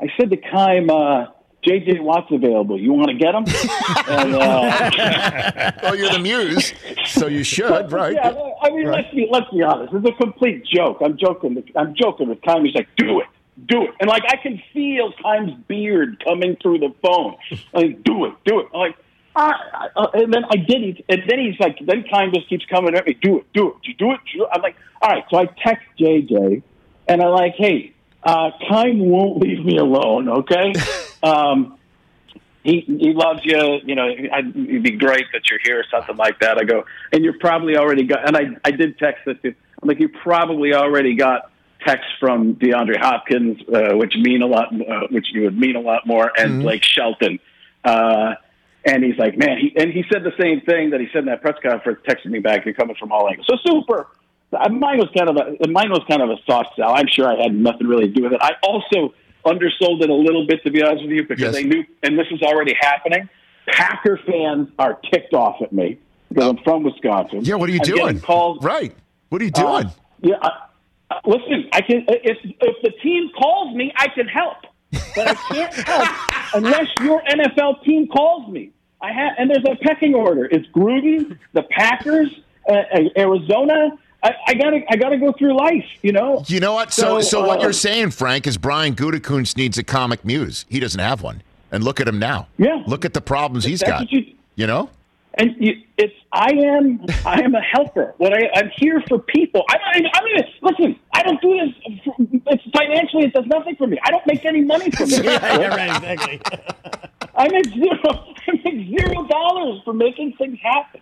I 0.00 0.06
said 0.18 0.30
to 0.30 0.36
Keim, 0.36 0.88
uh, 0.90 1.26
JJ 1.66 2.00
Watt's 2.00 2.30
available. 2.30 2.78
You 2.80 2.92
want 2.92 3.08
to 3.08 3.14
get 3.14 3.34
him? 3.34 3.44
and, 4.08 4.34
uh, 4.34 5.72
well, 5.82 5.96
you're 5.96 6.10
the 6.10 6.18
muse, 6.18 6.72
so 7.06 7.26
you 7.26 7.42
should, 7.44 7.90
right? 7.92 8.14
Yeah, 8.14 8.34
I 8.62 8.70
mean, 8.70 8.86
Right. 8.86 9.04
let's 9.04 9.14
be 9.14 9.28
let's 9.30 9.50
be 9.50 9.62
honest. 9.62 9.92
It's 9.94 10.06
a 10.08 10.12
complete 10.12 10.64
joke. 10.66 10.98
I'm 11.04 11.16
joking. 11.18 11.62
I'm 11.76 11.94
joking 11.94 12.28
with 12.28 12.40
Keim. 12.42 12.64
He's 12.64 12.74
like, 12.74 12.88
"Do 12.96 13.20
it, 13.20 13.26
do 13.66 13.82
it," 13.84 13.90
and 14.00 14.08
like 14.08 14.22
I 14.28 14.36
can 14.36 14.62
feel 14.72 15.12
Keim's 15.22 15.52
beard 15.68 16.22
coming 16.24 16.56
through 16.62 16.78
the 16.78 16.94
phone. 17.02 17.36
Like, 17.72 18.02
"Do 18.04 18.24
it, 18.26 18.32
do 18.44 18.60
it." 18.60 18.66
I'm 18.72 18.80
like, 18.80 18.96
and 19.36 20.32
then 20.32 20.44
I 20.50 20.56
didn't. 20.56 21.00
and 21.08 21.22
then 21.28 21.38
he's 21.38 21.58
like, 21.58 21.78
then 21.84 22.04
time 22.04 22.32
just 22.32 22.48
keeps 22.48 22.64
coming 22.66 22.94
at 22.94 23.06
me. 23.06 23.14
Do 23.20 23.38
it, 23.38 23.52
do 23.52 23.70
it, 23.70 23.74
you 23.82 23.94
do 23.94 24.12
it. 24.12 24.20
Do 24.32 24.44
it. 24.44 24.48
I'm 24.52 24.62
like, 24.62 24.76
all 25.02 25.10
right. 25.10 25.24
So 25.30 25.38
I 25.38 25.46
text 25.46 25.86
JJ, 25.98 26.62
and 27.08 27.22
I'm 27.22 27.30
like, 27.30 27.54
hey, 27.56 27.92
uh, 28.22 28.50
Keim 28.68 29.00
won't 29.00 29.38
leave 29.38 29.64
me 29.64 29.76
alone. 29.76 30.28
Okay. 30.28 30.72
um, 31.22 31.78
he 32.62 32.80
he 32.80 33.12
loves 33.12 33.40
you. 33.44 33.80
You 33.84 33.94
know, 33.94 34.08
it'd 34.08 34.82
be 34.82 34.92
great 34.92 35.26
that 35.32 35.50
you're 35.50 35.60
here 35.62 35.80
or 35.80 35.84
something 35.90 36.16
like 36.16 36.40
that. 36.40 36.58
I 36.58 36.64
go, 36.64 36.84
and 37.12 37.24
you're 37.24 37.38
probably 37.38 37.76
already 37.76 38.04
got. 38.04 38.26
And 38.26 38.36
I 38.36 38.56
I 38.64 38.70
did 38.70 38.98
text 38.98 39.24
this. 39.26 39.36
to- 39.42 39.54
I'm 39.82 39.88
like, 39.88 40.00
you 40.00 40.08
probably 40.08 40.72
already 40.72 41.14
got 41.14 41.50
texts 41.84 42.12
from 42.18 42.54
DeAndre 42.54 42.98
Hopkins, 42.98 43.60
uh, 43.68 43.94
which 43.96 44.14
mean 44.16 44.40
a 44.40 44.46
lot, 44.46 44.68
uh, 44.72 45.08
which 45.10 45.26
you 45.32 45.42
would 45.42 45.58
mean 45.58 45.76
a 45.76 45.80
lot 45.80 46.06
more, 46.06 46.32
and 46.38 46.62
Blake 46.62 46.82
Shelton. 46.84 47.38
Uh, 47.84 48.36
and 48.84 49.02
he's 49.04 49.16
like, 49.18 49.36
man, 49.38 49.58
he 49.58 49.72
and 49.80 49.92
he 49.92 50.04
said 50.12 50.22
the 50.24 50.32
same 50.40 50.60
thing 50.62 50.90
that 50.90 51.00
he 51.00 51.06
said 51.12 51.20
in 51.20 51.26
that 51.26 51.40
press 51.42 51.56
conference, 51.62 52.00
texting 52.08 52.30
me 52.30 52.38
back. 52.40 52.64
You're 52.64 52.74
coming 52.74 52.96
from 52.98 53.12
all 53.12 53.28
angles, 53.28 53.46
so 53.48 53.56
super. 53.66 54.08
Uh, 54.52 54.68
Mine 54.68 54.98
was 54.98 55.08
kind 55.16 55.28
of 55.28 55.36
a 55.36 55.68
mine 55.68 55.90
was 55.90 56.02
kind 56.08 56.22
of 56.22 56.30
a 56.30 56.36
soft 56.46 56.76
sell. 56.76 56.94
I'm 56.94 57.06
sure 57.08 57.26
I 57.26 57.42
had 57.42 57.54
nothing 57.54 57.86
really 57.88 58.06
to 58.08 58.12
do 58.12 58.22
with 58.22 58.32
it. 58.34 58.40
I 58.42 58.52
also 58.62 59.14
undersold 59.44 60.02
it 60.02 60.10
a 60.10 60.14
little 60.14 60.46
bit, 60.46 60.62
to 60.64 60.70
be 60.70 60.82
honest 60.82 61.02
with 61.02 61.12
you, 61.12 61.22
because 61.26 61.42
Yes. 61.42 61.54
they 61.54 61.64
knew, 61.64 61.84
and 62.02 62.18
this 62.18 62.26
is 62.30 62.40
already 62.42 62.74
happening. 62.80 63.28
Packer 63.66 64.20
fans 64.26 64.68
are 64.78 64.98
ticked 65.12 65.34
off 65.34 65.60
at 65.62 65.72
me 65.72 65.98
because 66.28 66.48
I'm 66.50 66.58
from 66.58 66.82
Wisconsin. 66.84 67.40
Yeah. 67.42 67.56
What 67.56 67.68
are 67.68 67.72
you 67.72 67.80
I'm 67.82 67.88
doing? 67.96 68.20
Calls, 68.20 68.62
Right. 68.62 68.94
What 69.30 69.40
are 69.42 69.44
you 69.44 69.50
uh, 69.56 69.80
doing? 69.82 69.92
yeah, 70.20 70.36
I, 70.40 70.50
uh, 71.10 71.20
listen, 71.26 71.68
I 71.72 71.80
can 71.80 72.04
if 72.08 72.38
if 72.42 72.76
the 72.82 72.90
team 73.02 73.30
calls 73.36 73.74
me, 73.74 73.92
I 73.96 74.08
can 74.08 74.28
help, 74.28 74.58
but 75.16 75.28
I 75.28 75.34
can't 75.34 75.74
help 75.88 76.08
unless 76.54 76.86
your 77.00 77.22
NFL 77.22 77.82
team 77.84 78.06
calls 78.06 78.48
me. 78.52 78.70
I 79.04 79.12
have, 79.12 79.32
and 79.38 79.50
there's 79.50 79.64
a 79.70 79.76
pecking 79.76 80.14
order. 80.14 80.46
It's 80.46 80.66
Gruden, 80.68 81.38
the 81.52 81.62
Packers, 81.64 82.30
uh, 82.68 82.74
Arizona. 83.16 83.90
I, 84.22 84.30
I 84.48 84.54
gotta 84.54 84.80
I 84.88 84.96
gotta 84.96 85.18
go 85.18 85.32
through 85.32 85.54
life, 85.56 85.84
you 86.02 86.12
know. 86.12 86.42
You 86.46 86.60
know 86.60 86.72
what? 86.72 86.92
So, 86.92 87.20
so, 87.20 87.28
So, 87.42 87.46
what 87.46 87.58
uh, 87.58 87.62
you're 87.64 87.72
saying, 87.74 88.10
Frank, 88.12 88.46
is 88.46 88.56
Brian 88.56 88.94
Gutekunst 88.94 89.56
needs 89.58 89.76
a 89.76 89.84
comic 89.84 90.24
muse. 90.24 90.64
He 90.70 90.80
doesn't 90.80 91.00
have 91.00 91.20
one, 91.22 91.42
and 91.70 91.84
look 91.84 92.00
at 92.00 92.08
him 92.08 92.18
now. 92.18 92.48
Yeah. 92.56 92.82
Look 92.86 93.04
at 93.04 93.12
the 93.12 93.20
problems 93.20 93.64
he's 93.64 93.82
got. 93.82 94.10
you- 94.10 94.32
you 94.56 94.66
know. 94.68 94.88
And 95.36 95.56
you, 95.58 95.72
it's 95.98 96.14
I 96.32 96.50
am 96.52 97.04
I 97.26 97.40
am 97.42 97.54
a 97.56 97.60
helper. 97.60 98.14
What 98.18 98.32
I, 98.32 98.48
I'm 98.54 98.70
here 98.76 99.02
for 99.08 99.18
people. 99.18 99.64
I, 99.68 99.76
I, 99.76 100.00
I 100.14 100.24
mean, 100.24 100.44
listen. 100.62 101.00
I 101.12 101.22
don't 101.24 101.40
do 101.42 101.58
this. 101.58 102.02
For, 102.04 102.14
it's 102.52 102.62
financially, 102.76 103.24
it 103.24 103.32
does 103.32 103.46
nothing 103.46 103.74
for 103.76 103.86
me. 103.88 103.98
I 104.04 104.10
don't 104.12 104.24
make 104.28 104.44
any 104.44 104.60
money 104.62 104.90
from 104.92 105.06
it. 105.10 105.24
yeah, 105.24 105.58
yeah, 105.60 105.66
right, 105.68 106.14
exactly. 106.14 106.40
I 107.36 107.48
make 107.48 107.66
zero. 107.66 107.98
I 108.46 108.60
make 108.64 108.88
zero 108.98 109.26
dollars 109.26 109.80
for 109.84 109.92
making 109.92 110.34
things 110.34 110.58
happen. 110.62 111.00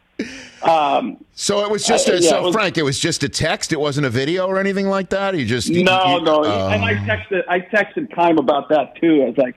Um, 0.63 1.23
So 1.35 1.63
it 1.65 1.71
was 1.71 1.85
just 1.85 2.09
Uh, 2.09 2.13
a, 2.13 2.21
yeah, 2.21 2.31
so 2.31 2.39
it 2.39 2.43
was- 2.45 2.55
Frank. 2.55 2.79
It 2.79 2.85
was 2.85 2.99
just 2.99 3.23
a 3.25 3.29
text. 3.29 3.73
It 3.73 3.81
wasn't 3.81 4.07
a 4.07 4.11
video 4.11 4.47
or 4.47 4.59
anything 4.59 4.89
like 4.89 5.11
that. 5.11 5.35
He 5.35 5.45
just 5.45 5.69
he- 5.69 5.83
no, 5.83 6.19
he- 6.19 6.25
no. 6.25 6.43
oh. 6.45 6.69
and 6.71 6.83
I 6.85 6.95
texted. 6.95 7.43
I 7.49 7.61
texted 7.61 8.15
Keim 8.15 8.39
about 8.39 8.71
that 8.71 8.97
too. 8.97 9.23
I 9.25 9.27
was 9.27 9.37
like, 9.37 9.57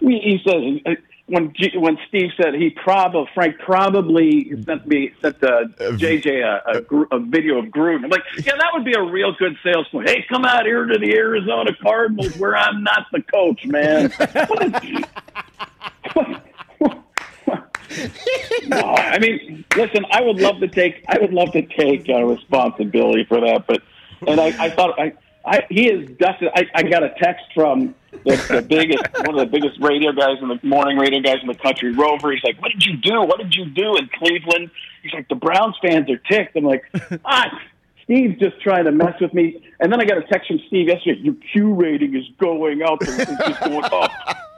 we, 0.00 0.18
he 0.18 0.40
says 0.48 0.80
uh, 0.86 1.00
when 1.28 1.52
G, 1.54 1.70
when 1.76 1.98
Steve 2.08 2.30
said 2.40 2.54
he 2.54 2.70
probably 2.70 3.28
Frank 3.34 3.58
probably 3.58 4.50
sent 4.64 4.86
me 4.86 5.12
sent 5.20 5.42
uh, 5.44 5.64
JJ 5.78 6.42
a, 6.42 6.78
a, 6.78 6.80
gr- 6.80 7.04
a 7.12 7.20
video 7.20 7.58
of 7.58 7.66
Gruden. 7.66 8.04
I'm 8.04 8.10
like, 8.10 8.22
yeah, 8.38 8.52
that 8.58 8.70
would 8.72 8.84
be 8.84 8.94
a 8.94 9.02
real 9.02 9.34
good 9.38 9.56
sales 9.62 9.86
point. 9.88 10.08
Hey, 10.08 10.24
come 10.28 10.44
out 10.44 10.64
here 10.64 10.86
to 10.86 10.98
the 10.98 11.14
Arizona 11.14 11.72
Cardinals 11.82 12.36
where 12.38 12.56
I'm 12.56 12.82
not 12.82 13.06
the 13.12 13.22
coach, 13.22 13.64
man. 13.66 14.12
no, 18.66 18.80
I 18.80 19.18
mean, 19.18 19.64
listen, 19.76 20.06
I 20.10 20.22
would 20.22 20.40
love 20.40 20.60
to 20.60 20.68
take, 20.68 21.04
I 21.08 21.18
would 21.18 21.32
love 21.32 21.52
to 21.52 21.62
take 21.62 22.08
uh, 22.08 22.24
responsibility 22.24 23.24
for 23.24 23.40
that, 23.40 23.66
but, 23.66 23.82
and 24.26 24.40
I, 24.40 24.64
I 24.64 24.70
thought, 24.70 24.98
I, 24.98 25.12
I, 25.44 25.66
he 25.68 25.90
is 25.90 26.08
dusted. 26.16 26.48
I, 26.54 26.66
I 26.74 26.82
got 26.82 27.02
a 27.02 27.10
text 27.20 27.44
from 27.54 27.94
the, 28.10 28.36
the 28.50 28.62
biggest, 28.62 29.04
one 29.26 29.38
of 29.38 29.40
the 29.40 29.46
biggest 29.46 29.78
radio 29.80 30.12
guys 30.12 30.36
in 30.40 30.48
the 30.48 30.58
morning 30.62 30.98
radio 30.98 31.20
guys 31.20 31.36
in 31.42 31.48
the 31.48 31.54
country, 31.54 31.92
Rover. 31.94 32.32
He's 32.32 32.42
like, 32.44 32.60
"What 32.60 32.72
did 32.72 32.84
you 32.84 32.96
do? 32.96 33.20
What 33.22 33.38
did 33.38 33.54
you 33.54 33.66
do 33.66 33.96
in 33.96 34.08
Cleveland?" 34.18 34.70
He's 35.02 35.12
like, 35.12 35.28
"The 35.28 35.34
Browns 35.34 35.76
fans 35.82 36.08
are 36.10 36.16
ticked." 36.16 36.56
I'm 36.56 36.64
like, 36.64 36.84
"Ah, 37.24 37.60
Steve's 38.04 38.38
just 38.38 38.60
trying 38.60 38.84
to 38.84 38.92
mess 38.92 39.20
with 39.20 39.34
me." 39.34 39.62
And 39.80 39.92
then 39.92 40.00
I 40.00 40.04
got 40.04 40.18
a 40.18 40.22
text 40.22 40.48
from 40.48 40.60
Steve 40.68 40.88
yesterday. 40.88 41.20
Your 41.20 41.34
Q 41.52 41.74
rating 41.74 42.16
is 42.16 42.24
going 42.38 42.82
up. 42.82 43.00
and 43.02 43.20
It's 43.20 43.46
just 43.46 43.60
going 43.60 43.84
up. 43.84 44.10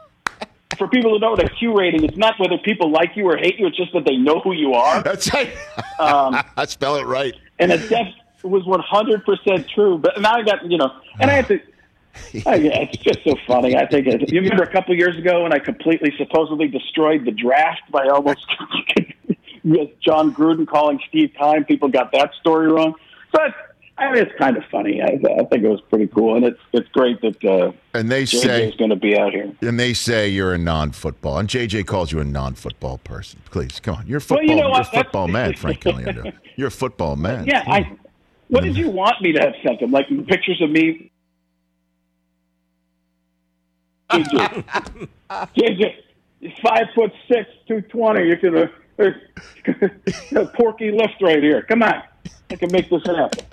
for 0.80 0.88
people 0.88 1.10
who 1.10 1.18
know 1.18 1.32
what 1.32 1.44
a 1.44 1.48
Q 1.50 1.76
rating, 1.78 2.04
it's 2.04 2.16
not 2.16 2.40
whether 2.40 2.56
people 2.58 2.90
like 2.90 3.10
you 3.14 3.26
or 3.28 3.36
hate 3.36 3.58
you. 3.58 3.66
It's 3.66 3.76
just 3.76 3.92
that 3.92 4.04
they 4.06 4.16
know 4.16 4.40
who 4.40 4.52
you 4.52 4.72
are. 4.72 5.02
That's 5.04 5.32
right. 5.32 5.52
Um, 5.98 6.40
I 6.56 6.64
spell 6.64 6.96
it 6.96 7.04
right. 7.04 7.34
and 7.58 7.70
it 7.70 7.88
def- 7.88 8.14
was 8.42 8.62
100% 8.64 9.68
true. 9.74 9.98
But 9.98 10.18
now 10.20 10.36
I 10.36 10.42
got, 10.42 10.64
you 10.70 10.78
know, 10.78 10.90
and 11.20 11.30
I 11.30 11.34
have 11.34 11.48
to, 11.48 11.60
I, 12.46 12.56
it's 12.56 12.96
just 12.98 13.20
so 13.24 13.34
funny. 13.46 13.76
I 13.76 13.86
think 13.86 14.06
it, 14.06 14.32
you 14.32 14.40
remember 14.40 14.62
a 14.64 14.70
couple 14.72 14.94
years 14.96 15.16
ago 15.16 15.42
when 15.44 15.52
I 15.52 15.58
completely 15.58 16.12
supposedly 16.18 16.68
destroyed 16.68 17.24
the 17.24 17.30
draft 17.30 17.82
by 17.90 18.06
almost 18.08 18.46
with 19.64 19.90
Jon 20.00 20.34
Gruden 20.34 20.66
calling 20.66 21.00
Steve 21.08 21.32
Keim. 21.38 21.64
People 21.64 21.88
got 21.88 22.12
that 22.12 22.32
story 22.40 22.68
wrong. 22.70 22.94
but 23.32 23.54
I 23.98 24.10
mean, 24.12 24.22
it's 24.22 24.32
kind 24.38 24.56
of 24.56 24.64
funny. 24.70 25.02
I, 25.02 25.08
I 25.08 25.44
think 25.44 25.62
it 25.62 25.68
was 25.68 25.82
pretty 25.90 26.06
cool, 26.06 26.34
and 26.36 26.44
it's 26.46 26.60
it's 26.72 26.88
great 26.88 27.20
that 27.20 27.44
uh, 27.44 27.72
And 27.92 28.10
they 28.10 28.22
JJ 28.22 28.40
say 28.42 28.74
going 28.78 28.88
to 28.90 28.96
be 28.96 29.18
out 29.18 29.32
here. 29.32 29.52
and 29.60 29.78
they 29.78 29.92
say 29.92 30.28
you're 30.28 30.54
a 30.54 30.58
non-football, 30.58 31.38
and 31.38 31.48
JJ 31.48 31.86
calls 31.86 32.10
you 32.10 32.18
a 32.20 32.24
non-football 32.24 32.98
person. 32.98 33.40
Please, 33.50 33.78
come 33.78 33.96
on, 33.96 34.06
you're 34.06 34.16
a 34.16 34.20
Well, 34.20 34.38
football. 34.38 34.44
you 34.44 34.56
know 34.56 34.62
you're 34.62 34.70
what? 34.70 34.86
Football 34.86 35.28
man, 35.28 35.54
Frank 35.56 35.80
Caliendo. 35.82 36.32
You're 36.56 36.68
a 36.68 36.70
football 36.72 37.16
man. 37.16 37.46
Yeah, 37.46 37.62
I. 37.66 37.92
What 38.48 38.64
did 38.64 38.76
you 38.76 38.88
want 38.90 39.20
me 39.22 39.32
to 39.32 39.40
have 39.40 39.54
sent 39.64 39.80
him? 39.80 39.92
Like 39.92 40.08
pictures 40.26 40.60
of 40.62 40.70
me? 40.70 41.09
JJ, 44.10 45.94
he's 46.40 46.58
five 46.62 46.86
foot 46.94 47.12
six, 47.28 47.48
two 47.68 47.80
twenty. 47.82 48.28
You 48.28 48.36
can 48.36 48.56
uh, 48.58 50.46
porky 50.54 50.90
lift 50.90 51.20
right 51.22 51.42
here. 51.42 51.62
Come 51.62 51.82
on, 51.82 52.02
I 52.50 52.56
can 52.56 52.70
make 52.72 52.90
this 52.90 53.02
happen. 53.06 53.46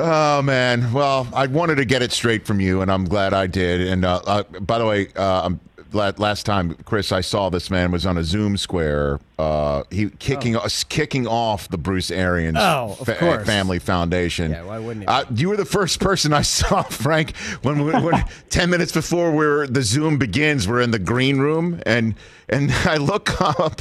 Oh 0.00 0.42
man. 0.42 0.92
Well, 0.92 1.26
I 1.32 1.46
wanted 1.46 1.76
to 1.76 1.84
get 1.84 2.02
it 2.02 2.12
straight 2.12 2.46
from 2.46 2.60
you, 2.60 2.82
and 2.82 2.90
I'm 2.90 3.04
glad 3.04 3.32
I 3.34 3.46
did. 3.46 3.80
And 3.80 4.04
uh, 4.04 4.20
uh, 4.26 4.42
by 4.60 4.78
the 4.78 4.86
way, 4.86 5.08
uh, 5.16 5.42
I'm 5.44 5.60
last 5.92 6.44
time, 6.46 6.74
Chris, 6.84 7.12
I 7.12 7.20
saw 7.20 7.48
this 7.48 7.70
man 7.70 7.90
was 7.90 8.04
on 8.06 8.18
a 8.18 8.24
Zoom 8.24 8.56
square. 8.56 9.20
Uh, 9.38 9.84
he 9.90 10.10
kicking 10.10 10.56
us 10.56 10.84
kicking 10.84 11.26
off 11.26 11.68
the 11.68 11.78
Bruce 11.78 12.10
Arians 12.10 12.56
Oh, 12.58 12.96
of 13.00 13.18
course. 13.18 13.46
Family 13.46 13.78
Foundation. 13.78 14.50
Yeah, 14.50 14.64
why 14.64 14.78
wouldn't 14.78 15.02
he? 15.02 15.06
Uh, 15.06 15.24
you 15.34 15.48
were 15.48 15.56
the 15.56 15.64
first 15.64 16.00
person 16.00 16.32
I 16.32 16.42
saw, 16.42 16.82
Frank, 16.82 17.36
when, 17.62 17.84
when, 17.84 18.02
when 18.02 18.24
ten 18.50 18.70
minutes 18.70 18.92
before 18.92 19.30
we're, 19.30 19.66
the 19.66 19.82
Zoom 19.82 20.18
begins. 20.18 20.66
We're 20.68 20.80
in 20.80 20.90
the 20.90 20.98
green 20.98 21.38
room, 21.38 21.80
and 21.86 22.14
and 22.48 22.70
I 22.84 22.96
look 22.96 23.40
up, 23.40 23.80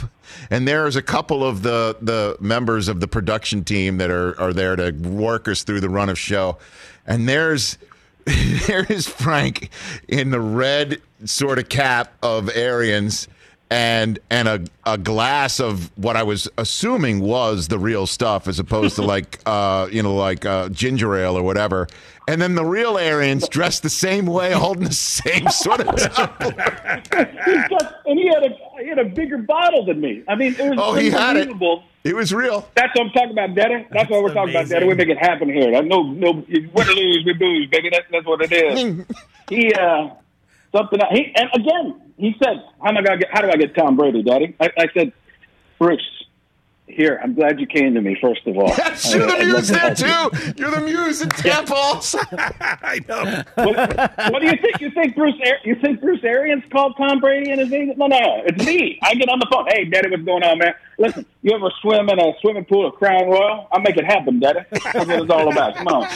and 0.49 0.67
there's 0.67 0.95
a 0.95 1.01
couple 1.01 1.43
of 1.43 1.63
the 1.63 1.97
the 2.01 2.37
members 2.39 2.87
of 2.87 2.99
the 2.99 3.07
production 3.07 3.63
team 3.63 3.97
that 3.97 4.09
are 4.11 4.39
are 4.39 4.53
there 4.53 4.75
to 4.75 4.91
work 4.91 5.47
us 5.47 5.63
through 5.63 5.79
the 5.81 5.89
run 5.89 6.09
of 6.09 6.17
show, 6.17 6.57
and 7.05 7.27
there's. 7.27 7.77
There 8.67 8.85
is 8.89 9.07
Frank 9.07 9.69
in 10.07 10.31
the 10.31 10.41
red 10.41 11.01
sort 11.25 11.59
of 11.59 11.69
cap 11.69 12.13
of 12.21 12.49
Arians 12.53 13.27
and 13.69 14.19
and 14.29 14.47
a, 14.47 14.65
a 14.85 14.97
glass 14.97 15.59
of 15.59 15.91
what 15.97 16.15
I 16.15 16.23
was 16.23 16.47
assuming 16.57 17.19
was 17.21 17.67
the 17.67 17.79
real 17.79 18.07
stuff 18.07 18.47
as 18.47 18.59
opposed 18.59 18.95
to 18.95 19.01
like 19.05 19.39
uh 19.45 19.87
you 19.91 20.03
know 20.03 20.15
like 20.15 20.45
uh, 20.45 20.69
ginger 20.69 21.15
ale 21.15 21.37
or 21.37 21.43
whatever. 21.43 21.87
And 22.29 22.41
then 22.41 22.55
the 22.55 22.65
real 22.65 22.97
Arians 22.97 23.47
dressed 23.47 23.83
the 23.83 23.89
same 23.89 24.25
way, 24.25 24.51
holding 24.51 24.83
the 24.83 24.93
same 24.93 25.47
sort 25.47 25.79
of 25.79 25.95
tumbler. 25.95 27.01
He's 27.45 27.67
got, 27.69 27.95
and 28.05 28.19
he 28.19 28.27
had 28.27 28.43
a 28.43 28.49
he 28.87 28.89
had 28.95 28.99
a 28.99 29.09
bigger 29.09 29.37
bottle 29.37 29.83
than 29.85 29.99
me. 29.99 30.23
I 30.29 30.35
mean, 30.35 30.55
it 30.57 30.69
was 30.69 30.79
Oh, 30.81 30.93
he 30.93 31.09
had 31.09 31.35
it. 31.35 31.41
unbelievable. 31.41 31.83
It 32.05 32.15
was 32.15 32.33
real. 32.33 32.69
That's 32.73 32.95
what 32.95 33.07
I'm 33.07 33.11
talking 33.11 33.31
about, 33.31 33.53
Daddy. 33.53 33.85
That's, 33.91 34.09
what 34.09 34.23
we're 34.23 34.33
talking 34.33 34.55
about, 34.55 34.69
Daddy. 34.69 34.85
We 34.85 34.93
make 34.93 35.09
it 35.09 35.17
happen 35.17 35.49
here. 35.49 35.71
That's 35.71 35.85
no, 35.85 36.03
no, 36.03 36.31
win 36.31 36.69
or 36.73 36.83
lose, 36.93 37.23
we 37.25 37.33
lose, 37.33 37.69
baby. 37.69 37.89
That's 37.91 38.05
that's 38.09 38.25
what 38.25 38.41
it 38.41 38.53
is. 38.53 39.05
he 39.49 39.73
uh, 39.73 40.11
something. 40.71 40.99
He 41.11 41.33
and 41.35 41.49
again, 41.53 42.01
he 42.15 42.33
said, 42.41 42.63
"How 42.81 42.89
am 42.91 42.97
I 42.97 43.01
gonna 43.01 43.17
get? 43.17 43.27
How 43.29 43.41
do 43.41 43.49
I 43.49 43.57
get 43.57 43.75
Tom 43.75 43.97
Brady, 43.97 44.23
Daddy?" 44.23 44.55
I, 44.57 44.71
I 44.77 44.87
said, 44.93 45.11
"Bruce, 45.79 46.16
here. 46.87 47.19
I'm 47.23 47.33
glad 47.33 47.59
you 47.59 47.67
came 47.67 47.93
to 47.93 48.01
me. 48.01 48.17
First 48.19 48.45
of 48.47 48.57
all, 48.57 48.67
Yes, 48.77 49.13
you're 49.13 49.27
the 49.27 49.33
I- 49.33 49.43
muse 49.45 49.67
to 49.67 49.73
there 49.73 49.81
help 49.81 50.33
you." 50.33 50.39
too. 50.39 50.53
You're 50.61 50.71
the 50.71 50.81
muse 50.81 51.21
in 51.21 51.29
Tampa 51.43 51.73
also. 51.75 52.19
I 52.31 52.99
know. 53.07 53.43
What, 53.55 54.31
what 54.31 54.39
do 54.41 54.47
you 54.47 54.57
think? 54.61 54.81
You 54.81 54.91
think 54.91 55.15
Bruce? 55.15 55.35
You 55.63 55.75
think 55.75 56.01
Bruce 56.01 56.23
Arians 56.23 56.63
called 56.71 56.95
Tom 56.97 57.19
Brady 57.19 57.51
in 57.51 57.59
his 57.59 57.69
name? 57.69 57.93
No, 57.97 58.07
no, 58.07 58.41
it's 58.45 58.65
me. 58.65 58.99
I 59.03 59.15
get 59.15 59.29
on 59.29 59.39
the 59.39 59.47
phone. 59.51 59.65
Hey, 59.67 59.85
Daddy, 59.85 60.09
what's 60.09 60.23
going 60.23 60.43
on, 60.43 60.57
man? 60.59 60.73
Listen, 60.99 61.25
you 61.43 61.53
ever 61.53 61.69
swim 61.81 62.09
in 62.09 62.19
a 62.19 62.33
swimming 62.41 62.65
pool 62.65 62.87
at 62.87 62.93
Crown 62.95 63.29
Royal? 63.29 63.67
I'll 63.71 63.81
make 63.81 63.97
it 63.97 64.05
happen, 64.05 64.39
Daddy. 64.39 64.61
That's 64.71 65.07
what 65.07 65.09
it's 65.21 65.29
all 65.29 65.51
about. 65.51 65.75
Come 65.75 65.87
on. 65.87 66.09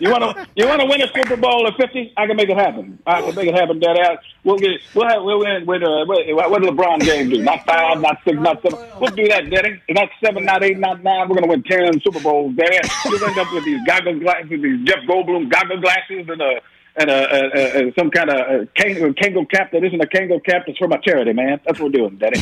You 0.00 0.10
want 0.10 0.24
to 0.24 0.46
you 0.56 0.66
want 0.66 0.80
to 0.80 0.86
win 0.86 1.00
a 1.00 1.06
Super 1.14 1.36
Bowl 1.36 1.68
at 1.68 1.76
fifty? 1.76 2.12
I 2.16 2.26
can 2.26 2.36
make 2.36 2.48
it 2.48 2.56
happen. 2.56 2.98
I 3.06 3.22
can 3.22 3.34
make 3.36 3.46
it 3.46 3.54
happen, 3.54 3.78
Daddy. 3.78 4.00
I, 4.00 4.16
we'll 4.42 4.58
get 4.58 4.80
we'll 4.94 5.08
have 5.08 5.22
we'll 5.22 5.38
win 5.38 5.64
with 5.64 5.84
uh, 5.84 6.04
what, 6.06 6.50
what 6.50 6.62
did 6.62 6.74
LeBron 6.74 7.02
James 7.02 7.30
do? 7.30 7.40
Not 7.42 7.64
five, 7.64 8.00
not 8.00 8.18
six, 8.24 8.36
not 8.36 8.60
seven. 8.62 8.80
We'll 9.00 9.14
do 9.14 9.28
that, 9.28 9.48
Daddy. 9.48 9.80
Not 9.90 10.08
seven, 10.22 10.44
not 10.44 10.64
eight, 10.64 10.78
not 10.78 11.04
nine. 11.04 11.28
We're 11.28 11.36
gonna 11.36 11.46
win 11.46 11.62
ten 11.62 12.00
Super 12.00 12.20
Bowls, 12.20 12.56
Daddy. 12.56 12.78
You'll 13.04 13.24
end 13.24 13.38
up 13.38 13.52
with 13.54 13.64
these 13.64 13.80
goggle 13.86 14.18
glasses, 14.18 14.50
these 14.50 14.82
Jeff 14.88 15.04
Goldblum 15.08 15.48
goggle 15.48 15.80
glasses, 15.80 16.26
and 16.28 16.42
uh 16.42 16.60
and 16.96 17.10
uh, 17.10 17.12
uh, 17.12 17.36
uh, 17.58 17.82
some 17.98 18.10
kind 18.10 18.30
of 18.30 18.36
uh, 18.36 18.64
Kangol, 18.78 19.14
Kangol 19.14 19.50
cap 19.50 19.72
that 19.72 19.82
isn't 19.84 20.00
a 20.00 20.06
Kangol 20.06 20.44
cap. 20.44 20.64
It's 20.68 20.78
for 20.78 20.86
my 20.88 20.98
charity, 20.98 21.32
man. 21.32 21.60
That's 21.66 21.80
what 21.80 21.92
we're 21.92 21.98
doing, 21.98 22.16
Daddy. 22.18 22.40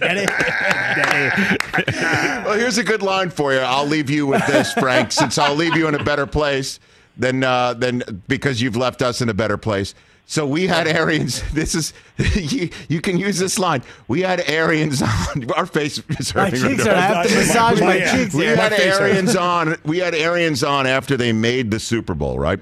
Daddy. 0.00 0.26
Daddy. 0.26 1.58
Well, 2.44 2.58
here's 2.58 2.78
a 2.78 2.84
good 2.84 3.02
line 3.02 3.30
for 3.30 3.52
you. 3.52 3.60
I'll 3.60 3.86
leave 3.86 4.10
you 4.10 4.26
with 4.26 4.46
this, 4.46 4.72
Frank, 4.74 5.12
since 5.12 5.38
I'll 5.38 5.54
leave 5.54 5.74
you 5.76 5.88
in 5.88 5.94
a 5.94 6.04
better 6.04 6.26
place 6.26 6.78
than 7.16 7.42
uh, 7.42 7.74
than 7.74 8.22
because 8.28 8.60
you've 8.60 8.76
left 8.76 9.00
us 9.02 9.20
in 9.22 9.28
a 9.28 9.34
better 9.34 9.56
place. 9.56 9.94
So 10.26 10.46
we 10.46 10.66
had 10.66 10.86
Arians. 10.86 11.42
This 11.52 11.74
is 11.74 11.92
you, 12.52 12.70
you 12.88 13.00
can 13.00 13.18
use 13.18 13.38
this 13.38 13.58
line. 13.58 13.82
We 14.08 14.20
had 14.22 14.40
Arians 14.48 15.02
on. 15.02 15.50
Our 15.56 15.66
face 15.66 16.02
is 16.18 16.30
hurting. 16.30 16.60
My 16.62 16.68
hurting. 16.68 16.76
cheeks 16.76 16.86
right 16.86 16.96
are. 16.96 16.96
I 16.96 17.08
now. 17.08 17.14
have 17.22 17.26
to 17.28 17.34
massage 17.36 17.80
my 17.80 17.96
Yeah. 17.96 18.16
cheeks. 18.16 18.34
We 18.34 18.44
had 18.44 18.58
My 18.58 18.68
face 18.70 18.80
hurts. 18.86 19.00
Arians 19.00 19.36
on. 19.36 19.76
We 19.84 19.98
had 19.98 20.14
Arians 20.14 20.62
on 20.64 20.86
after 20.86 21.16
they 21.16 21.32
made 21.32 21.70
the 21.70 21.80
Super 21.80 22.14
Bowl, 22.14 22.38
right? 22.38 22.60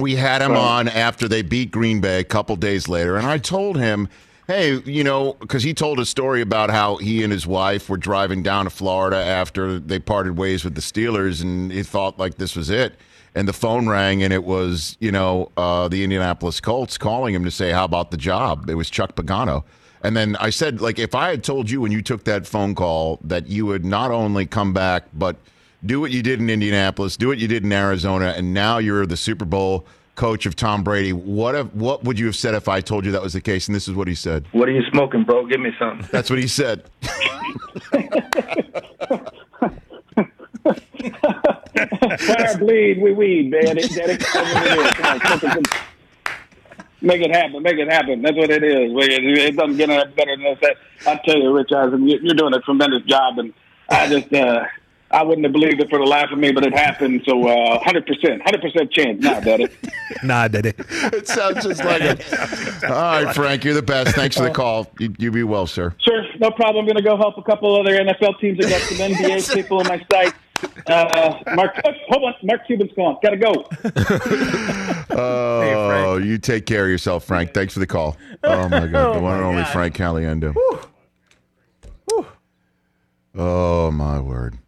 We 0.00 0.16
had 0.16 0.42
him 0.42 0.56
on 0.56 0.88
after 0.88 1.28
they 1.28 1.42
beat 1.42 1.70
Green 1.70 2.00
Bay 2.00 2.20
a 2.20 2.24
couple 2.24 2.56
days 2.56 2.88
later, 2.88 3.16
and 3.16 3.26
I 3.26 3.38
told 3.38 3.78
him, 3.78 4.08
"Hey, 4.46 4.78
you 4.84 5.04
know," 5.04 5.34
because 5.40 5.62
he 5.62 5.74
told 5.74 6.00
a 6.00 6.06
story 6.06 6.40
about 6.40 6.70
how 6.70 6.96
he 6.96 7.22
and 7.22 7.32
his 7.32 7.46
wife 7.46 7.88
were 7.88 7.96
driving 7.96 8.42
down 8.42 8.64
to 8.64 8.70
Florida 8.70 9.16
after 9.16 9.78
they 9.78 9.98
parted 9.98 10.36
ways 10.36 10.64
with 10.64 10.74
the 10.74 10.80
Steelers, 10.80 11.42
and 11.42 11.70
he 11.70 11.82
thought 11.82 12.18
like 12.18 12.36
this 12.36 12.56
was 12.56 12.70
it. 12.70 12.94
And 13.34 13.46
the 13.46 13.52
phone 13.52 13.88
rang, 13.88 14.22
and 14.22 14.32
it 14.32 14.44
was 14.44 14.96
you 15.00 15.12
know 15.12 15.50
uh, 15.56 15.88
the 15.88 16.02
Indianapolis 16.02 16.60
Colts 16.60 16.98
calling 16.98 17.34
him 17.34 17.44
to 17.44 17.50
say, 17.50 17.70
"How 17.70 17.84
about 17.84 18.10
the 18.10 18.16
job?" 18.16 18.68
It 18.68 18.74
was 18.74 18.90
Chuck 18.90 19.14
Pagano. 19.14 19.64
And 20.02 20.16
then 20.16 20.36
I 20.36 20.50
said, 20.50 20.80
like, 20.80 20.98
if 20.98 21.14
I 21.14 21.28
had 21.28 21.44
told 21.44 21.70
you 21.70 21.80
when 21.80 21.92
you 21.92 22.00
took 22.00 22.24
that 22.24 22.46
phone 22.46 22.74
call 22.74 23.18
that 23.22 23.48
you 23.48 23.66
would 23.66 23.84
not 23.84 24.10
only 24.10 24.46
come 24.46 24.72
back, 24.72 25.04
but 25.12 25.36
do 25.84 26.00
what 26.00 26.10
you 26.10 26.22
did 26.22 26.40
in 26.40 26.50
Indianapolis, 26.50 27.16
do 27.16 27.28
what 27.28 27.38
you 27.38 27.48
did 27.48 27.64
in 27.64 27.72
Arizona, 27.72 28.34
and 28.36 28.52
now 28.52 28.78
you're 28.78 29.06
the 29.06 29.16
Super 29.16 29.44
Bowl 29.44 29.86
coach 30.14 30.44
of 30.44 30.54
Tom 30.54 30.82
Brady. 30.84 31.12
What 31.12 31.54
if, 31.54 31.74
what 31.74 32.04
would 32.04 32.18
you 32.18 32.26
have 32.26 32.36
said 32.36 32.54
if 32.54 32.68
I 32.68 32.80
told 32.80 33.04
you 33.06 33.12
that 33.12 33.22
was 33.22 33.32
the 33.32 33.40
case? 33.40 33.68
And 33.68 33.74
this 33.74 33.88
is 33.88 33.94
what 33.94 34.06
he 34.08 34.14
said. 34.14 34.44
What 34.52 34.68
are 34.68 34.72
you 34.72 34.82
smoking, 34.90 35.24
bro? 35.24 35.46
Give 35.46 35.60
me 35.60 35.70
something. 35.78 36.06
That's 36.12 36.28
what 36.28 36.38
he 36.38 36.48
said. 36.48 36.84
Fire 42.18 42.58
bleed, 42.58 43.00
we 43.00 43.12
weed, 43.12 43.50
man. 43.50 43.64
Daddy. 43.76 43.82
That's 43.82 44.34
what 44.34 44.66
it 44.66 44.78
is. 44.78 44.92
Come 44.92 45.20
on, 45.20 45.20
smoke 45.40 45.56
it. 45.56 45.66
Make 47.02 47.22
it 47.22 47.34
happen. 47.34 47.62
Make 47.62 47.78
it 47.78 47.90
happen. 47.90 48.22
That's 48.22 48.36
what 48.36 48.50
it 48.50 48.62
is. 48.62 48.92
It 48.92 49.38
it 49.38 49.56
doesn't 49.56 49.76
get 49.78 49.88
any 49.88 50.12
better 50.12 50.36
than 50.36 50.56
that. 50.60 50.76
I 51.06 51.20
tell 51.24 51.38
you, 51.38 51.50
Rich 51.56 51.72
Eisen, 51.72 52.06
you- 52.06 52.18
you're 52.22 52.34
doing 52.34 52.52
a 52.54 52.60
tremendous 52.60 53.02
job, 53.04 53.38
and 53.38 53.54
I 53.88 54.06
just, 54.08 54.32
uh, 54.34 54.64
I 55.12 55.22
wouldn't 55.22 55.44
have 55.44 55.52
believed 55.52 55.80
it 55.80 55.90
for 55.90 55.98
the 55.98 56.04
life 56.04 56.30
of 56.30 56.38
me, 56.38 56.52
but 56.52 56.64
it 56.64 56.72
happened. 56.72 57.22
So, 57.26 57.46
uh, 57.48 57.78
hundred 57.82 58.06
percent, 58.06 58.42
hundred 58.42 58.60
percent 58.60 58.92
chance 58.92 59.20
now, 59.20 59.40
Daddy. 59.48 59.68
Nah, 60.22 60.48
Daddy. 60.48 60.68
it 60.70 61.14
It 61.14 61.28
sounds 61.28 61.64
just 61.64 61.84
like 61.84 62.02
it. 62.02 62.84
All 62.84 63.24
right, 63.24 63.34
Frank, 63.34 63.64
you're 63.64 63.74
the 63.74 63.82
best. 63.82 64.14
Thanks 64.14 64.36
for 64.36 64.44
the 64.44 64.50
call. 64.50 64.86
You, 64.98 65.12
you 65.18 65.30
be 65.30 65.42
well, 65.42 65.66
sir. 65.66 65.94
Sure, 66.00 66.24
no 66.38 66.50
problem. 66.50 66.84
I'm 66.84 66.86
going 66.86 66.96
to 66.96 67.02
go 67.02 67.16
help 67.16 67.38
a 67.38 67.42
couple 67.42 67.78
other 67.78 67.98
NFL 67.98 68.38
teams. 68.40 68.64
I 68.64 68.70
got 68.70 68.80
some 68.82 68.98
NBA 68.98 69.54
people 69.54 69.80
in 69.80 69.88
my 69.88 70.04
sight. 70.12 70.34
Uh, 70.86 71.38
Mark, 71.54 71.74
oh, 71.84 71.90
hold 72.08 72.24
on, 72.24 72.34
Mark 72.42 72.66
Cuban's 72.66 72.92
gone. 72.92 73.16
Got 73.22 73.30
to 73.30 73.36
go. 73.36 73.64
Oh, 75.10 76.18
you 76.18 76.38
take 76.38 76.66
care 76.66 76.84
of 76.84 76.90
yourself, 76.90 77.24
Frank. 77.24 77.52
Thanks 77.54 77.74
for 77.74 77.80
the 77.80 77.86
call. 77.86 78.16
Oh 78.44 78.68
my 78.68 78.86
God, 78.86 79.16
the 79.16 79.20
one 79.20 79.36
and 79.36 79.44
only 79.44 79.64
Frank 79.64 79.96
Caliendo. 79.96 80.54
Oh 83.34 83.90
my 83.90 84.18
word, 84.20 84.58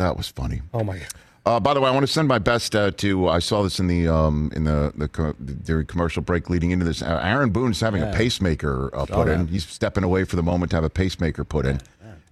that 0.00 0.16
was 0.16 0.28
funny. 0.28 0.62
Oh 0.74 0.82
my 0.82 0.98
God. 0.98 1.06
Uh, 1.46 1.58
by 1.58 1.72
the 1.72 1.80
way, 1.80 1.88
I 1.88 1.92
want 1.92 2.06
to 2.06 2.12
send 2.12 2.28
my 2.28 2.38
best 2.38 2.76
uh, 2.76 2.90
to. 2.92 3.28
I 3.28 3.38
saw 3.38 3.62
this 3.62 3.80
in 3.80 3.86
the 3.86 4.06
um, 4.08 4.52
in 4.54 4.64
the 4.64 4.92
the, 4.94 5.08
co- 5.08 5.34
the 5.40 5.84
commercial 5.84 6.22
break 6.22 6.50
leading 6.50 6.70
into 6.70 6.84
this. 6.84 7.00
Uh, 7.00 7.18
Aaron 7.22 7.50
Boone's 7.50 7.80
having 7.80 8.02
a 8.02 8.12
pacemaker 8.12 8.90
uh, 8.94 9.06
put 9.06 9.28
in. 9.28 9.46
He's 9.48 9.66
stepping 9.66 10.04
away 10.04 10.24
for 10.24 10.36
the 10.36 10.42
moment 10.42 10.70
to 10.70 10.76
have 10.76 10.84
a 10.84 10.90
pacemaker 10.90 11.44
put 11.44 11.64
in, 11.64 11.80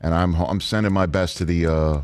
and 0.00 0.14
I'm 0.14 0.34
I'm 0.34 0.60
sending 0.60 0.92
my 0.92 1.06
best 1.06 1.38
to 1.38 1.44
the 1.46 1.66
uh, 1.66 2.00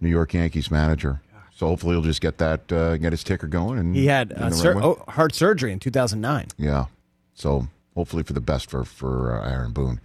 New 0.00 0.08
York 0.10 0.32
Yankees 0.34 0.70
manager. 0.70 1.20
So 1.54 1.66
hopefully 1.66 1.94
he'll 1.94 2.02
just 2.02 2.20
get 2.20 2.38
that 2.38 2.70
uh, 2.72 2.96
get 2.98 3.12
his 3.12 3.24
ticker 3.24 3.46
going. 3.48 3.78
And 3.78 3.94
He 3.96 4.06
had 4.06 4.32
uh, 4.32 4.50
sur- 4.50 4.74
right 4.74 4.84
oh, 4.84 5.04
heart 5.08 5.34
surgery 5.34 5.72
in 5.72 5.80
2009. 5.80 6.46
Yeah. 6.56 6.86
So 7.34 7.66
hopefully 7.94 8.22
for 8.22 8.32
the 8.32 8.40
best 8.40 8.70
for 8.70 8.84
for 8.84 9.40
uh, 9.40 9.50
Aaron 9.50 9.72
Boone. 9.72 10.00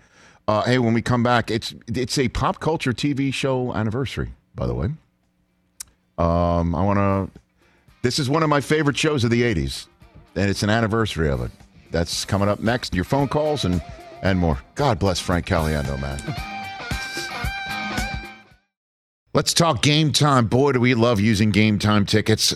Uh, 0.48 0.64
hey, 0.64 0.80
when 0.80 0.94
we 0.94 1.02
come 1.02 1.22
back, 1.24 1.52
it's 1.52 1.76
it's 1.88 2.18
a 2.18 2.28
pop 2.30 2.60
culture 2.60 2.92
TV 2.94 3.34
show 3.34 3.74
anniversary, 3.74 4.32
by 4.58 4.68
the 4.68 4.74
way. 4.74 4.88
Um, 6.18 6.76
I 6.76 6.84
want 6.84 6.98
to. 6.98 7.30
This 8.02 8.20
is 8.20 8.30
one 8.30 8.44
of 8.44 8.50
my 8.50 8.60
favorite 8.60 8.98
shows 8.98 9.24
of 9.24 9.30
the 9.30 9.44
'80s, 9.44 9.88
and 10.36 10.50
it's 10.50 10.64
an 10.64 10.70
anniversary 10.70 11.30
of 11.30 11.42
it. 11.42 11.52
That's 11.92 12.26
coming 12.26 12.50
up 12.50 12.60
next. 12.60 12.94
Your 12.94 13.06
phone 13.06 13.30
calls 13.30 13.64
and 13.64 13.82
and 14.22 14.38
more. 14.38 14.60
God 14.76 15.00
bless 15.00 15.22
Frank 15.22 15.46
Caliendo, 15.46 15.98
man. 16.02 16.20
Let's 19.34 19.54
talk 19.54 19.82
game 19.84 20.12
time. 20.12 20.48
Boy, 20.48 20.72
do 20.74 20.80
we 20.80 20.96
love 20.96 21.22
using 21.22 21.52
game 21.52 21.78
time 21.78 22.06
tickets 22.06 22.56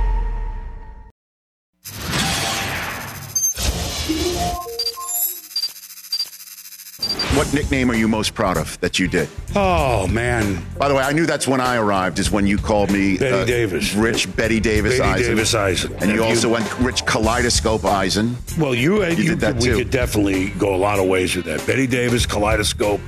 What 7.41 7.55
nickname 7.55 7.89
are 7.89 7.95
you 7.95 8.07
most 8.07 8.35
proud 8.35 8.55
of 8.55 8.79
that 8.81 8.99
you 8.99 9.07
did? 9.07 9.27
Oh 9.55 10.05
man! 10.05 10.63
By 10.77 10.87
the 10.87 10.93
way, 10.93 11.01
I 11.01 11.11
knew 11.11 11.25
that's 11.25 11.47
when 11.47 11.59
I 11.59 11.77
arrived. 11.77 12.19
Is 12.19 12.29
when 12.29 12.45
you 12.45 12.55
called 12.55 12.91
me 12.91 13.17
Betty 13.17 13.51
Davis. 13.51 13.95
Rich 13.95 14.35
Betty 14.35 14.59
Davis 14.59 14.99
Betty 14.99 15.09
Eisen. 15.09 15.35
Davis 15.35 15.55
Eisen. 15.55 15.93
and 15.93 16.11
you 16.11 16.21
Have 16.21 16.29
also 16.29 16.49
you- 16.49 16.53
went 16.53 16.79
Rich 16.81 17.03
Kaleidoscope 17.07 17.83
Eisen. 17.83 18.37
Well, 18.59 18.75
you, 18.75 19.03
You 19.03 19.29
did 19.29 19.39
that 19.39 19.55
we 19.55 19.61
too. 19.69 19.77
could 19.77 19.89
definitely 19.89 20.49
go 20.51 20.75
a 20.75 20.77
lot 20.77 20.99
of 20.99 21.07
ways 21.07 21.35
with 21.35 21.45
that. 21.45 21.65
Betty 21.65 21.87
Davis, 21.87 22.27
Kaleidoscope. 22.27 23.01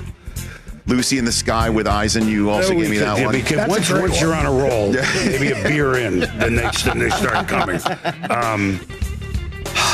Lucy 0.88 1.20
in 1.20 1.26
the 1.26 1.32
Sky 1.32 1.70
with 1.70 1.86
Eisen. 1.88 2.28
You 2.28 2.50
also 2.50 2.74
we 2.74 2.82
gave 2.82 2.90
me 2.90 2.98
that 2.98 3.20
yeah, 3.20 3.26
one. 3.26 3.36
Because 3.36 3.68
once, 3.70 3.92
once 3.92 4.20
you're 4.20 4.34
on 4.34 4.48
a 4.48 4.52
roll, 4.52 4.94
maybe 5.28 5.52
a 5.52 5.62
beer 5.62 5.96
in, 5.98 6.22
then 6.22 6.56
they, 6.56 6.68
then 6.86 6.98
they 6.98 7.12
start 7.12 7.48
coming. 7.48 7.80
Um, 8.32 8.80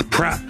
pra- 0.10 0.42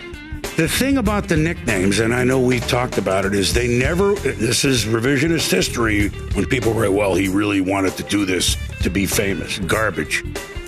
the 0.59 0.67
thing 0.67 0.97
about 0.97 1.29
the 1.29 1.37
nicknames, 1.37 1.99
and 1.99 2.13
I 2.13 2.25
know 2.25 2.37
we've 2.37 2.67
talked 2.67 2.97
about 2.97 3.23
it, 3.23 3.33
is 3.33 3.53
they 3.53 3.79
never. 3.79 4.13
This 4.15 4.65
is 4.65 4.83
revisionist 4.83 5.49
history. 5.49 6.09
When 6.33 6.45
people 6.47 6.73
write, 6.73 6.91
"Well, 6.91 7.15
he 7.15 7.29
really 7.29 7.61
wanted 7.61 7.95
to 7.95 8.03
do 8.03 8.25
this 8.25 8.57
to 8.81 8.89
be 8.89 9.05
famous," 9.05 9.57
garbage. 9.59 10.21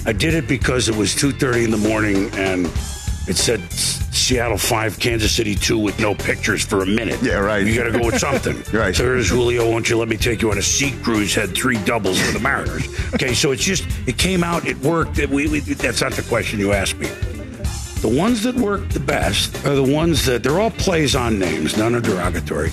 I 0.06 0.14
did 0.14 0.34
it 0.34 0.48
because 0.48 0.88
it 0.88 0.96
was 0.96 1.14
two 1.14 1.34
thirty 1.34 1.66
in 1.66 1.72
the 1.72 1.78
morning, 1.90 2.30
and 2.36 2.68
it 3.28 3.36
said 3.36 3.70
Seattle 3.70 4.58
five, 4.58 4.98
Kansas 4.98 5.34
City 5.34 5.56
two, 5.56 5.78
with 5.78 6.00
no 6.00 6.16
pictures 6.16 6.64
for 6.64 6.84
a 6.84 6.86
minute. 6.86 7.22
Yeah, 7.22 7.40
right. 7.40 7.68
You 7.68 7.76
got 7.76 7.92
to 7.92 8.00
go 8.00 8.06
with 8.06 8.18
something. 8.18 8.64
Right. 8.74 8.96
So 8.96 9.04
here's 9.04 9.30
Julio. 9.30 9.70
Won't 9.70 9.90
you 9.90 9.98
let 9.98 10.08
me 10.08 10.16
take 10.16 10.42
you 10.42 10.52
on 10.52 10.58
a 10.58 10.62
sea 10.62 10.94
cruise? 11.04 11.36
Had 11.36 11.54
three 11.54 11.84
doubles 11.84 12.18
for 12.18 12.32
the 12.32 12.40
Mariners. 12.40 12.88
Okay, 13.14 13.34
so 13.34 13.52
it's 13.52 13.64
just 13.64 13.86
it 14.08 14.18
came 14.18 14.42
out, 14.42 14.66
it 14.66 14.78
worked. 14.78 15.20
It, 15.20 15.30
we, 15.30 15.50
we, 15.50 15.60
that's 15.60 16.00
not 16.00 16.14
the 16.14 16.24
question 16.24 16.60
you 16.60 16.72
asked 16.72 16.98
me. 16.98 17.10
The 18.02 18.10
ones 18.10 18.42
that 18.44 18.56
work 18.56 18.90
the 18.90 19.00
best 19.00 19.64
are 19.64 19.76
the 19.76 19.84
ones 19.84 20.26
that 20.26 20.42
they're 20.42 20.60
all 20.60 20.72
plays 20.72 21.16
on 21.16 21.38
names, 21.38 21.78
none 21.78 21.94
are 21.94 22.02
derogatory. 22.02 22.72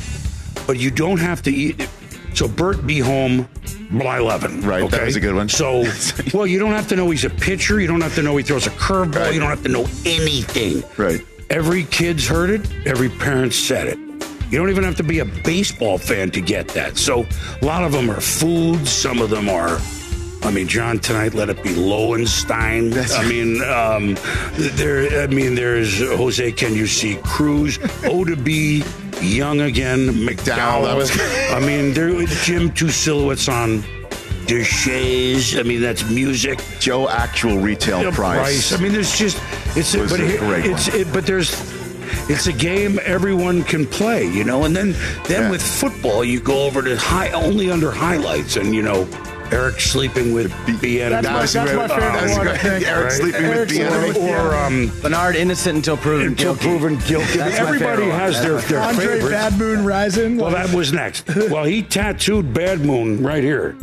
But 0.66 0.78
you 0.78 0.90
don't 0.90 1.20
have 1.20 1.42
to 1.42 1.50
eat. 1.50 1.86
So 2.32 2.48
Bert 2.48 2.86
be 2.86 2.98
home 2.98 3.46
by 3.90 4.18
11. 4.18 4.62
Right, 4.62 4.90
that 4.90 4.94
okay? 4.94 5.04
was 5.04 5.16
a 5.16 5.20
good 5.20 5.34
one. 5.34 5.50
So, 5.50 5.84
well, 6.34 6.46
you 6.46 6.58
don't 6.58 6.72
have 6.72 6.88
to 6.88 6.96
know 6.96 7.10
he's 7.10 7.24
a 7.24 7.30
pitcher. 7.30 7.78
You 7.78 7.86
don't 7.86 8.00
have 8.00 8.14
to 8.14 8.22
know 8.22 8.38
he 8.38 8.42
throws 8.42 8.66
a 8.66 8.70
curveball. 8.70 9.34
You 9.34 9.40
don't 9.40 9.50
have 9.50 9.62
to 9.64 9.68
know 9.68 9.86
anything. 10.06 10.82
Right. 10.96 11.20
Every 11.50 11.84
kid's 11.84 12.26
heard 12.26 12.48
it. 12.48 12.86
Every 12.86 13.10
parent 13.10 13.52
said 13.52 13.86
it. 13.86 13.98
You 14.50 14.56
don't 14.56 14.70
even 14.70 14.84
have 14.84 14.96
to 14.96 15.02
be 15.02 15.18
a 15.18 15.26
baseball 15.26 15.98
fan 15.98 16.30
to 16.30 16.40
get 16.40 16.68
that. 16.68 16.96
So 16.96 17.26
a 17.60 17.64
lot 17.66 17.84
of 17.84 17.92
them 17.92 18.10
are 18.10 18.20
foods. 18.20 18.90
Some 18.90 19.20
of 19.20 19.28
them 19.28 19.50
are. 19.50 19.78
I 20.48 20.50
mean, 20.50 20.66
John 20.66 20.98
tonight 20.98 21.34
let 21.34 21.50
it 21.50 21.62
be 21.62 21.74
Lowenstein. 21.74 22.94
I 22.96 23.28
mean, 23.28 23.62
um, 23.64 24.16
there. 24.76 25.22
I 25.22 25.26
mean, 25.26 25.54
there's 25.54 25.98
Jose. 26.00 26.52
Can 26.52 26.72
you 26.74 26.86
see 26.86 27.16
Cruz? 27.22 27.78
O 28.04 28.24
to 28.24 28.34
be 28.34 28.82
young 29.20 29.60
again. 29.60 30.08
McDowell. 30.08 30.84
that 30.84 30.96
was- 30.96 31.10
I 31.52 31.60
mean, 31.60 31.92
there. 31.92 32.24
Jim 32.44 32.72
two 32.72 32.88
silhouettes 32.88 33.46
on. 33.50 33.82
Deshaies. 34.46 35.58
I 35.60 35.64
mean, 35.64 35.82
that's 35.82 36.08
music. 36.08 36.58
Joe 36.80 37.06
actual 37.10 37.58
retail 37.58 38.02
Yeah, 38.04 38.10
price. 38.10 38.72
I 38.72 38.78
mean, 38.78 38.92
there's 38.92 39.14
just 39.18 39.36
it's 39.76 39.92
a, 39.92 39.98
but 40.06 40.18
a 40.18 40.38
great 40.38 40.64
it's 40.64 40.88
it, 40.88 41.12
but 41.12 41.26
there's 41.26 41.52
it's 42.30 42.46
a 42.46 42.52
game 42.54 42.98
everyone 43.04 43.62
can 43.64 43.84
play, 43.84 44.24
you 44.26 44.44
know. 44.44 44.64
And 44.64 44.74
then 44.74 44.92
then 45.26 45.42
Yeah. 45.42 45.50
with 45.50 45.60
football, 45.60 46.24
you 46.24 46.40
go 46.40 46.62
over 46.62 46.80
to 46.80 46.96
high 46.96 47.30
only 47.32 47.70
under 47.70 47.90
highlights, 47.90 48.56
and 48.56 48.74
you 48.74 48.80
know. 48.80 49.06
Eric 49.52 49.80
sleeping 49.80 50.32
with 50.32 50.50
Bieniemy. 50.66 51.08
That's 51.10 51.26
my- 51.26 51.32
that's 51.40 51.54
my 51.54 51.88
favorite 51.88 51.88
That's 51.88 52.36
one, 52.36 52.48
I 52.48 52.50
great. 52.50 52.60
think. 52.60 52.86
Eric 52.86 53.04
Right. 53.04 53.12
sleeping 53.12 53.42
with 53.48 53.56
Eric's 53.56 53.72
Bieniemy. 53.72 54.02
sleeping 54.12 54.22
with- 54.24 54.32
or 54.34 54.54
um, 54.56 54.92
Bernard 55.02 55.36
innocent 55.36 55.76
until 55.76 55.96
proven 55.96 56.26
until 56.28 56.54
guilty. 56.54 56.78
proven 56.78 56.96
guilty. 57.06 57.38
That's 57.38 57.58
my 57.60 57.66
Everybody 57.66 58.02
one. 58.08 58.10
has 58.18 58.40
their, 58.42 58.56
their 58.58 58.80
Andre 58.80 59.04
favorites. 59.06 59.28
Bad 59.30 59.58
Moon 59.58 59.84
Rising. 59.84 60.36
Well, 60.36 60.50
that 60.50 60.72
was 60.72 60.92
next. 60.92 61.24
Well, 61.50 61.64
he 61.64 61.82
tattooed 61.82 62.52
Bad 62.52 62.80
Moon 62.84 63.22
right 63.22 63.42
here 63.42 63.74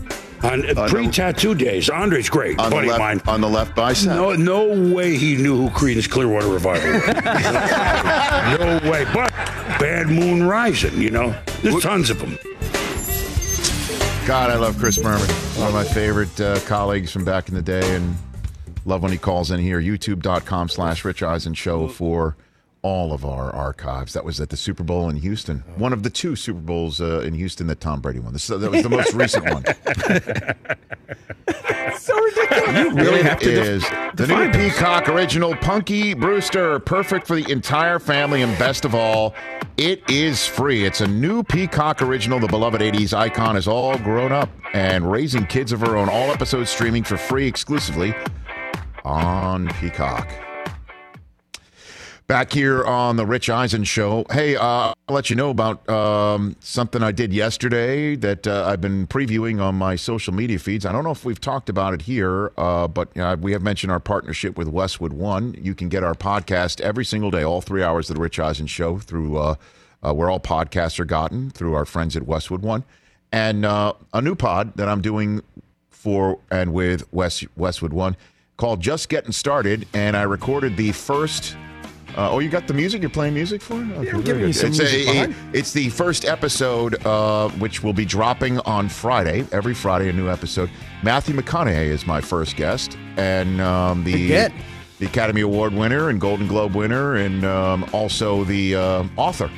on 0.43 0.63
Uh, 0.78 0.88
pre-tattoo 0.88 1.55
days. 1.55 1.89
Andre's 1.89 2.30
great, 2.30 2.59
on 2.59 2.70
the 2.70 2.76
buddy 2.76 2.89
of 2.89 2.99
mine. 2.99 3.16
left 3.18 3.28
on 3.28 3.41
the 3.41 3.49
left 3.49 3.76
bicep. 3.76 4.09
No, 4.16 4.34
no 4.34 4.66
way 4.93 5.16
he 5.18 5.36
knew 5.36 5.55
who 5.55 5.70
Creedence 5.70 6.07
Clearwater 6.09 6.47
Revival 6.47 6.91
was. 6.91 7.01
no 8.84 8.91
way. 8.91 9.05
But 9.13 9.32
Bad 9.80 10.07
Moon 10.07 10.43
Rising, 10.47 11.01
you 11.01 11.09
know, 11.09 11.34
there's 11.63 11.82
tons 11.82 12.09
of 12.11 12.20
them. 12.20 12.38
God, 14.28 14.49
I 14.51 14.55
love 14.55 14.78
Chris 14.80 14.97
Berman. 14.97 15.28
One 15.57 15.67
of 15.67 15.73
my 15.73 15.85
favorite 15.85 16.39
uh, 16.41 16.59
colleagues 16.61 17.11
from 17.11 17.23
back 17.23 17.47
in 17.47 17.55
the 17.55 17.61
day, 17.61 17.95
and 17.95 18.17
love 18.83 19.01
when 19.01 19.13
he 19.13 19.17
calls 19.17 19.51
in 19.51 19.59
here. 19.59 19.79
YouTube.com 19.79 20.67
slash 20.67 21.05
Rich 21.05 21.23
Eisen 21.23 21.53
Show 21.53 21.87
for 21.87 22.35
all 22.86 23.13
of 23.13 23.25
our 23.25 23.49
archives. 23.55 24.13
That 24.13 24.23
was 24.23 24.39
at 24.39 24.49
the 24.49 24.57
Super 24.57 24.83
Bowl 24.83 25.09
in 25.09 25.15
Houston. 25.17 25.63
One 25.75 25.91
of 25.91 26.03
the 26.03 26.09
two 26.11 26.36
Super 26.36 26.59
Bowls 26.59 27.01
uh, 27.01 27.21
in 27.21 27.33
Houston 27.33 27.65
that 27.65 27.79
Tom 27.79 27.99
Brady 27.99 28.19
won. 28.19 28.31
This, 28.31 28.45
that 28.45 28.59
was 28.69 28.83
the 28.83 28.89
most 28.89 29.11
recent 29.15 29.43
one. 29.51 29.63
so 31.97 32.13
ridiculous. 32.21 32.77
You 32.77 32.91
really 32.93 33.23
have 33.23 33.39
to 33.39 33.51
It 33.51 33.55
def- 33.55 33.67
is 33.67 33.83
the 34.13 34.27
new 34.27 34.51
those. 34.51 34.55
Peacock 34.73 35.09
original 35.09 35.55
Punky 35.55 36.13
Brewster, 36.13 36.77
perfect 36.79 37.25
for 37.25 37.36
the 37.41 37.51
entire 37.51 37.97
family, 37.97 38.43
and 38.43 38.55
best 38.59 38.86
of 38.86 38.93
all, 38.93 39.33
it 39.77 40.07
is 40.07 40.45
free. 40.45 40.86
It's 40.86 41.01
a 41.01 41.07
new 41.07 41.41
Peacock 41.43 42.03
original. 42.03 42.39
The 42.39 42.47
beloved 42.47 42.81
'80s 42.81 43.13
icon 43.17 43.57
is 43.57 43.67
all 43.67 43.97
grown 43.97 44.31
up 44.31 44.49
and 44.73 45.11
raising 45.11 45.47
kids 45.47 45.71
of 45.71 45.79
her 45.81 45.97
own. 45.97 46.07
All 46.07 46.29
episodes 46.29 46.69
streaming 46.69 47.03
for 47.03 47.17
free 47.17 47.47
exclusively 47.47 48.13
on 49.03 49.69
Peacock. 49.79 50.29
Back 52.28 52.53
here 52.53 52.84
on 52.84 53.17
the 53.17 53.26
Rich 53.26 53.51
Eisen 53.51 53.84
show. 53.84 54.26
Hey, 54.32 54.55
uh, 54.55 54.63
I'll 54.63 54.95
let 55.09 55.30
you 55.30 55.36
know 55.36 55.51
about 55.51 55.88
um, 55.88 56.55
something 56.59 57.03
I 57.03 57.11
did 57.11 57.32
yesterday 57.32 58.15
that 58.15 58.47
uh, 58.47 58.65
I've 58.65 58.82
been 58.82 59.05
previewing 59.05 59.61
on 59.61 59.76
my 59.76 59.95
social 59.95 60.34
media 60.34 60.57
feeds. 60.57 60.88
I 60.88 60.91
don't 60.91 61.03
know 61.03 61.11
if 61.11 61.23
we've 61.23 61.39
talked 61.39 61.69
about 61.69 61.93
it 61.93 62.01
here, 62.01 62.51
uh, 62.57 62.88
but 62.88 63.15
uh, 63.15 63.38
we 63.39 63.51
have 63.51 63.61
mentioned 63.61 63.91
our 63.91 63.99
partnership 63.99 64.57
with 64.57 64.67
Westwood 64.67 65.13
One. 65.13 65.55
You 65.61 65.76
can 65.76 65.88
get 65.88 66.03
our 66.03 66.15
podcast 66.15 66.82
every 66.82 67.05
single 67.05 67.30
day, 67.30 67.43
all 67.43 67.61
three 67.61 67.84
hours 67.84 68.09
of 68.09 68.15
the 68.15 68.21
Rich 68.23 68.39
Eisen 68.39 68.65
show 68.65 68.97
through 68.97 69.38
uh, 69.38 69.55
uh, 70.01 70.11
where 70.11 70.32
all 70.32 70.39
podcasts 70.39 70.99
are 70.99 71.05
gotten 71.05 71.51
through 71.51 71.76
our 71.76 71.86
friends 71.86 72.17
at 72.17 72.26
Westwood 72.26 72.63
One, 72.63 72.86
and 73.32 73.65
a 73.65 73.93
new 74.23 74.34
pod 74.34 74.76
that 74.78 74.89
I'm 74.89 75.01
doing 75.03 75.41
for 75.91 76.39
and 76.49 76.73
with 76.73 77.07
West 77.13 77.45
Westwood 77.55 77.93
One 77.93 78.17
called 78.57 78.82
Just 78.82 79.09
Getting 79.09 79.32
Started, 79.32 79.88
and 79.93 80.17
I 80.17 80.23
recorded 80.23 80.76
the 80.76 80.91
first. 80.91 81.55
Uh, 82.16 82.32
oh, 82.32 82.39
you 82.39 82.49
got 82.49 82.66
the 82.66 82.74
music? 82.74 83.01
You're 83.01 83.09
playing 83.09 83.34
music 83.34 83.61
for 83.61 83.74
it? 83.82 83.91
Okay, 83.91 83.97
I'm 83.97 84.05
very 84.05 84.24
giving 84.24 84.41
you 84.41 84.47
good. 84.47 84.55
some 84.55 84.70
it's, 84.70 84.80
music 84.80 85.07
a, 85.09 85.34
it's 85.51 85.74
the 85.74 85.89
first 85.89 86.24
episode, 86.24 87.05
uh, 87.05 87.49
which 87.49 87.84
will 87.84 87.93
be 87.93 88.05
dropping 88.05 88.59
on 88.59 88.88
Friday. 88.88 89.45
Every 89.51 89.74
Friday, 89.74 90.09
a 90.09 90.13
new 90.13 90.30
episode. 90.30 90.70
Matthew 91.03 91.36
McConaughey 91.36 91.88
is 91.88 92.07
my 92.07 92.22
first 92.22 92.55
guest, 92.55 92.97
and 93.18 93.59
um, 93.59 94.05
the 94.05 94.49
the 94.99 95.05
Academy 95.05 95.41
Award 95.41 95.74
winner 95.74 96.09
and 96.09 96.22
Golden 96.22 96.47
Globe 96.47 96.74
winner, 96.74 97.16
and 97.16 97.43
um, 97.43 97.86
also 97.91 98.45
the 98.45 98.76
uh, 98.76 99.03
author. 99.18 99.51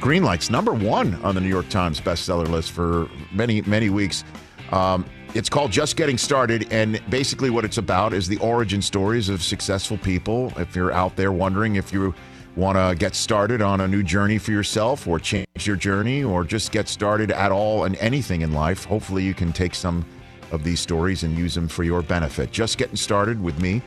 Greenlight's 0.00 0.48
number 0.48 0.72
one 0.72 1.16
on 1.16 1.34
the 1.34 1.40
New 1.42 1.48
York 1.48 1.68
Times 1.68 2.00
bestseller 2.00 2.48
list 2.48 2.70
for 2.72 3.10
many, 3.30 3.60
many 3.62 3.90
weeks. 3.90 4.24
Um, 4.72 5.04
it's 5.34 5.48
called 5.48 5.70
Just 5.70 5.96
Getting 5.96 6.18
Started, 6.18 6.66
and 6.72 7.00
basically 7.08 7.50
what 7.50 7.64
it's 7.64 7.78
about 7.78 8.12
is 8.12 8.26
the 8.26 8.38
origin 8.38 8.82
stories 8.82 9.28
of 9.28 9.42
successful 9.42 9.96
people. 9.98 10.52
If 10.56 10.74
you're 10.74 10.92
out 10.92 11.16
there 11.16 11.32
wondering 11.32 11.76
if 11.76 11.92
you 11.92 12.14
want 12.56 12.76
to 12.76 12.96
get 12.98 13.14
started 13.14 13.62
on 13.62 13.80
a 13.80 13.88
new 13.88 14.02
journey 14.02 14.38
for 14.38 14.50
yourself 14.50 15.06
or 15.06 15.20
change 15.20 15.46
your 15.60 15.76
journey 15.76 16.24
or 16.24 16.42
just 16.44 16.72
get 16.72 16.88
started 16.88 17.30
at 17.30 17.52
all 17.52 17.84
in 17.84 17.94
anything 17.96 18.40
in 18.40 18.52
life, 18.52 18.84
hopefully 18.84 19.22
you 19.22 19.34
can 19.34 19.52
take 19.52 19.74
some 19.74 20.04
of 20.50 20.64
these 20.64 20.80
stories 20.80 21.22
and 21.22 21.38
use 21.38 21.54
them 21.54 21.68
for 21.68 21.84
your 21.84 22.02
benefit. 22.02 22.50
Just 22.50 22.76
Getting 22.76 22.96
Started 22.96 23.40
with 23.40 23.60
me 23.60 23.82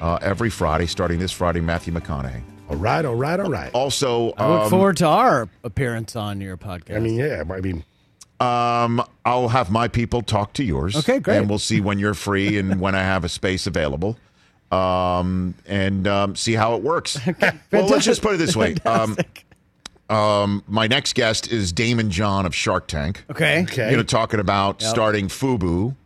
uh, 0.00 0.18
every 0.22 0.48
Friday, 0.48 0.86
starting 0.86 1.18
this 1.18 1.32
Friday, 1.32 1.60
Matthew 1.60 1.92
McConaughey. 1.92 2.42
All 2.68 2.76
right, 2.76 3.04
all 3.04 3.14
right, 3.14 3.38
all 3.38 3.50
right. 3.50 3.70
Also, 3.74 4.32
I 4.38 4.48
look 4.48 4.62
um, 4.62 4.70
forward 4.70 4.96
to 4.96 5.06
our 5.06 5.48
appearance 5.62 6.16
on 6.16 6.40
your 6.40 6.56
podcast. 6.56 6.96
I 6.96 7.00
mean, 7.00 7.14
yeah, 7.14 7.44
I 7.48 7.60
mean, 7.60 7.84
Um, 8.40 9.02
I'll 9.24 9.48
have 9.48 9.70
my 9.70 9.88
people 9.88 10.22
talk 10.22 10.52
to 10.54 10.64
yours. 10.64 10.94
Okay, 10.96 11.18
great. 11.20 11.38
And 11.38 11.48
we'll 11.48 11.58
see 11.58 11.80
when 11.80 11.98
you're 11.98 12.14
free 12.14 12.58
and 12.58 12.80
when 12.80 12.94
I 12.94 13.00
have 13.02 13.24
a 13.24 13.28
space 13.28 13.66
available. 13.66 14.16
Um, 14.70 15.54
and 15.66 16.06
um, 16.06 16.36
see 16.36 16.52
how 16.54 16.74
it 16.74 16.82
works. 16.82 17.18
Okay, 17.28 17.50
well, 17.72 17.86
let's 17.86 18.04
just 18.04 18.20
put 18.22 18.34
it 18.34 18.38
this 18.38 18.56
way. 18.56 18.74
Um, 18.86 19.16
um, 20.08 20.62
my 20.68 20.86
next 20.86 21.14
guest 21.14 21.50
is 21.50 21.72
Daymond 21.72 22.10
John 22.10 22.46
of 22.46 22.54
Shark 22.54 22.86
Tank. 22.86 23.24
Okay. 23.30 23.62
Okay. 23.64 23.90
You 23.90 23.96
know, 23.96 24.02
talking 24.04 24.38
about 24.38 24.80
Yep. 24.80 24.90
starting 24.90 25.28
Fubu 25.28 25.96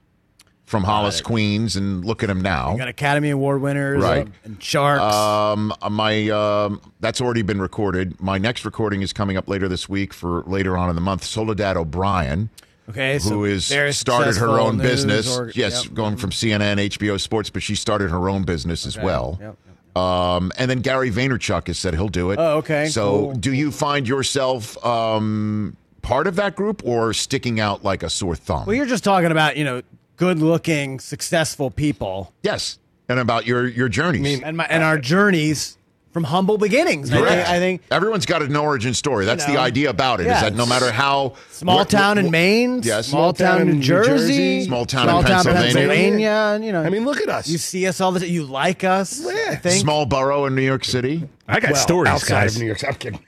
from 0.70 0.84
Hollis, 0.84 1.20
Queens, 1.20 1.74
and 1.74 2.04
look 2.04 2.22
at 2.22 2.30
him 2.30 2.40
now. 2.40 2.70
You 2.72 2.78
got 2.78 2.86
Academy 2.86 3.30
Award 3.30 3.60
winners 3.60 4.00
Right. 4.00 4.24
uh, 4.28 4.30
and 4.44 4.62
Sharks. 4.62 5.02
Um, 5.02 5.74
my 5.90 6.28
um, 6.30 6.80
that's 7.00 7.20
already 7.20 7.42
been 7.42 7.60
recorded. 7.60 8.20
My 8.20 8.38
next 8.38 8.64
recording 8.64 9.02
is 9.02 9.12
coming 9.12 9.36
up 9.36 9.48
later 9.48 9.66
this 9.66 9.88
week 9.88 10.14
for 10.14 10.42
later 10.46 10.78
on 10.78 10.88
in 10.88 10.94
the 10.94 11.00
month. 11.00 11.24
Soledad 11.24 11.76
O'Brien, 11.76 12.50
okay, 12.88 13.18
so 13.18 13.30
who 13.30 13.44
is 13.46 13.68
very 13.68 13.92
started 13.92 14.36
her 14.36 14.60
own 14.60 14.78
business. 14.78 15.36
org- 15.36 15.56
yes, 15.56 15.84
yep. 15.86 15.92
going 15.94 16.16
from 16.16 16.30
CNN, 16.30 16.76
HBO 16.78 17.20
Sports, 17.20 17.50
but 17.50 17.64
she 17.64 17.74
started 17.74 18.08
her 18.12 18.28
own 18.28 18.44
business 18.44 18.86
as 18.86 18.96
well. 18.96 19.40
yep, 19.40 19.56
Um, 20.00 20.52
and 20.56 20.70
then 20.70 20.82
Gary 20.82 21.10
Vaynerchuk 21.10 21.66
has 21.66 21.80
said 21.80 21.94
he'll 21.94 22.06
do 22.08 22.30
it. 22.30 22.38
Oh, 22.38 22.58
okay, 22.58 22.86
So, 22.86 23.10
cool. 23.10 23.32
do 23.32 23.52
you 23.52 23.72
find 23.72 24.06
yourself 24.06 24.82
um, 24.86 25.76
part 26.02 26.28
of 26.28 26.36
that 26.36 26.54
group 26.54 26.82
or 26.84 27.12
sticking 27.12 27.58
out 27.58 27.82
like 27.84 28.04
a 28.04 28.08
sore 28.08 28.36
thumb? 28.36 28.66
Well, 28.66 28.76
you're 28.76 28.86
just 28.86 29.02
talking 29.02 29.32
about 29.32 29.56
you 29.56 29.64
know 29.64 29.82
good-looking, 30.20 31.00
successful 31.00 31.70
people. 31.70 32.32
yes, 32.42 32.78
and 33.08 33.18
about 33.18 33.46
your 33.46 33.66
your 33.66 33.88
journeys. 33.88 34.20
I 34.20 34.22
mean, 34.22 34.44
and 34.44 34.56
my 34.56 34.64
and 34.66 34.84
our 34.84 34.98
journeys 34.98 35.76
from 36.12 36.24
humble 36.24 36.58
beginnings. 36.58 37.08
I 37.10 37.14
think, 37.14 37.26
Correct. 37.28 37.48
I 37.48 37.58
think 37.58 37.82
everyone's 37.90 38.26
got 38.26 38.42
an 38.42 38.54
origin 38.56 38.94
story. 38.94 39.24
That's 39.26 39.46
know, 39.46 39.54
the 39.54 39.60
idea 39.60 39.90
about 39.90 40.18
it. 40.20 40.24
Is 40.24 40.26
yeah. 40.28 40.40
that 40.42 40.54
no 40.54 40.66
matter 40.66 40.90
how 40.92 41.34
small 41.50 41.78
what- 41.78 41.88
town 41.90 42.16
what- 42.16 42.24
in 42.26 42.30
Maine, 42.32 42.82
Yes. 42.82 43.06
small 43.08 43.32
town 43.32 43.62
in 43.62 43.68
New 43.78 43.80
Jersey, 43.80 44.64
small 44.64 44.84
town 44.86 45.04
small 45.06 45.20
in 45.20 45.26
town 45.26 45.44
Pennsylvania, 45.44 45.72
Pennsylvania, 45.72 46.52
and, 46.54 46.64
you 46.64 46.72
know, 46.72 46.82
I 46.82 46.90
mean, 46.90 47.04
look 47.04 47.20
at 47.20 47.28
us. 47.28 47.48
you 47.48 47.58
see 47.58 47.86
us 47.86 48.00
all 48.00 48.10
the 48.12 48.20
time. 48.20 48.28
You 48.28 48.42
like 48.44 48.82
us. 48.84 49.24
I 49.26 49.54
think. 49.56 49.80
small 49.80 50.04
borough 50.04 50.46
in 50.46 50.54
New 50.56 50.62
York 50.62 50.84
City. 50.84 51.28
I 51.48 51.58
got 51.60 51.72
well, 51.72 51.80
stories, 51.80 52.10
outside 52.12 52.42
guys. 52.42 52.56
of 52.56 52.60
New 52.62 52.66
York. 52.66 52.84
I'm 52.86 52.94
kidding. 52.94 53.24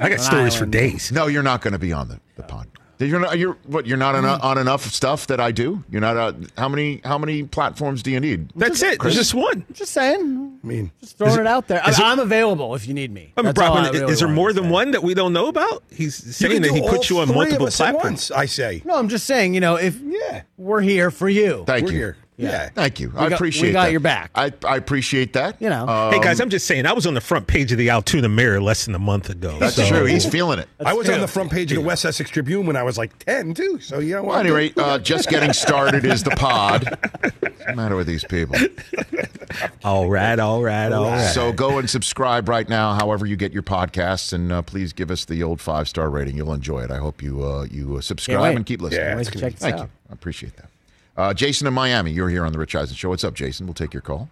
I 0.00 0.08
got 0.08 0.12
An 0.12 0.18
stories 0.18 0.54
for 0.54 0.66
days. 0.66 1.10
No, 1.12 1.26
you're 1.26 1.42
not 1.44 1.60
going 1.60 1.72
to 1.72 1.78
be 1.78 1.92
on 1.92 2.08
the, 2.08 2.20
the 2.36 2.42
pod. 2.44 2.66
You're 2.98 3.20
not. 3.20 3.38
You're 3.38 3.54
what? 3.66 3.86
You're 3.86 3.96
not 3.98 4.14
on, 4.14 4.24
on 4.24 4.58
enough 4.58 4.82
stuff 4.84 5.26
that 5.28 5.40
I 5.40 5.52
do. 5.52 5.82
You're 5.90 6.00
not. 6.00 6.16
Uh, 6.16 6.32
how 6.56 6.68
many? 6.68 7.00
How 7.04 7.18
many 7.18 7.42
platforms 7.42 8.02
do 8.02 8.10
you 8.10 8.20
need? 8.20 8.50
That's 8.56 8.82
it. 8.82 9.00
There's 9.00 9.14
just 9.14 9.34
one. 9.34 9.64
Just 9.72 9.92
saying. 9.92 10.58
I 10.62 10.66
mean, 10.66 10.90
Just 11.00 11.18
throwing 11.18 11.34
it, 11.38 11.40
it- 11.42 11.46
out 11.46 11.66
there. 11.68 11.82
I, 11.84 11.90
is 11.90 11.98
it- 11.98 12.04
I'm 12.04 12.18
available 12.20 12.74
if 12.74 12.86
you 12.88 12.94
need 12.94 13.12
me. 13.12 13.32
I 13.36 13.42
mean, 13.42 13.46
That's 13.54 13.58
all 13.58 13.74
Brockman, 13.74 13.84
I 13.94 13.98
really 13.98 14.12
is 14.12 14.20
there 14.20 14.28
more 14.28 14.52
than 14.52 14.64
say. 14.64 14.70
one 14.70 14.90
that 14.92 15.02
we 15.02 15.12
don't 15.14 15.32
know 15.32 15.48
about? 15.48 15.82
He's 15.90 16.14
saying 16.36 16.62
that 16.62 16.70
he 16.70 16.80
puts 16.88 17.10
you 17.10 17.18
on 17.18 17.28
multiple 17.28 17.62
of 17.66 17.68
us 17.68 17.80
at 17.80 17.90
platforms. 17.92 18.30
I 18.30 18.46
say. 18.46 18.82
No, 18.84 18.94
I'm 18.96 19.08
just 19.08 19.26
saying. 19.26 19.54
You 19.54 19.60
know, 19.60 19.76
if 19.76 20.00
Yeah. 20.00 20.42
we're 20.56 20.80
here 20.80 21.10
for 21.10 21.28
you, 21.28 21.64
Thank 21.66 21.86
We're 21.86 21.92
you. 21.92 21.98
here. 21.98 22.16
Yeah. 22.36 22.68
Thank 22.70 22.98
you. 22.98 23.10
We 23.10 23.16
I 23.18 23.28
got- 23.28 23.32
appreciate. 23.34 23.68
we 23.68 23.72
got 23.72 23.84
that. 23.84 23.90
your 23.92 24.00
back. 24.00 24.30
I, 24.34 24.52
I 24.66 24.76
appreciate 24.76 25.34
that. 25.34 25.62
You 25.62 25.68
know. 25.70 25.86
Um, 25.86 26.12
hey 26.12 26.18
guys, 26.20 26.40
I'm 26.40 26.50
just 26.50 26.66
saying 26.66 26.84
I 26.84 26.92
was 26.92 27.06
on 27.06 27.14
the 27.14 27.20
front 27.20 27.46
page 27.46 27.70
of 27.70 27.78
the 27.78 27.90
Altoona 27.90 28.28
Mirror 28.28 28.60
less 28.60 28.86
than 28.86 28.94
a 28.96 28.98
month 28.98 29.30
ago. 29.30 29.56
that's 29.60 29.76
so- 29.76 29.86
true. 29.88 30.04
He's 30.04 30.26
feeling 30.26 30.58
it. 30.58 30.68
I 30.84 30.94
was 30.94 31.08
on 31.08 31.20
the 31.20 31.28
front 31.28 31.52
page 31.52 31.70
of 31.70 31.76
the 31.78 31.84
West 31.84 32.04
Essex 32.04 32.30
Tribune 32.30 32.66
when 32.66 32.74
I 32.76 32.82
was 32.82 32.98
like 32.98 33.16
10, 33.24 33.54
too. 33.54 33.78
So, 33.80 34.00
you 34.00 34.14
know 34.16 34.22
Well, 34.22 34.30
what? 34.30 34.40
at 34.40 34.46
any 34.46 34.50
rate, 34.54 34.76
uh, 34.78 34.98
just 35.10 35.28
getting 35.28 35.52
started 35.52 36.04
is 36.04 36.24
the 36.24 36.30
pod. 36.30 36.98
What's 37.40 37.64
the 37.66 37.76
matter 37.76 37.94
with 37.96 38.06
these 38.08 38.24
people? 38.24 38.56
All 39.84 40.10
right, 40.10 40.38
all 40.40 40.62
right, 40.64 40.90
all 40.90 41.04
right. 41.04 41.30
So 41.32 41.52
go 41.52 41.78
and 41.78 41.88
subscribe 41.88 42.48
right 42.48 42.68
now, 42.68 42.94
however 42.94 43.24
you 43.26 43.36
get 43.36 43.52
your 43.52 43.62
podcasts, 43.62 44.32
and 44.32 44.50
uh, 44.50 44.62
please 44.62 44.92
give 44.92 45.10
us 45.12 45.24
the 45.26 45.42
old 45.44 45.60
five 45.60 45.88
star 45.88 46.10
rating. 46.10 46.36
You'll 46.36 46.52
enjoy 46.54 46.82
it. 46.82 46.90
I 46.90 46.96
hope 46.96 47.22
you 47.22 47.44
uh, 47.44 47.66
you 47.70 47.96
uh, 47.96 48.00
subscribe 48.00 48.56
and 48.56 48.66
keep 48.66 48.82
listening. 48.82 49.02
Yeah, 49.06 49.14
Wait 49.14 49.20
it's 49.20 49.30
to 49.30 49.34
gonna 49.38 49.46
check 49.46 49.52
this 49.52 49.62
Thank 49.62 49.74
out. 49.76 49.82
you. 49.82 49.90
I 50.10 50.12
appreciate 50.12 50.56
that. 50.56 50.70
Uh, 51.16 51.32
Jason 51.32 51.66
in 51.66 51.74
Miami, 51.74 52.10
you're 52.10 52.28
here 52.28 52.44
on 52.44 52.52
the 52.52 52.58
Rich 52.58 52.74
Eisen 52.74 52.96
Show. 52.96 53.08
What's 53.10 53.24
up, 53.24 53.34
Jason? 53.34 53.66
We'll 53.66 53.74
take 53.74 53.92
your 53.94 54.00
call. 54.02 54.28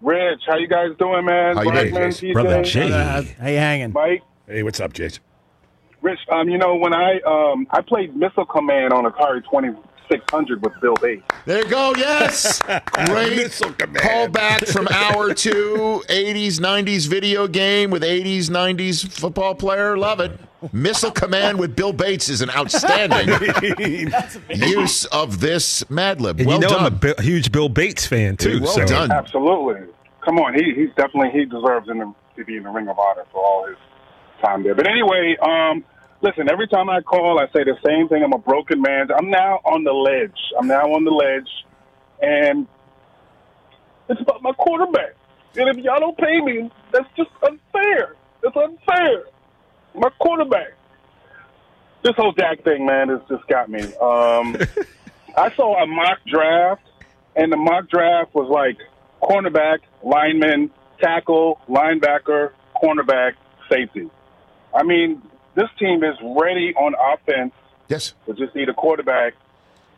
Rich, 0.00 0.40
how 0.46 0.56
you 0.56 0.68
guys 0.68 0.90
doing, 0.98 1.24
man? 1.24 1.56
How 1.56 1.62
you 1.62 1.72
doing, 1.72 1.90
Blackman, 1.90 2.10
Jason? 2.10 2.32
Brother 2.32 2.62
Jay. 2.62 2.90
Uh, 2.92 3.22
how 3.40 3.48
you 3.48 3.56
hanging? 3.58 3.92
Mike, 3.92 4.22
Hey, 4.46 4.62
what's 4.62 4.80
up, 4.80 4.92
Jason? 4.92 5.22
Rich. 6.02 6.20
Um, 6.30 6.48
you 6.48 6.56
know 6.58 6.76
when 6.76 6.94
I 6.94 7.18
um 7.26 7.66
I 7.70 7.80
played 7.80 8.14
Missile 8.16 8.44
Command 8.46 8.92
on 8.92 9.04
Atari 9.10 9.42
Twenty 9.44 9.70
Six 10.08 10.22
Hundred 10.30 10.62
with 10.62 10.72
Bill 10.80 10.94
Bates. 11.02 11.22
There 11.46 11.64
you 11.64 11.68
go. 11.68 11.94
Yes. 11.96 12.60
Great 13.06 13.36
Missile 13.36 13.72
Command. 13.72 13.96
call 13.98 14.28
back 14.28 14.64
from 14.66 14.86
hour 14.88 15.34
two, 15.34 16.02
80s, 16.08 16.60
90s 16.60 17.08
video 17.08 17.48
game 17.48 17.90
with 17.90 18.02
80s, 18.04 18.50
90s 18.50 19.10
football 19.10 19.54
player. 19.56 19.96
Love 19.96 20.20
it. 20.20 20.38
Missile 20.72 21.10
Command 21.10 21.58
with 21.58 21.76
Bill 21.76 21.92
Bates 21.92 22.28
is 22.28 22.40
an 22.40 22.50
outstanding 22.50 23.28
use 24.50 25.04
of 25.06 25.40
this 25.40 25.88
Mad 25.90 26.20
Lib. 26.20 26.38
and 26.38 26.46
well 26.48 26.56
you 26.56 26.62
know 26.62 26.68
done. 26.68 26.80
I'm 26.80 26.86
a 26.86 26.90
Bi- 27.14 27.22
huge 27.22 27.52
Bill 27.52 27.68
Bates 27.68 28.06
fan 28.06 28.36
too. 28.36 28.60
Well 28.62 28.72
so 28.72 28.86
done. 28.86 29.10
Absolutely. 29.10 29.92
Come 30.24 30.38
on, 30.38 30.54
he 30.54 30.72
he's 30.74 30.88
definitely 30.96 31.30
he 31.38 31.44
deserves 31.44 31.88
in 31.88 31.98
the, 31.98 32.12
to 32.36 32.44
be 32.44 32.56
in 32.56 32.62
the 32.64 32.70
Ring 32.70 32.88
of 32.88 32.98
Honor 32.98 33.24
for 33.32 33.44
all 33.44 33.66
his 33.66 33.76
time 34.42 34.62
there. 34.62 34.74
But 34.74 34.86
anyway, 34.88 35.36
um, 35.42 35.84
listen. 36.22 36.50
Every 36.50 36.66
time 36.68 36.88
I 36.90 37.00
call, 37.00 37.38
I 37.38 37.46
say 37.52 37.62
the 37.64 37.76
same 37.86 38.08
thing. 38.08 38.24
I'm 38.24 38.32
a 38.32 38.38
broken 38.38 38.80
man. 38.80 39.08
I'm 39.16 39.30
now 39.30 39.60
on 39.64 39.84
the 39.84 39.92
ledge. 39.92 40.38
I'm 40.58 40.66
now 40.66 40.92
on 40.94 41.04
the 41.04 41.10
ledge, 41.12 41.48
and 42.22 42.66
it's 44.08 44.20
about 44.20 44.42
my 44.42 44.52
quarterback. 44.52 45.14
And 45.56 45.68
if 45.68 45.84
y'all 45.84 46.00
don't 46.00 46.18
pay 46.18 46.40
me, 46.40 46.70
that's 46.92 47.08
just 47.16 47.30
unfair. 47.42 48.14
It's 48.42 48.56
unfair. 48.56 49.24
My 49.96 50.10
quarterback. 50.18 50.74
This 52.02 52.14
whole 52.16 52.32
Dak 52.32 52.62
thing, 52.62 52.86
man, 52.86 53.08
has 53.08 53.20
just 53.28 53.46
got 53.48 53.68
me. 53.68 53.82
Um, 53.82 54.56
I 55.36 55.52
saw 55.56 55.82
a 55.82 55.86
mock 55.86 56.18
draft, 56.26 56.82
and 57.34 57.50
the 57.50 57.56
mock 57.56 57.88
draft 57.88 58.34
was 58.34 58.48
like 58.48 58.78
cornerback, 59.22 59.78
lineman, 60.02 60.70
tackle, 61.00 61.60
linebacker, 61.68 62.52
cornerback, 62.80 63.32
safety. 63.70 64.10
I 64.74 64.82
mean, 64.82 65.22
this 65.54 65.68
team 65.78 66.04
is 66.04 66.16
ready 66.22 66.74
on 66.74 66.94
offense. 66.94 67.52
Yes. 67.88 68.14
We 68.26 68.34
just 68.34 68.54
need 68.54 68.68
a 68.68 68.74
quarterback. 68.74 69.34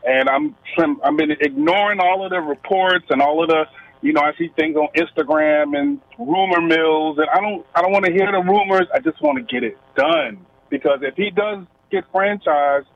And 0.07 0.29
I'm 0.29 0.55
I've 0.79 1.17
been 1.17 1.33
ignoring 1.33 2.01
all 2.01 2.25
of 2.25 2.31
the 2.31 2.41
reports 2.41 3.07
and 3.11 3.21
all 3.21 3.43
of 3.43 3.49
the 3.49 3.67
you 4.03 4.13
know 4.13 4.21
I 4.21 4.33
see 4.39 4.51
things 4.57 4.77
on 4.77 4.89
Instagram 4.97 5.79
and 5.79 6.01
rumor 6.19 6.61
mills 6.61 7.19
and 7.19 7.29
I 7.31 7.41
don't 7.41 7.67
I 7.75 7.83
don't 7.83 7.93
want 7.93 8.05
to 8.07 8.13
hear 8.13 8.31
the 8.31 8.41
rumors. 8.41 8.87
I 8.95 9.01
just 9.01 9.21
want 9.23 9.39
to 9.39 9.45
get 9.45 9.65
it 9.65 9.79
done 9.97 10.47
because 10.71 11.01
if 11.03 11.15
he 11.17 11.31
does 11.31 11.65
get 11.91 12.05
franchised, 12.13 12.87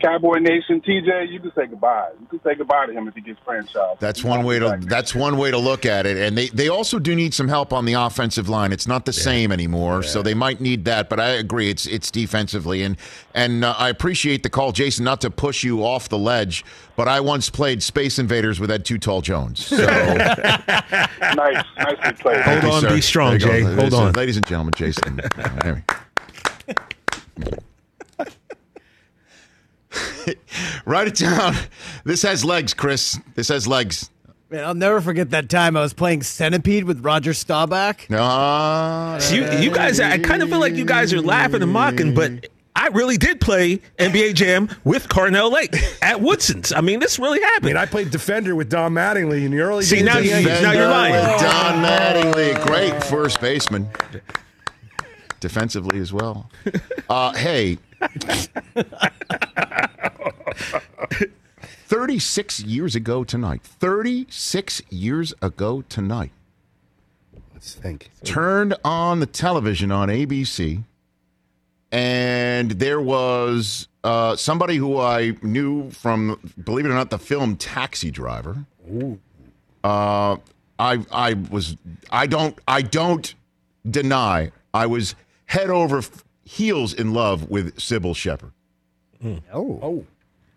Cowboy 0.00 0.38
Nation, 0.38 0.80
TJ, 0.80 1.30
you 1.30 1.40
can 1.40 1.52
say 1.54 1.66
goodbye. 1.66 2.10
You 2.20 2.26
can 2.26 2.40
say 2.42 2.54
goodbye 2.54 2.86
to 2.86 2.92
him 2.92 3.08
if 3.08 3.14
he 3.14 3.20
gets 3.20 3.40
franchised. 3.40 3.98
That's 3.98 4.22
one 4.22 4.44
way 4.44 4.58
to 4.60 4.78
that's 4.82 5.14
one 5.14 5.38
way 5.38 5.50
to 5.50 5.58
look 5.58 5.84
at 5.84 6.06
it. 6.06 6.16
And 6.16 6.38
they, 6.38 6.48
they 6.48 6.68
also 6.68 6.98
do 6.98 7.16
need 7.16 7.34
some 7.34 7.48
help 7.48 7.72
on 7.72 7.84
the 7.84 7.94
offensive 7.94 8.48
line. 8.48 8.72
It's 8.72 8.86
not 8.86 9.06
the 9.06 9.12
same 9.12 9.50
anymore, 9.50 10.02
so 10.04 10.22
they 10.22 10.34
might 10.34 10.60
need 10.60 10.84
that. 10.84 11.08
But 11.08 11.18
I 11.18 11.30
agree, 11.30 11.68
it's 11.68 11.86
it's 11.86 12.10
defensively. 12.10 12.82
And 12.82 12.96
and 13.34 13.64
uh, 13.64 13.74
I 13.76 13.88
appreciate 13.88 14.44
the 14.44 14.50
call, 14.50 14.70
Jason. 14.72 15.04
Not 15.04 15.20
to 15.22 15.30
push 15.30 15.64
you 15.64 15.84
off 15.84 16.08
the 16.08 16.18
ledge, 16.18 16.64
but 16.94 17.08
I 17.08 17.20
once 17.20 17.50
played 17.50 17.82
Space 17.82 18.18
Invaders 18.18 18.60
with 18.60 18.70
Ed 18.70 18.84
Too 18.84 18.98
Tall 18.98 19.20
Jones. 19.20 19.66
So 19.66 19.76
nice, 19.84 21.64
nicely 21.76 22.12
played. 22.20 22.44
Thank 22.44 22.62
you, 22.62 22.70
on, 22.70 22.80
sir. 22.82 22.94
be 22.94 23.00
strong, 23.00 23.38
There 23.38 23.58
you 23.58 23.64
go. 23.64 23.74
Jay. 23.74 23.80
Hold 23.80 23.94
on. 23.94 24.12
ladies 24.12 24.36
and 24.36 24.46
gentlemen, 24.46 24.74
Jason. 24.76 25.20
Uh, 30.28 30.34
there 30.34 30.34
we- 30.84 30.90
Write 30.92 31.08
it 31.08 31.14
down. 31.16 31.54
This 32.04 32.22
has 32.22 32.44
legs, 32.44 32.74
Chris. 32.74 33.18
This 33.34 33.48
has 33.48 33.66
legs. 33.66 34.10
Man, 34.50 34.64
I'll 34.64 34.74
never 34.74 35.00
forget 35.02 35.30
that 35.30 35.48
time 35.50 35.76
I 35.76 35.82
was 35.82 35.92
playing 35.92 36.22
Centipede 36.22 36.84
with 36.84 37.04
Roger 37.04 37.32
Staubach. 37.34 38.08
No, 38.08 39.18
So 39.20 39.34
you, 39.34 39.44
you 39.58 39.70
guys, 39.70 40.00
I 40.00 40.16
kind 40.18 40.42
of 40.42 40.48
feel 40.48 40.58
like 40.60 40.74
you 40.74 40.86
guys 40.86 41.12
are 41.12 41.20
laughing 41.20 41.60
and 41.62 41.70
mocking, 41.70 42.14
but 42.14 42.48
I 42.74 42.86
really 42.88 43.18
did 43.18 43.42
play 43.42 43.80
NBA 43.98 44.32
Jam 44.34 44.70
with 44.84 45.08
Carnell 45.08 45.52
Lake 45.52 45.74
at 46.00 46.22
Woodson's. 46.22 46.72
I 46.72 46.80
mean, 46.80 46.98
this 47.00 47.18
really 47.18 47.42
I 47.42 47.46
happened. 47.46 47.66
mean, 47.66 47.76
I 47.76 47.84
played 47.84 48.10
defender 48.10 48.54
with 48.54 48.70
Don 48.70 48.94
Mattingly 48.94 49.44
in 49.44 49.50
the 49.50 49.60
early 49.60 49.84
See, 49.84 49.96
days. 49.96 50.04
now 50.06 50.16
you, 50.18 50.30
now 50.46 50.72
you're 50.72 50.88
lying. 50.88 51.12
With 51.12 51.40
Don 51.42 51.84
Mattingly, 51.84 52.64
great 52.66 53.04
first 53.04 53.42
baseman. 53.42 53.86
Defensively 55.40 55.98
as 56.00 56.10
well. 56.12 56.50
Uh, 57.10 57.32
hey. 57.34 57.76
36 61.86 62.60
years 62.60 62.94
ago 62.94 63.24
tonight. 63.24 63.62
36 63.62 64.82
years 64.90 65.34
ago 65.40 65.82
tonight. 65.88 66.32
Let's 67.54 67.74
think. 67.74 68.10
Turned 68.24 68.74
on 68.84 69.20
the 69.20 69.26
television 69.26 69.90
on 69.90 70.08
ABC, 70.08 70.84
and 71.90 72.72
there 72.72 73.00
was 73.00 73.88
uh, 74.04 74.36
somebody 74.36 74.76
who 74.76 74.98
I 74.98 75.34
knew 75.42 75.90
from, 75.90 76.38
believe 76.62 76.84
it 76.86 76.90
or 76.90 76.94
not, 76.94 77.10
the 77.10 77.18
film 77.18 77.56
Taxi 77.56 78.10
Driver. 78.10 78.64
Uh, 79.82 80.36
I 80.78 81.04
I 81.10 81.34
was 81.50 81.76
I 82.10 82.26
don't 82.26 82.56
I 82.68 82.82
don't 82.82 83.34
deny 83.88 84.52
I 84.72 84.86
was 84.86 85.14
head 85.46 85.70
over 85.70 85.98
f- 85.98 86.24
heels 86.44 86.92
in 86.94 87.12
love 87.12 87.48
with 87.50 87.76
Cybill 87.76 88.14
Shepherd. 88.14 88.52
Oh. 89.24 89.42
Oh, 89.82 90.06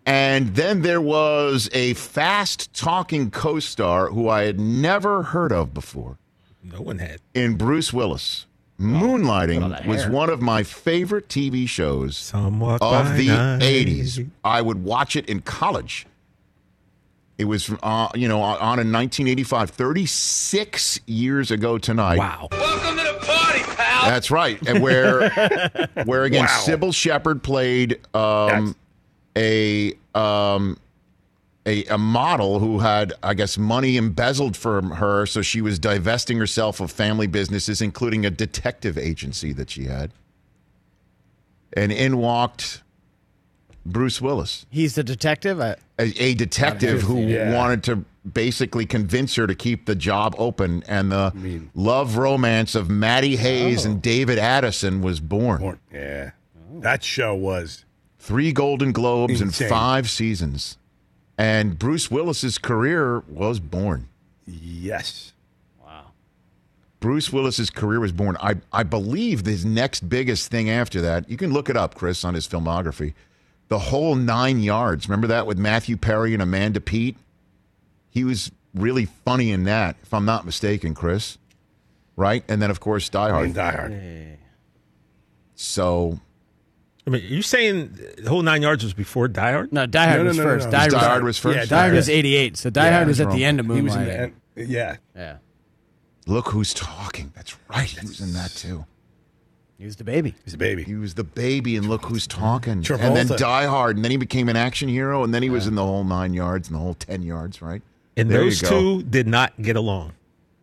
And 0.04 0.54
then 0.56 0.82
there 0.82 1.00
was 1.00 1.68
a 1.72 1.94
fast 1.94 2.72
talking 2.74 3.30
co 3.30 3.60
star 3.60 4.08
who 4.08 4.28
I 4.28 4.42
had 4.42 4.58
never 4.58 5.22
heard 5.22 5.52
of 5.52 5.72
before 5.72 6.18
no 6.62 6.80
one 6.80 6.98
had. 6.98 7.20
in 7.34 7.56
Bruce 7.56 7.92
Willis. 7.92 8.46
Moonlighting 8.80 9.86
was 9.86 10.08
one 10.08 10.28
of 10.28 10.42
my 10.42 10.64
favorite 10.64 11.28
TV 11.28 11.68
shows 11.68 12.16
Some 12.16 12.58
walk 12.58 12.80
of 12.82 13.16
the 13.16 13.28
night. 13.28 13.60
80s. 13.62 14.28
I 14.42 14.60
would 14.60 14.82
watch 14.82 15.14
it 15.14 15.26
in 15.26 15.40
college. 15.42 16.04
It 17.38 17.44
was, 17.44 17.70
uh, 17.82 18.08
you 18.14 18.26
know, 18.26 18.40
on 18.40 18.78
in 18.80 18.90
1985, 18.92 19.70
36 19.70 21.00
years 21.06 21.50
ago 21.52 21.78
tonight. 21.78 22.18
Wow. 22.18 22.48
Welcome 22.50 22.96
to 22.98 23.04
the 23.04 23.18
party, 23.24 23.60
pal. 23.76 24.10
That's 24.10 24.30
right. 24.32 24.60
And 24.66 24.82
where, 24.82 25.30
where 26.04 26.24
again, 26.24 26.44
Wow. 26.44 26.62
Cybill 26.66 26.92
Shepherd 26.94 27.42
played 27.42 28.00
um, 28.14 28.74
a, 29.36 29.94
um, 30.14 30.76
a 31.64 31.84
a 31.86 31.98
model 31.98 32.58
who 32.58 32.80
had, 32.80 33.12
I 33.22 33.34
guess, 33.34 33.56
money 33.56 33.96
embezzled 33.96 34.56
from 34.56 34.90
her, 34.92 35.26
so 35.26 35.42
she 35.42 35.60
was 35.60 35.78
divesting 35.78 36.38
herself 36.38 36.80
of 36.80 36.90
family 36.90 37.26
businesses, 37.26 37.80
including 37.80 38.26
a 38.26 38.30
detective 38.30 38.98
agency 38.98 39.52
that 39.54 39.70
she 39.70 39.84
had. 39.84 40.10
And 41.74 41.90
in 41.92 42.18
walked 42.18 42.82
Bruce 43.86 44.20
Willis, 44.20 44.66
He's 44.70 44.94
the 44.94 45.02
detective. 45.04 45.60
I, 45.60 45.76
a, 45.98 46.12
a 46.22 46.34
detective 46.34 47.02
who 47.02 47.20
Yeah. 47.20 47.54
wanted 47.54 47.82
to 47.84 48.04
basically 48.30 48.86
convince 48.86 49.34
her 49.36 49.46
to 49.46 49.54
keep 49.54 49.86
the 49.86 49.94
job 49.96 50.34
open, 50.38 50.82
and 50.86 51.10
the 51.10 51.32
love 51.74 52.16
romance 52.16 52.74
of 52.74 52.88
Maddie 52.90 53.36
Hayes 53.36 53.84
and 53.84 54.00
David 54.02 54.38
Addison 54.38 55.00
was 55.02 55.18
born. 55.20 55.78
yeah. 55.92 56.30
That 56.80 57.02
show 57.04 57.34
was. 57.34 57.84
Three 58.22 58.52
Golden 58.52 58.92
Globes 58.92 59.40
Insane. 59.40 59.66
in 59.66 59.68
five 59.68 60.08
seasons, 60.08 60.78
and 61.36 61.76
Bruce 61.76 62.08
Willis's 62.08 62.56
career 62.56 63.18
was 63.28 63.58
born. 63.58 64.08
Yes. 64.46 65.32
Wow. 65.84 66.12
Bruce 67.00 67.32
Willis's 67.32 67.68
career 67.68 67.98
was 67.98 68.12
born. 68.12 68.36
I, 68.38 68.58
I 68.72 68.84
believe 68.84 69.44
his 69.44 69.64
next 69.64 70.08
biggest 70.08 70.52
thing 70.52 70.70
after 70.70 71.00
that, 71.00 71.28
you 71.28 71.36
can 71.36 71.52
look 71.52 71.68
it 71.68 71.76
up, 71.76 71.96
Chris, 71.96 72.24
on 72.24 72.34
his 72.34 72.46
filmography. 72.46 73.14
The 73.66 73.80
whole 73.80 74.14
nine 74.14 74.60
yards. 74.60 75.08
Remember 75.08 75.26
that 75.26 75.48
with 75.48 75.58
Matthew 75.58 75.96
Perry 75.96 76.32
and 76.32 76.40
Amanda 76.40 76.80
Peet? 76.80 77.16
He 78.08 78.22
was 78.22 78.52
really 78.72 79.06
funny 79.24 79.50
in 79.50 79.64
that, 79.64 79.96
if 80.04 80.14
I'm 80.14 80.24
not 80.24 80.46
mistaken, 80.46 80.94
Chris. 80.94 81.38
Right? 82.14 82.44
And 82.46 82.62
then, 82.62 82.70
of 82.70 82.78
course, 82.78 83.08
Die 83.08 83.30
Hard. 83.30 83.46
And 83.46 83.54
Die 83.56 83.72
Hard. 83.72 84.38
So, 85.56 86.20
I 87.06 87.10
mean, 87.10 87.22
you 87.24 87.42
saying 87.42 87.98
the 88.18 88.28
whole 88.30 88.42
nine 88.42 88.62
yards 88.62 88.84
was 88.84 88.94
before 88.94 89.26
Die 89.28 89.52
Hard? 89.52 89.72
no, 89.72 89.86
Die 89.86 90.04
Hard 90.06 90.18
No, 90.18 90.22
no, 90.22 90.28
was 90.28 90.36
no, 90.38 90.44
no, 90.44 90.50
first. 90.50 90.64
no. 90.66 90.70
Die, 90.70 90.78
Hard 90.78 90.90
Die 90.92 90.96
was, 90.98 91.06
Hard 91.06 91.24
was 91.24 91.38
first? 91.38 91.56
Yeah, 91.58 91.64
Die 91.64 91.76
Hard 91.80 91.90
Die 91.92 91.96
was 91.96 92.08
88. 92.08 92.56
So 92.56 92.70
Die 92.70 92.84
Yeah, 92.84 92.92
Hard 92.96 93.08
was 93.08 93.18
was 93.18 93.26
at 93.26 93.32
the 93.34 93.44
end 93.44 93.60
of 93.60 93.66
He 93.66 93.80
was 93.82 93.94
in 93.96 94.00
Moonlighting. 94.02 94.32
the, 94.54 94.64
yeah. 94.66 94.96
Yeah. 95.16 95.36
look 96.26 96.48
who's 96.50 96.72
talking. 96.72 97.32
That's 97.34 97.56
right. 97.68 97.88
He 97.88 98.06
was 98.06 98.20
in 98.20 98.32
that, 98.34 98.50
too. 98.52 98.84
He 99.78 99.84
was 99.84 99.96
the 99.96 100.04
baby. 100.04 100.36
He's 100.44 100.54
a 100.54 100.58
baby. 100.58 100.84
He 100.84 100.94
was 100.94 101.14
the 101.14 101.24
baby, 101.24 101.76
and 101.76 101.88
look 101.88 102.04
who's 102.04 102.28
talking. 102.28 102.74
And 102.74 102.84
then 102.84 103.26
Travolta. 103.26 103.36
Die 103.36 103.66
Hard, 103.66 103.96
and 103.96 104.04
then 104.04 104.12
he 104.12 104.16
became 104.16 104.48
an 104.48 104.54
action 104.54 104.88
hero, 104.88 105.24
and 105.24 105.34
then 105.34 105.42
he 105.42 105.50
was 105.50 105.66
in 105.66 105.74
the 105.74 105.84
whole 105.84 106.04
nine 106.04 106.34
yards 106.34 106.68
and 106.68 106.76
the 106.76 106.80
whole 106.80 106.94
10 106.94 107.22
yards, 107.24 107.60
right? 107.60 107.82
And 108.16 108.30
There 108.30 108.44
those 108.44 108.62
go. 108.62 108.68
two 108.68 109.02
did 109.02 109.26
not 109.26 109.60
get 109.60 109.74
along. 109.74 110.12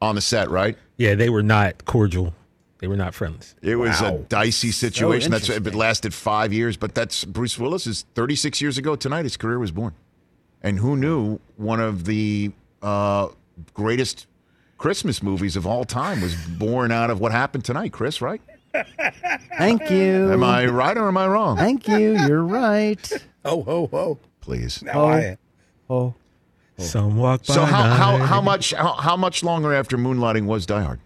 On 0.01 0.15
the 0.15 0.21
set, 0.21 0.49
right? 0.49 0.77
Yeah, 0.95 1.15
they 1.15 1.29
were 1.29 1.43
not 1.43 1.83
cordial. 1.83 2.33
They 2.79 2.87
were 2.87 2.95
not 2.95 3.13
friends. 3.13 3.55
It 3.61 3.75
was 3.75 4.01
a 4.01 4.19
dicey 4.29 4.71
situation. 4.71 5.31
that's 5.31 5.49
it 5.49 5.57
interesting. 5.57 5.79
lasted 5.79 6.13
five 6.13 6.53
years, 6.53 6.77
but 6.77 6.95
that's 6.95 7.25
Bruce 7.25 7.59
Willis 7.59 7.85
is 7.85 8.05
36 8.15 8.61
years 8.61 8.77
ago 8.77 8.95
tonight. 8.95 9.23
His 9.23 9.35
career 9.35 9.59
was 9.59 9.71
born, 9.71 9.93
and 10.63 10.79
who 10.79 10.95
knew 10.95 11.39
one 11.57 11.81
of 11.81 12.05
the 12.05 12.51
uh, 12.81 13.27
greatest 13.73 14.27
Christmas 14.77 15.21
movies 15.21 15.57
of 15.57 15.67
all 15.67 15.83
time 15.83 16.21
was 16.21 16.35
born 16.35 16.91
out 16.91 17.09
of 17.09 17.19
what 17.19 17.33
happened 17.33 17.65
tonight, 17.65 17.91
Chris? 17.91 18.21
Right? 18.21 18.41
Thank 19.57 19.89
you. 19.89 20.31
Am 20.31 20.43
I 20.43 20.65
right 20.67 20.97
or 20.97 21.07
am 21.09 21.17
I 21.17 21.27
wrong? 21.27 21.57
Thank 21.57 21.87
you. 21.87 22.17
You're 22.17 22.43
right. 22.43 23.11
Oh, 23.43 23.63
ho, 23.63 23.87
ho. 23.87 24.19
Please. 24.41 24.81
Now 24.81 25.05
I. 25.05 25.37
Oh. 25.89 26.13
Some 26.77 27.17
walk 27.17 27.45
by 27.45 27.53
So 27.53 27.65
how, 27.65 27.83
how 27.93 28.17
how 28.17 28.41
much 28.41 28.73
how, 28.73 28.93
how 28.93 29.17
much 29.17 29.43
longer 29.43 29.73
after 29.73 29.97
Moonlighting 29.97 30.45
was 30.45 30.65
Die 30.65 30.81
Hard? 30.81 31.01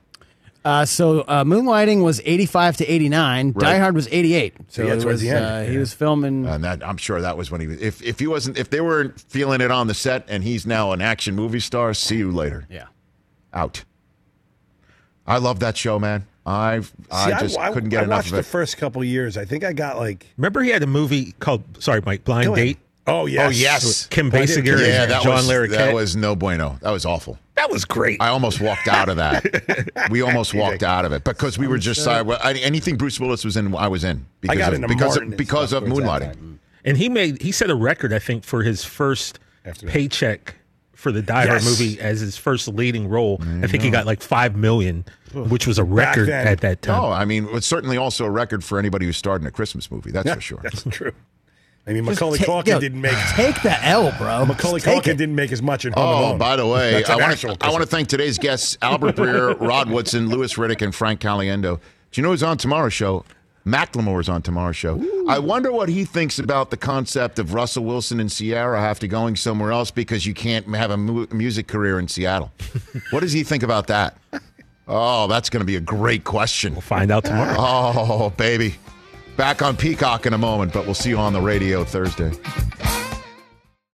Uh, 0.65 0.85
so 0.85 1.21
uh, 1.21 1.43
Moonlighting 1.43 2.03
was 2.03 2.21
85 2.23 2.77
to 2.77 2.85
89. 2.85 3.53
Die 3.53 3.77
Hard 3.77 3.95
was 3.95 4.07
88. 4.09 4.55
So 4.69 4.83
yeah, 4.83 4.89
towards 4.91 5.05
was, 5.05 5.21
the 5.21 5.29
end, 5.29 5.45
uh, 5.45 5.61
he 5.63 5.77
was 5.77 5.93
filming. 5.93 6.45
And 6.45 6.63
that 6.63 6.85
I'm 6.87 6.97
sure 6.97 7.19
that 7.21 7.37
was 7.37 7.51
when 7.51 7.59
he 7.61 7.67
was. 7.67 7.81
If 7.81 8.01
if 8.01 8.19
he 8.19 8.27
wasn't, 8.27 8.57
if 8.57 8.69
they 8.69 8.79
weren't 8.79 9.19
feeling 9.19 9.59
it 9.61 9.71
on 9.71 9.87
the 9.87 9.93
set, 9.93 10.25
and 10.27 10.43
he's 10.43 10.65
now 10.65 10.91
an 10.93 11.01
action 11.01 11.35
movie 11.35 11.59
star, 11.59 11.93
see 11.93 12.17
you 12.17 12.31
later. 12.31 12.65
yeah. 12.69 12.85
out. 13.53 13.83
I 15.25 15.37
love 15.37 15.59
that 15.61 15.77
show, 15.77 15.99
man. 15.99 16.27
I've 16.45 16.87
See, 16.87 16.93
I 17.09 17.39
just 17.39 17.57
couldn't 17.57 17.89
get 17.89 18.01
I 18.01 18.03
enough 18.03 18.17
watched 18.17 18.31
of 18.31 18.37
the 18.37 18.43
first 18.43 18.77
couple 18.77 19.01
of 19.01 19.07
years. 19.07 19.37
I 19.37 19.45
think 19.45 19.63
I 19.63 19.71
got 19.73 19.97
like. 19.97 20.27
Remember, 20.37 20.61
he 20.61 20.71
had 20.71 20.83
a 20.83 20.87
movie 20.87 21.33
called 21.39 21.63
Sorry, 21.81 22.01
Mike, 22.05 22.25
Blind 22.25 22.47
Go 22.47 22.53
ahead. 22.53 22.65
Date. 22.65 22.77
Oh 23.05 23.25
yes. 23.25 23.47
Oh, 23.47 23.49
yes. 23.49 24.05
Kim 24.07 24.31
Basinger 24.31 24.79
yeah, 24.79 25.03
and 25.03 25.11
that 25.11 25.23
John 25.23 25.33
was 25.33 25.49
Larroquette. 25.49 25.71
that 25.71 25.93
was 25.93 26.15
no 26.15 26.35
bueno. 26.35 26.77
That 26.81 26.91
was 26.91 27.05
awful. 27.05 27.37
That 27.55 27.69
was 27.69 27.83
great. 27.85 28.21
I 28.21 28.29
almost 28.29 28.61
walked 28.61 28.87
out 28.87 29.09
of 29.09 29.17
that. 29.17 30.07
we 30.09 30.21
almost 30.21 30.53
walked 30.53 30.83
out 30.83 31.03
of 31.05 31.11
it 31.11 31.23
because 31.23 31.57
we 31.57 31.67
were 31.67 31.77
just 31.77 32.07
uh, 32.07 32.23
I- 32.43 32.53
anything 32.53 32.95
Bruce 32.95 33.19
Willis 33.19 33.43
was 33.43 33.57
in, 33.57 33.75
I 33.75 33.87
was 33.89 34.03
in 34.03 34.25
because 34.41 34.57
got 34.57 34.69
of, 34.69 34.75
into 34.75 34.87
because 34.87 35.15
Martin 35.17 35.33
of, 35.33 35.37
because 35.37 35.73
of 35.73 35.83
moonlighting. 35.83 36.57
and 36.85 36.97
he 36.97 37.09
made 37.09 37.41
he 37.41 37.51
set 37.51 37.69
a 37.69 37.75
record, 37.75 38.13
I 38.13 38.19
think, 38.19 38.43
for 38.45 38.63
his 38.63 38.83
first 38.85 39.37
After 39.65 39.85
paycheck 39.87 40.55
for 40.93 41.11
the 41.11 41.21
Die 41.21 41.45
Hard 41.45 41.61
Yes. 41.61 41.65
movie 41.65 41.99
as 41.99 42.21
his 42.21 42.37
first 42.37 42.69
leading 42.69 43.09
role. 43.09 43.41
I 43.61 43.67
think 43.67 43.83
he 43.83 43.89
got 43.89 44.05
like 44.05 44.21
five 44.21 44.55
million, 44.55 45.03
which 45.33 45.67
was 45.67 45.77
a 45.77 45.83
record 45.83 46.29
at 46.29 46.61
that 46.61 46.81
time. 46.81 47.01
No, 47.01 47.11
I 47.11 47.25
mean 47.25 47.49
it's 47.51 47.67
certainly 47.67 47.97
also 47.97 48.23
a 48.23 48.29
record 48.31 48.63
for 48.63 48.79
anybody 48.79 49.05
who 49.05 49.11
starred 49.11 49.41
in 49.41 49.47
a 49.47 49.51
Christmas 49.51 49.91
movie. 49.91 50.11
That's 50.11 50.25
Yeah, 50.25 50.35
for 50.35 50.41
sure. 50.41 50.59
That's 50.63 50.83
true. 50.89 51.11
I 51.85 51.91
mean, 51.91 52.05
Just 52.05 52.21
Macaulay 52.21 52.37
ta- 52.39 52.45
Culkin 52.45 52.67
yo, 52.67 52.79
didn't 52.79 53.01
make. 53.01 53.17
Take 53.35 53.61
the 53.61 53.77
L, 53.85 54.13
bro. 54.17 54.45
Macaulay 54.45 54.79
Just 54.79 54.85
Culkin 54.85 55.07
it. 55.13 55.17
didn't 55.17 55.35
make 55.35 55.51
as 55.51 55.61
much 55.61 55.83
in 55.85 55.91
Home 55.93 56.03
Oh, 56.05 56.19
Alone. 56.29 56.37
by 56.37 56.55
the 56.55 56.65
way, 56.65 57.03
I 57.03 57.09
want 57.15 57.21
actual 57.23 57.55
to 57.57 57.65
I 57.65 57.71
want 57.71 57.81
to 57.83 57.87
thank 57.89 58.07
today's 58.07 58.37
guests: 58.37 58.77
Albert 58.81 59.15
Breer, 59.17 59.59
Rod 59.59 59.89
Woodson, 59.89 60.29
Louis 60.29 60.53
Riddick, 60.53 60.81
and 60.81 60.95
Frank 60.95 61.19
Caliendo. 61.19 61.79
Do 62.11 62.21
you 62.21 62.23
know 62.23 62.29
who's 62.31 62.43
on 62.43 62.57
tomorrow's 62.57 62.93
show? 62.93 63.25
Macklemore's 63.65 64.27
on 64.27 64.41
tomorrow's 64.41 64.75
show. 64.75 65.01
I 65.29 65.39
wonder 65.39 65.71
what 65.71 65.87
he 65.87 66.03
thinks 66.03 66.37
about 66.37 66.69
the 66.69 66.75
concept 66.77 67.39
of 67.39 67.53
Russell 67.53 67.85
Wilson 67.85 68.19
and 68.19 68.29
Ciara 68.29 68.79
have 68.81 68.99
to 68.99 69.07
going 69.07 69.37
somewhere 69.37 69.71
else 69.71 69.89
because 69.89 70.25
you 70.25 70.33
can't 70.33 70.67
have 70.75 70.91
a 70.91 70.97
mu- 70.97 71.27
music 71.31 71.67
career 71.69 71.97
in 71.97 72.09
Seattle. 72.09 72.51
what 73.11 73.21
does 73.21 73.31
he 73.31 73.43
think 73.43 73.63
about 73.63 73.87
that? 73.87 74.17
Oh, 74.85 75.27
that's 75.27 75.49
going 75.49 75.61
to 75.61 75.65
be 75.65 75.77
a 75.77 75.81
great 75.81 76.25
question. 76.25 76.73
We'll 76.73 76.81
find 76.81 77.09
out 77.09 77.23
tomorrow. 77.23 77.55
Oh, 77.57 78.29
baby. 78.35 78.75
Back 79.35 79.61
on 79.61 79.75
Peacock 79.75 80.25
in 80.25 80.33
a 80.33 80.37
moment, 80.37 80.71
but 80.73 80.85
we'll 80.85 80.93
see 80.93 81.09
you 81.09 81.17
on 81.17 81.33
the 81.33 81.41
radio 81.41 81.83
Thursday. 81.83 82.31